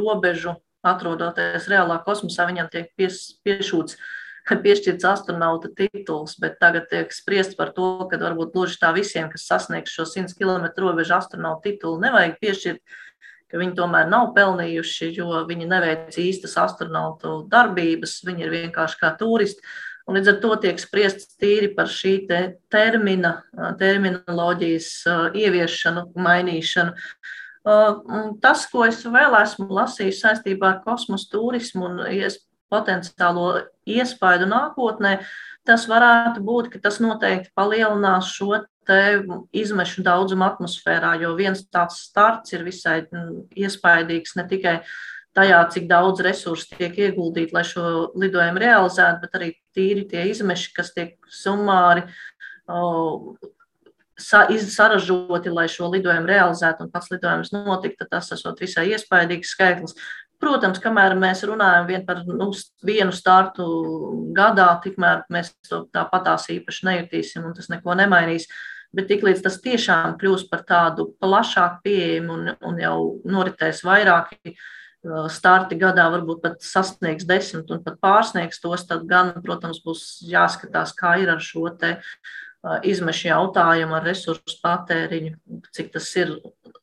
robežu, 0.00 0.58
atrodoties 0.86 1.66
reālā 1.70 1.98
kosmosā, 2.04 2.46
viņam 2.48 2.70
tiek 2.72 2.92
pies, 2.98 3.36
piešūts 3.46 3.98
piešķirts 4.66 5.06
astronauta 5.08 5.70
tituls, 5.74 6.36
bet 6.42 6.60
tagad 6.62 6.86
tiek 6.90 7.10
spriests 7.14 7.58
par 7.58 7.72
to, 7.74 8.06
ka 8.10 8.18
varbūt 8.20 8.52
gluži 8.54 8.78
tā 8.82 8.92
visiem, 8.94 9.30
kas 9.32 9.48
sasniegs 9.48 9.94
šo 9.94 10.06
100 10.06 10.36
km 10.38 10.70
robežu 10.84 11.16
astronauta 11.18 11.66
titulu, 11.66 11.98
nevajag 12.04 12.38
piešķirt, 12.42 12.96
ka 13.50 13.60
viņi 13.62 13.76
tomēr 13.78 14.08
nav 14.10 14.32
pelnījuši, 14.36 15.10
jo 15.18 15.42
viņi 15.48 15.68
neveic 15.70 16.16
īstas 16.18 16.56
astronautu 16.62 17.40
darbības, 17.50 18.20
viņi 18.26 18.46
ir 18.46 18.54
vienkārši 18.54 19.02
kā 19.02 19.12
turisti. 19.18 19.62
Un 20.06 20.14
līdz 20.14 20.30
ar 20.30 20.36
to 20.42 20.52
tiek 20.62 20.78
spriests 20.78 21.34
tīri 21.40 21.72
par 21.74 21.90
šī 21.90 22.12
te 22.28 22.40
termina, 22.70 23.40
terminoloģijas 23.80 24.90
ieviešanu, 25.34 26.06
mainīšanu. 26.14 26.94
Tas, 28.44 28.68
ko 28.70 28.84
es 28.86 29.00
vēl 29.02 29.34
esmu 29.40 29.66
lasījis 29.74 30.22
saistībā 30.22 30.68
ar 30.70 30.78
kosmosa 30.84 31.26
turismu 31.32 31.88
un 31.88 31.98
potenciālo 32.70 33.48
iespaidu 33.86 34.46
nākotnē, 34.50 35.16
tas 35.66 35.88
varētu 35.90 36.42
būt, 36.46 36.70
ka 36.70 36.82
tas 36.86 37.00
noteikti 37.02 37.50
palielinās 37.58 38.30
šo 38.38 38.62
izmešu 39.50 40.04
daudzumu 40.06 40.46
atmosfērā, 40.46 41.16
jo 41.18 41.34
viens 41.34 41.64
tāds 41.66 42.04
starts 42.06 42.54
ir 42.54 42.62
visai 42.62 43.00
iespaidīgs 43.58 44.36
ne 44.38 44.46
tikai 44.46 44.76
tajā, 45.36 45.60
cik 45.72 45.88
daudz 45.90 46.22
resursu 46.24 46.76
tiek 46.76 46.96
ieguldīti, 47.06 47.54
lai 47.54 47.64
šo 47.66 48.12
lidojumu 48.18 48.62
realizētu, 48.62 49.22
bet 49.24 49.38
arī 49.38 49.50
tīri 49.76 50.06
tie 50.08 50.24
izmeši, 50.32 50.72
kas 50.76 50.92
tiek 50.96 51.16
summāri 51.32 52.06
saražoti, 54.16 55.52
lai 55.52 55.66
šo 55.70 55.90
lidojumu 55.92 56.30
realizētu 56.30 56.86
un 56.86 56.92
pats 56.92 57.10
lidojums 57.12 57.52
notiktu, 57.54 58.08
tas 58.10 58.32
esot 58.32 58.62
visai 58.64 58.88
iespaidīgs 58.94 59.52
skaitlis. 59.52 59.98
Protams, 60.40 60.80
kamēr 60.84 61.14
mēs 61.16 61.44
runājam 61.48 61.86
vien 61.88 62.02
par 62.04 62.22
nu, 62.28 62.50
vienu 62.84 63.12
startu 63.16 63.66
gadā, 64.36 64.68
tikmēr 64.84 65.22
mēs 65.32 65.54
to 65.68 65.86
tāpatās 65.96 66.50
īpaši 66.52 66.88
nejutīsim 66.90 67.44
un 67.48 67.54
tas 67.56 67.70
neko 67.72 67.96
nemainīs. 67.96 68.48
Bet 68.96 69.08
tiklīdz 69.10 69.42
tas 69.44 69.56
tiešām 69.64 70.16
kļūs 70.20 70.46
par 70.50 70.62
tādu 70.68 71.08
plašāku 71.20 71.82
pieejamu 71.84 72.36
un, 72.36 72.50
un 72.68 72.80
jau 72.80 72.98
noritēs 73.28 73.82
vairāki 73.84 74.52
uh, 74.52 74.60
starti 75.32 75.78
gadā, 75.78 76.08
varbūt 76.12 76.42
pat 76.42 76.64
sasniegs 76.64 77.26
desmit 77.28 77.70
un 77.70 77.82
pat 77.84 78.00
pārsniegs 78.02 78.60
tos, 78.62 78.86
tad 78.88 79.06
gan, 79.10 79.34
protams, 79.44 79.82
būs 79.84 80.24
jāskatās, 80.26 80.94
kā 80.96 81.16
ir 81.22 81.30
ar 81.32 81.42
šo 81.42 81.68
te 81.78 81.96
uh, 81.96 82.78
izmešu 82.86 83.28
jautājumu, 83.30 83.96
ar 83.98 84.06
resursu 84.06 84.58
patēriņu, 84.62 85.34
cik 85.76 85.92
tas 85.94 86.08
ir 86.18 86.36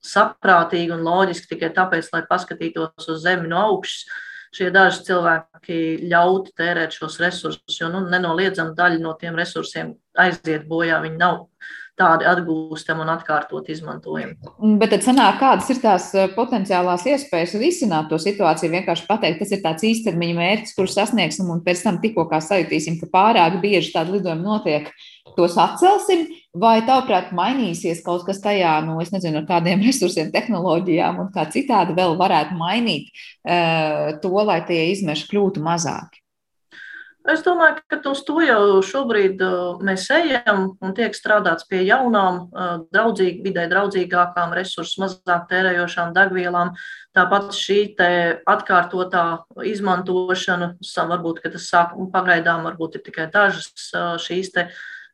saprātīgi 0.03 0.93
un 0.95 1.03
loģiski 1.05 1.53
tikai 1.55 1.73
tāpēc, 1.75 2.11
lai 2.13 2.23
paskatītos 2.29 3.09
uz 3.09 3.23
Zemi 3.25 3.49
no 3.51 3.63
augšas. 3.71 4.05
Šie 4.53 4.67
daži 4.69 5.01
cilvēki 5.07 5.77
ļautu 6.11 6.51
tērēt 6.59 6.93
šos 6.93 7.15
resursus, 7.23 7.79
jo 7.79 7.87
nu, 7.89 8.03
nenoliedzami 8.05 8.75
daļa 8.77 8.99
no 9.01 9.15
tiem 9.17 9.33
resursiem 9.39 9.95
aiziet 10.21 10.67
bojā. 10.69 10.99
Viņi 11.01 11.17
nav 11.17 11.47
tādi 12.03 12.27
atgūstami 12.27 13.03
un 13.03 13.11
atkārtot 13.13 13.69
izmantojami. 13.71 14.35
Bet 14.81 14.93
tad 14.93 15.05
sanāk, 15.05 15.39
kādas 15.41 15.71
ir 15.73 15.81
tās 15.83 16.09
eh, 16.17 16.29
potenciālās 16.35 17.05
iespējas 17.09 17.55
risināt 17.61 18.09
to 18.11 18.19
situāciju? 18.21 18.73
Vienkārši 18.73 19.07
pateikt, 19.09 19.41
tas 19.43 19.53
ir 19.55 19.63
tāds 19.63 19.87
īstermiņa 19.87 20.37
mērķis, 20.39 20.77
kurus 20.77 20.97
sasniegsim, 20.99 21.51
un 21.53 21.63
pēc 21.65 21.83
tam 21.85 21.99
tikko 22.03 22.27
kā 22.31 22.41
sajutīsim, 22.43 22.99
ka 23.01 23.11
pārāk 23.13 23.59
bieži 23.63 23.93
tādi 23.95 24.17
lidojumi 24.17 24.45
notiek, 24.45 24.89
tos 25.37 25.55
atcelsim, 25.59 26.27
vai 26.59 26.79
tavuprāt 26.85 27.31
mainīsies 27.35 28.03
kaut 28.05 28.25
kas 28.27 28.41
tajā, 28.43 28.75
nu, 28.85 28.99
es 29.01 29.13
nezinu, 29.13 29.41
ar 29.41 29.47
kādiem 29.49 29.83
resursiem, 29.87 30.33
tehnoloģijām 30.33 31.23
un 31.23 31.31
kā 31.33 31.47
citādi 31.53 31.95
vēl 31.97 32.17
varētu 32.19 32.57
mainīt 32.59 33.09
uh, 33.13 34.19
to, 34.23 34.35
lai 34.43 34.61
tie 34.67 34.85
izmeši 34.93 35.31
kļūtu 35.31 35.63
mazāki? 35.63 36.22
Es 37.23 37.39
domāju, 37.39 37.77
ka 37.87 38.01
uz 38.11 38.19
to 38.27 38.41
jau 38.43 38.81
šobrīd 38.83 39.39
uh, 39.45 39.77
mēs 39.79 40.09
ejam 40.11 40.65
un 40.83 40.95
tiek 40.95 41.13
strādāts 41.15 41.63
pie 41.69 41.79
jaunām, 41.87 42.39
uh, 42.51 42.73
draudzīgi, 42.91 43.39
vidē 43.45 43.63
draudzīgākām, 43.71 44.51
resursu 44.57 45.05
mazāk 45.05 45.45
tērējošām 45.51 46.11
degvielām. 46.17 46.73
Tāpat 47.15 47.55
šī 47.55 47.77
atkārtotā 48.49 49.23
izmantošana, 49.71 50.73
varbūt 51.13 51.39
tas 51.53 51.69
sāk 51.71 51.95
pagaidām, 52.11 52.67
varbūt 52.67 52.99
ir 52.99 53.05
tikai 53.07 53.29
dažas 53.31 53.71
uh, 53.95 54.17
šīs 54.19 54.51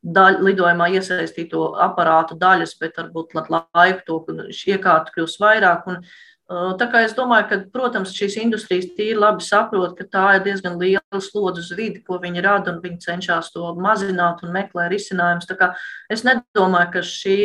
daļ, 0.01 0.39
lidojumā 0.47 0.89
iesaistīto 0.95 1.75
aparātu 1.77 2.39
daļas, 2.41 2.73
bet 2.81 2.97
varbūt 2.97 3.37
laiku 3.37 4.01
to 4.07 4.19
iekārtu 4.49 5.13
kļūs 5.13 5.37
vairāk. 5.43 5.85
Un, 5.91 6.01
Tā 6.49 6.85
kā 6.89 7.03
es 7.05 7.11
domāju, 7.13 7.45
ka, 7.45 7.57
protams, 7.69 8.09
šīs 8.17 8.39
industrijas 8.41 8.87
tīri 8.97 9.19
labi 9.21 9.45
saprot, 9.45 9.91
ka 9.93 10.05
tā 10.09 10.23
ir 10.39 10.47
diezgan 10.47 10.79
liela 10.81 11.19
slodze 11.21 11.61
uz 11.61 11.69
vidi, 11.77 12.01
ko 12.01 12.17
viņi 12.23 12.41
rada, 12.41 12.73
un 12.73 12.79
viņi 12.81 12.97
cenšas 13.03 13.51
to 13.53 13.67
mazināt 13.77 14.41
un 14.41 14.55
meklē 14.55 14.87
risinājumus. 14.89 15.45
Es 16.09 16.25
nedomāju, 16.25 16.89
ka 16.95 17.03
šī, 17.05 17.37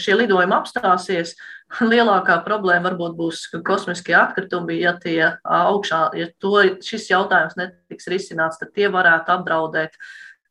šie 0.00 0.16
lidojumi 0.16 0.56
apstāsies. 0.56 1.34
Lielākā 1.92 2.38
problēma 2.48 2.88
varbūt 2.88 3.20
būs 3.20 3.44
kosmiskie 3.68 4.16
atkritumi, 4.16 4.80
ja 4.80 4.96
tie 4.96 5.34
augšā, 5.44 6.02
ja 6.16 6.32
to, 6.40 6.56
šis 6.80 7.10
jautājums 7.12 7.60
netiks 7.60 8.08
risināts, 8.08 8.60
tad 8.64 8.72
tie 8.72 8.88
varētu 8.92 9.36
apdraudēt 9.36 10.00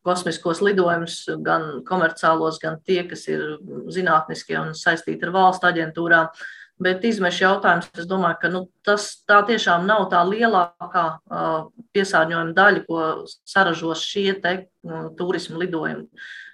kosmiskos 0.06 0.62
lidojumus, 0.62 1.24
gan 1.42 1.82
komerciālos, 1.90 2.62
gan 2.62 2.78
tie, 2.86 3.02
kas 3.10 3.26
ir 3.30 3.58
zinātniskie 3.90 4.58
un 4.62 4.74
saistīti 4.78 5.26
ar 5.26 5.34
valsts 5.34 5.74
aģentūrām. 5.74 6.30
Uh, 6.30 6.50
Bet 6.82 7.04
izmešu 7.06 7.44
jautājums, 7.44 7.90
es 8.02 8.08
domāju, 8.10 8.40
ka 8.42 8.50
nu, 8.50 8.62
tas 8.86 9.12
tā 9.30 9.42
tiešām 9.46 9.84
nav 9.86 10.08
tā 10.10 10.22
lielākā 10.26 11.04
uh, 11.14 11.68
piesārņojuma 11.94 12.56
daļa, 12.58 12.86
ko 12.88 13.04
saražos 13.46 14.02
šie 14.08 14.32
te 14.42 14.56
uh, 14.64 15.12
turismu 15.18 15.62
lidojumi. 15.62 16.08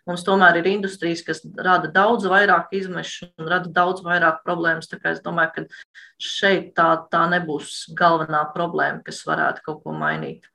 Mums 0.07 0.23
tomēr 0.27 0.59
ir 0.59 0.67
industrijas, 0.71 1.23
kas 1.27 1.41
rada 1.63 1.89
daudz 1.91 2.27
vairāk 2.31 2.71
izmešu 2.75 3.27
un 3.39 3.49
rada 3.51 3.71
daudz 3.71 4.03
vairāk 4.03 4.43
problēmas. 4.43 4.87
Tā 4.91 4.99
kā 4.99 5.15
es 5.15 5.23
domāju, 5.23 5.53
ka 5.55 5.95
šeit 6.23 6.73
tā, 6.75 6.89
tā 7.11 7.25
nebūs 7.31 7.89
galvenā 7.95 8.45
problēma, 8.55 9.03
kas 9.07 9.23
varētu 9.27 9.65
kaut 9.65 9.83
ko 9.83 9.95
mainīt. 9.95 10.47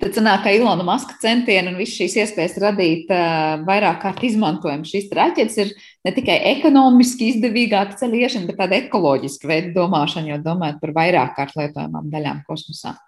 Tad 0.00 0.16
sanāk, 0.16 0.42
ka 0.44 0.52
Ilona 0.52 0.84
Maska 0.84 1.16
centieni 1.22 1.70
un 1.70 1.78
visas 1.80 1.96
šīs 1.96 2.16
iespējas 2.22 2.58
radīt 2.60 3.12
uh, 3.12 3.62
vairāk 3.66 4.02
kārt 4.02 4.24
izmantojumu 4.28 4.88
šīs 4.88 5.06
raķetes 5.16 5.56
ir 5.62 5.70
ne 6.04 6.12
tikai 6.12 6.36
ekonomiski 6.50 7.30
izdevīgāka 7.32 7.96
ceļiešana, 8.02 8.50
bet 8.50 8.60
tāda 8.60 8.76
ekoloģiska 8.82 9.48
veida 9.48 9.72
domāšana, 9.76 10.34
jo 10.34 10.42
domājot 10.44 10.82
par 10.82 10.92
vairāk 10.98 11.32
kārt 11.38 11.56
lietojamām 11.60 12.12
daļām 12.12 12.44
kosmosā. 12.48 12.98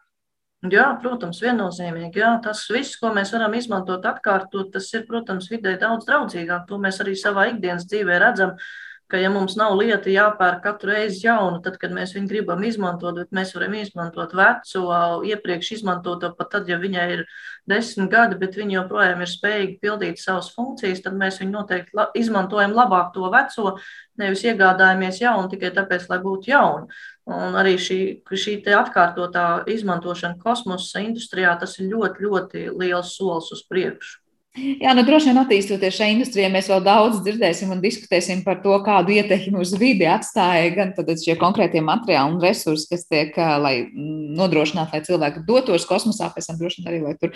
Jā, 0.72 0.86
protams, 1.02 1.42
viennozīmīgi. 1.44 2.22
Jā, 2.22 2.30
tas 2.44 2.62
viss, 2.72 2.96
ko 2.96 3.10
mēs 3.12 3.34
varam 3.34 3.52
izmantot, 3.58 4.06
atkārtot, 4.08 4.70
tas 4.72 4.88
ir, 4.96 5.04
protams, 5.04 5.50
vidē 5.52 5.74
daudz 5.82 6.08
draudzīgāk. 6.08 6.64
To 6.70 6.80
mēs 6.80 7.02
arī 7.04 7.12
savā 7.20 7.50
ikdienas 7.50 7.84
dzīvē 7.90 8.16
redzam. 8.22 8.54
Uh, 8.56 8.93
ka 9.14 9.18
ja 9.22 9.28
mums 9.30 9.54
nav 9.54 9.76
lieta 9.78 10.10
jāpērk 10.10 10.56
katru 10.64 10.90
reizi 10.90 11.20
jaunu, 11.28 11.60
tad, 11.62 11.76
kad 11.78 11.92
mēs 11.94 12.16
viņu 12.16 12.26
gribam 12.32 12.64
izmantot, 12.66 13.14
bet 13.20 13.36
mēs 13.36 13.52
varam 13.54 13.76
izmantot 13.78 14.32
veco, 14.34 14.96
iepriekš 15.28 15.68
izmantoto, 15.76 16.32
pat 16.34 16.50
tad, 16.56 16.66
ja 16.72 16.80
viņai 16.82 17.04
ir 17.14 17.22
desmit 17.70 18.10
gadi, 18.10 18.40
bet 18.40 18.58
viņa 18.58 18.74
joprojām 18.80 19.22
ir 19.22 19.30
spējīga 19.30 19.76
pildīt 19.84 20.18
savas 20.18 20.48
funkcijas, 20.56 21.04
tad 21.04 21.14
mēs 21.20 21.38
viņu 21.38 21.54
noteikti 21.54 21.94
la 21.94 22.08
izmantojam 22.18 22.74
labāk 22.74 23.14
to 23.14 23.30
veco, 23.30 23.76
nevis 24.18 24.42
iegādājamies 24.50 25.22
jaunu 25.22 25.46
tikai 25.54 25.70
tāpēc, 25.78 26.10
lai 26.10 26.18
būtu 26.26 26.50
jaunu. 26.50 26.90
Un 27.30 27.54
arī 27.62 27.78
šī, 27.78 28.00
šī 28.26 28.58
atkārtotā 28.80 29.46
izmantošana 29.70 30.42
kosmosa 30.42 31.06
industrijā, 31.06 31.54
tas 31.62 31.78
ir 31.78 31.86
ļoti, 31.94 32.26
ļoti 32.26 32.66
liels 32.82 33.14
solis 33.14 33.54
uz 33.54 33.62
priekšu. 33.70 34.24
Jā, 34.55 34.92
nu 34.94 35.02
droši 35.02 35.32
vien 35.32 35.38
attīstoties 35.40 35.96
šai 35.96 36.12
industrijai, 36.12 36.46
mēs 36.55 36.68
vēl 36.70 36.84
daudz 36.86 37.16
dzirdēsim 37.24 37.72
un 37.74 37.80
diskutēsim 37.82 38.44
par 38.46 38.61
to, 38.62 38.76
kādu 38.86 39.16
ietekmi 39.16 39.59
uz 39.59 39.72
vidi 39.74 40.07
atstāja 40.07 40.68
gan 40.76 40.92
šie 40.94 41.34
konkrētie 41.40 41.82
materiāli 41.82 42.36
un 42.36 42.38
resursi, 42.38 42.86
kas 42.92 43.02
tiek, 43.11 43.34
lai 43.34 43.88
nodrošinātu, 43.90 44.94
lai 44.94 45.02
cilvēki 45.09 45.42
dotos 45.48 45.88
kosmosā, 45.90 46.28
pēc 46.30 46.46
tam 46.46 46.61
droši 46.61 46.84
vien 46.84 46.90
arī, 46.92 47.00
lai 47.02 47.16
tur 47.18 47.34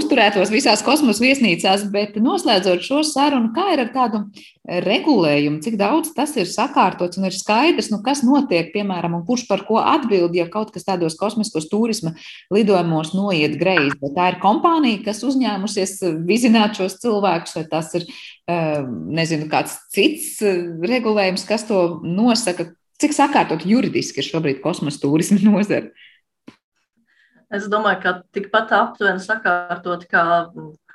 uzturētos 0.00 0.50
visās 0.50 0.82
kosmosa 0.82 1.22
viesnīcās. 1.22 1.86
Bet 1.94 2.18
noslēdzot 2.18 2.82
šo 2.82 3.04
sarunu, 3.06 3.52
kā 3.54 3.68
ir 3.76 3.84
ar 3.84 3.94
tādu 3.94 4.24
regulējumu, 4.66 5.62
cik 5.62 5.78
daudz 5.80 6.10
tas 6.16 6.34
ir 6.36 6.50
sakārtots 6.50 7.22
un 7.22 7.30
ir 7.30 7.38
skaidrs, 7.38 7.92
nu, 7.94 8.02
kas 8.04 8.24
notiek, 8.26 8.72
piemēram, 8.74 9.14
un 9.16 9.24
kurš 9.30 9.46
par 9.48 9.62
ko 9.68 9.78
atbild, 9.78 10.34
ja 10.36 10.48
kaut 10.50 10.74
kas 10.74 10.84
tādos 10.90 11.16
kosmiskos 11.20 11.70
turisma 11.70 12.16
lidojumos 12.52 13.14
noiet 13.14 13.56
greizi. 13.62 13.96
Bet 14.02 14.18
tā 14.18 14.28
ir 14.34 14.42
kompānija, 14.42 15.04
kas 15.06 15.22
uzņēmusies 15.24 15.96
vizināt 16.48 16.78
šos 16.78 16.98
cilvēkus, 17.02 17.56
vai 17.56 17.64
tas 17.68 17.94
ir, 17.94 18.06
eh, 18.48 18.82
nezinu, 18.88 19.48
kāds 19.48 19.78
cits 19.92 20.42
eh, 20.42 20.64
regulējums, 20.80 21.46
kas 21.46 21.64
to 21.68 22.00
nosaka. 22.02 22.72
Cik 22.98 23.14
sakārtot 23.14 23.62
juridiski 23.62 24.18
ir 24.18 24.26
šobrīd 24.26 24.62
kosmosa 24.62 24.98
turisma 25.00 25.38
nozara? 25.46 25.90
Es 27.48 27.64
domāju, 27.68 28.02
ka 28.02 28.12
tikpat 28.34 28.72
aptuveni 28.76 29.22
sakārtot 29.24 30.04
kā 30.10 30.48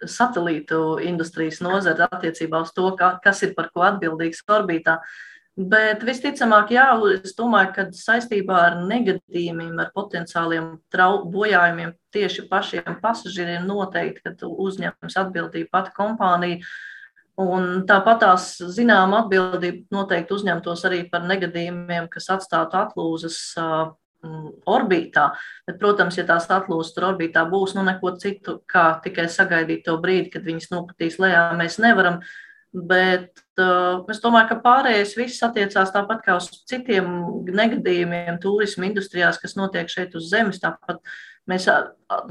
satelītu 0.06 0.99
industrijas 1.01 1.62
nozara 1.64 2.10
attiecībā 2.12 2.60
uz 2.62 2.74
to, 2.76 2.91
ka, 2.99 3.18
kas 3.24 3.41
ir 3.47 3.56
par 3.58 3.72
ko 3.74 3.82
atbildīgs 3.88 4.43
orbītā. 4.45 4.99
Bet 5.54 6.01
visticamāk, 6.01 6.72
jā, 6.74 6.88
es 7.14 7.36
domāju, 7.38 7.70
ka 7.76 7.84
saistībā 7.93 8.56
ar 8.72 8.78
negadījumiem, 8.89 9.76
ar 9.84 9.91
potenciāliem 9.93 10.72
bojājumiem 10.89 11.91
tieši 12.14 12.47
pašiem 12.49 12.97
pasažieriem 13.04 13.68
noteikti 13.70 14.34
uzņems 14.49 15.20
atbildību 15.22 15.70
pati 15.70 15.93
kompānija. 15.93 16.64
Un 17.43 17.84
tāpat 17.89 18.20
tās 18.22 18.47
zinām 18.74 19.14
atbildību 19.18 19.93
noteikti 19.93 20.34
uzņemtos 20.34 20.86
arī 20.89 21.04
par 21.10 21.26
negadījumiem, 21.30 22.10
kas 22.10 22.32
atstātu 22.34 22.80
atlūzas 22.82 23.38
orbītā. 24.70 25.28
Bet, 25.68 25.78
protams, 25.82 26.18
ja 26.18 26.26
tās 26.28 26.47
atlūzas 26.49 26.93
tur 26.95 27.12
orbītā 27.12 27.43
būs, 27.49 27.76
nu 27.78 27.86
neko 27.86 28.16
citu, 28.22 28.58
kā 28.70 28.99
tikai 29.04 29.28
sagaidīt 29.30 29.86
to 29.86 29.97
brīdi, 30.01 30.32
kad 30.34 30.45
viņas 30.47 30.72
nokritīs 30.74 31.20
lejā, 31.22 31.51
mēs 31.60 31.78
nevaram. 31.84 32.22
Bet 32.74 33.43
uh, 33.61 34.01
es 34.09 34.17
domāju, 34.24 34.47
ka 34.49 34.55
pārējais 34.63 35.11
viss 35.13 35.43
attiecās 35.45 35.91
tāpat 35.93 36.24
kā 36.26 36.39
uz 36.39 36.47
citiem 36.69 37.05
negadījumiem 37.45 38.39
turismu 38.41 38.88
industrijās, 38.88 39.38
kas 39.38 39.53
notiek 39.59 39.91
šeit 39.93 40.15
uz 40.17 40.32
zemes. 40.32 40.57
Tāpat 40.63 40.97
mēs 41.49 41.67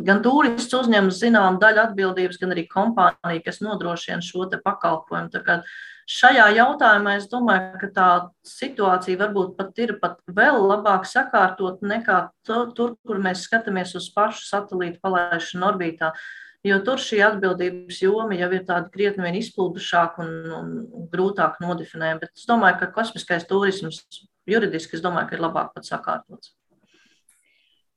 gan 0.03 0.23
turists 0.25 0.75
uzņemas 0.75 1.23
zinām 1.23 1.61
daļu 1.63 1.85
atbildības, 1.85 2.41
gan 2.43 2.57
arī 2.57 2.67
kompānija, 2.67 3.45
kas 3.47 3.63
nodrošina 3.63 4.19
šo 4.25 4.49
pakalpojumu. 4.65 5.63
Šajā 6.11 6.49
jautājumā 6.59 7.15
es 7.21 7.31
domāju, 7.31 7.79
ka 7.79 7.95
tā 7.95 8.11
situācija 8.43 9.21
varbūt 9.21 9.55
pat 9.55 9.79
ir 9.79 9.95
pat 10.03 10.19
vēl 10.27 10.59
labāk 10.59 11.07
sakārtot 11.07 11.87
nekā 11.87 12.25
tur, 12.43 12.97
kur 13.07 13.23
mēs 13.23 13.47
skatāmies 13.47 13.95
uz 13.95 14.11
pašu 14.11 14.43
satelītu 14.49 14.99
palaišanu 15.07 15.71
orbītā. 15.71 16.11
Uh, 16.11 16.43
jo 16.67 16.79
tur 16.87 17.03
šī 17.03 17.21
atbildības 17.27 18.01
joma 18.05 18.39
jau 18.39 18.51
ir 18.55 18.65
tāda 18.69 18.91
krietni 18.93 19.27
vien 19.27 19.39
izplūdušāka 19.41 20.23
un, 20.25 20.33
un, 20.61 20.73
un 21.01 21.07
grūtāk 21.13 21.61
nodefinējama. 21.65 22.23
Bet 22.25 22.35
es 22.39 22.49
domāju, 22.49 22.81
ka 22.83 22.93
kosmiskais 22.97 23.47
turisms 23.51 24.03
juridiski, 24.49 25.01
domāju, 25.03 25.35
ir 25.37 25.47
labāk 25.47 25.73
pat 25.77 25.89
sakārtots. 25.89 26.55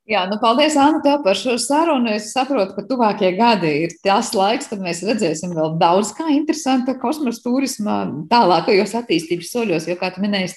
Jā, 0.05 0.19
nu 0.29 0.35
paldies, 0.37 0.75
Anna, 0.77 0.99
tev 1.01 1.23
par 1.25 1.33
šo 1.33 1.55
sarunu. 1.57 2.11
Es 2.13 2.27
saprotu, 2.29 2.75
ka 2.77 2.83
tuvākie 2.85 3.31
gadi 3.33 3.71
ir 3.87 3.95
tas 4.05 4.27
laiks, 4.37 4.67
kad 4.69 4.83
mēs 4.83 4.99
redzēsim 5.01 5.55
vēl 5.57 5.79
daudz 5.81 6.11
kā 6.13 6.27
interesanta 6.29 6.93
kosmosa 7.01 7.41
turisma 7.41 7.95
tālākajos 8.29 8.93
attīstības 9.01 9.49
soļos, 9.49 9.87
jo, 9.89 9.95
kā 9.97 10.11
tu 10.13 10.21
minēji, 10.21 10.53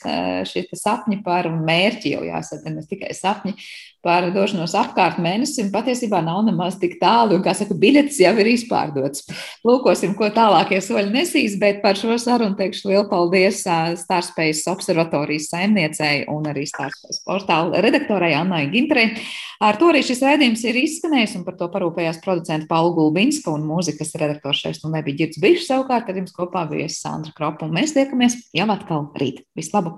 šie 0.51 0.67
sapņi 0.77 1.23
par 1.25 1.49
mērķi 1.49 2.13
jau 2.13 2.27
jāsaka, 2.29 2.75
ne 2.75 2.85
tikai 2.91 3.17
sapņi, 3.17 3.57
par 4.05 4.29
došanos 4.35 4.75
apkārt 4.79 5.19
mēnesim 5.23 5.73
patiesībā 5.75 6.21
nav 6.25 6.45
nemaz 6.47 6.79
tik 6.81 6.97
tālu, 7.01 7.39
un, 7.39 7.43
kā 7.45 7.55
saka, 7.57 7.77
biļetes 7.79 8.21
jau 8.23 8.33
ir 8.43 8.51
izpārdotas. 8.53 9.25
Lūkosim, 9.67 10.15
ko 10.19 10.31
tālākie 10.35 10.81
soļi 10.85 11.13
nesīs, 11.15 11.59
bet 11.61 11.83
par 11.83 11.99
šo 11.99 12.17
sarunu 12.21 12.57
teikšu 12.59 12.93
lielu 12.93 13.07
paldies 13.11 13.65
Stārspace 13.65 14.69
observatorijas 14.71 15.51
saimniecei 15.53 16.25
un 16.31 16.47
arī 16.51 16.67
Stārspace 16.69 17.23
portāla 17.27 17.83
redaktorai 17.85 18.35
Annai 18.39 18.67
Gintrei. 18.73 19.11
Ar 19.65 19.79
to 19.81 19.89
arī 19.91 20.05
šis 20.07 20.23
rēdījums 20.23 20.63
ir 20.71 20.79
izskanējis, 20.85 21.39
un 21.41 21.47
par 21.47 21.57
to 21.59 21.67
parūpējās 21.73 22.21
producenta 22.23 22.71
Paula 22.71 22.95
Gulbinska 22.95 23.51
un 23.51 23.67
mūzikas 23.67 24.15
redaktors 24.21 24.63
šeit 24.63 24.85
un 24.87 24.95
nebija 24.95 25.25
ģirds 25.25 25.43
bišs 25.43 25.71
savukārt, 25.73 26.07
ar 26.07 26.21
jums 26.23 26.37
kopā 26.37 26.69
viesis 26.71 27.03
Sandra 27.03 27.35
Kropa, 27.35 27.67
un 27.67 27.75
mēs 27.81 27.97
tiekamies 27.97 28.39
jau 28.55 28.69
atkal 28.71 29.09
rīt. 29.19 29.43
Vislabāk! 29.59 29.97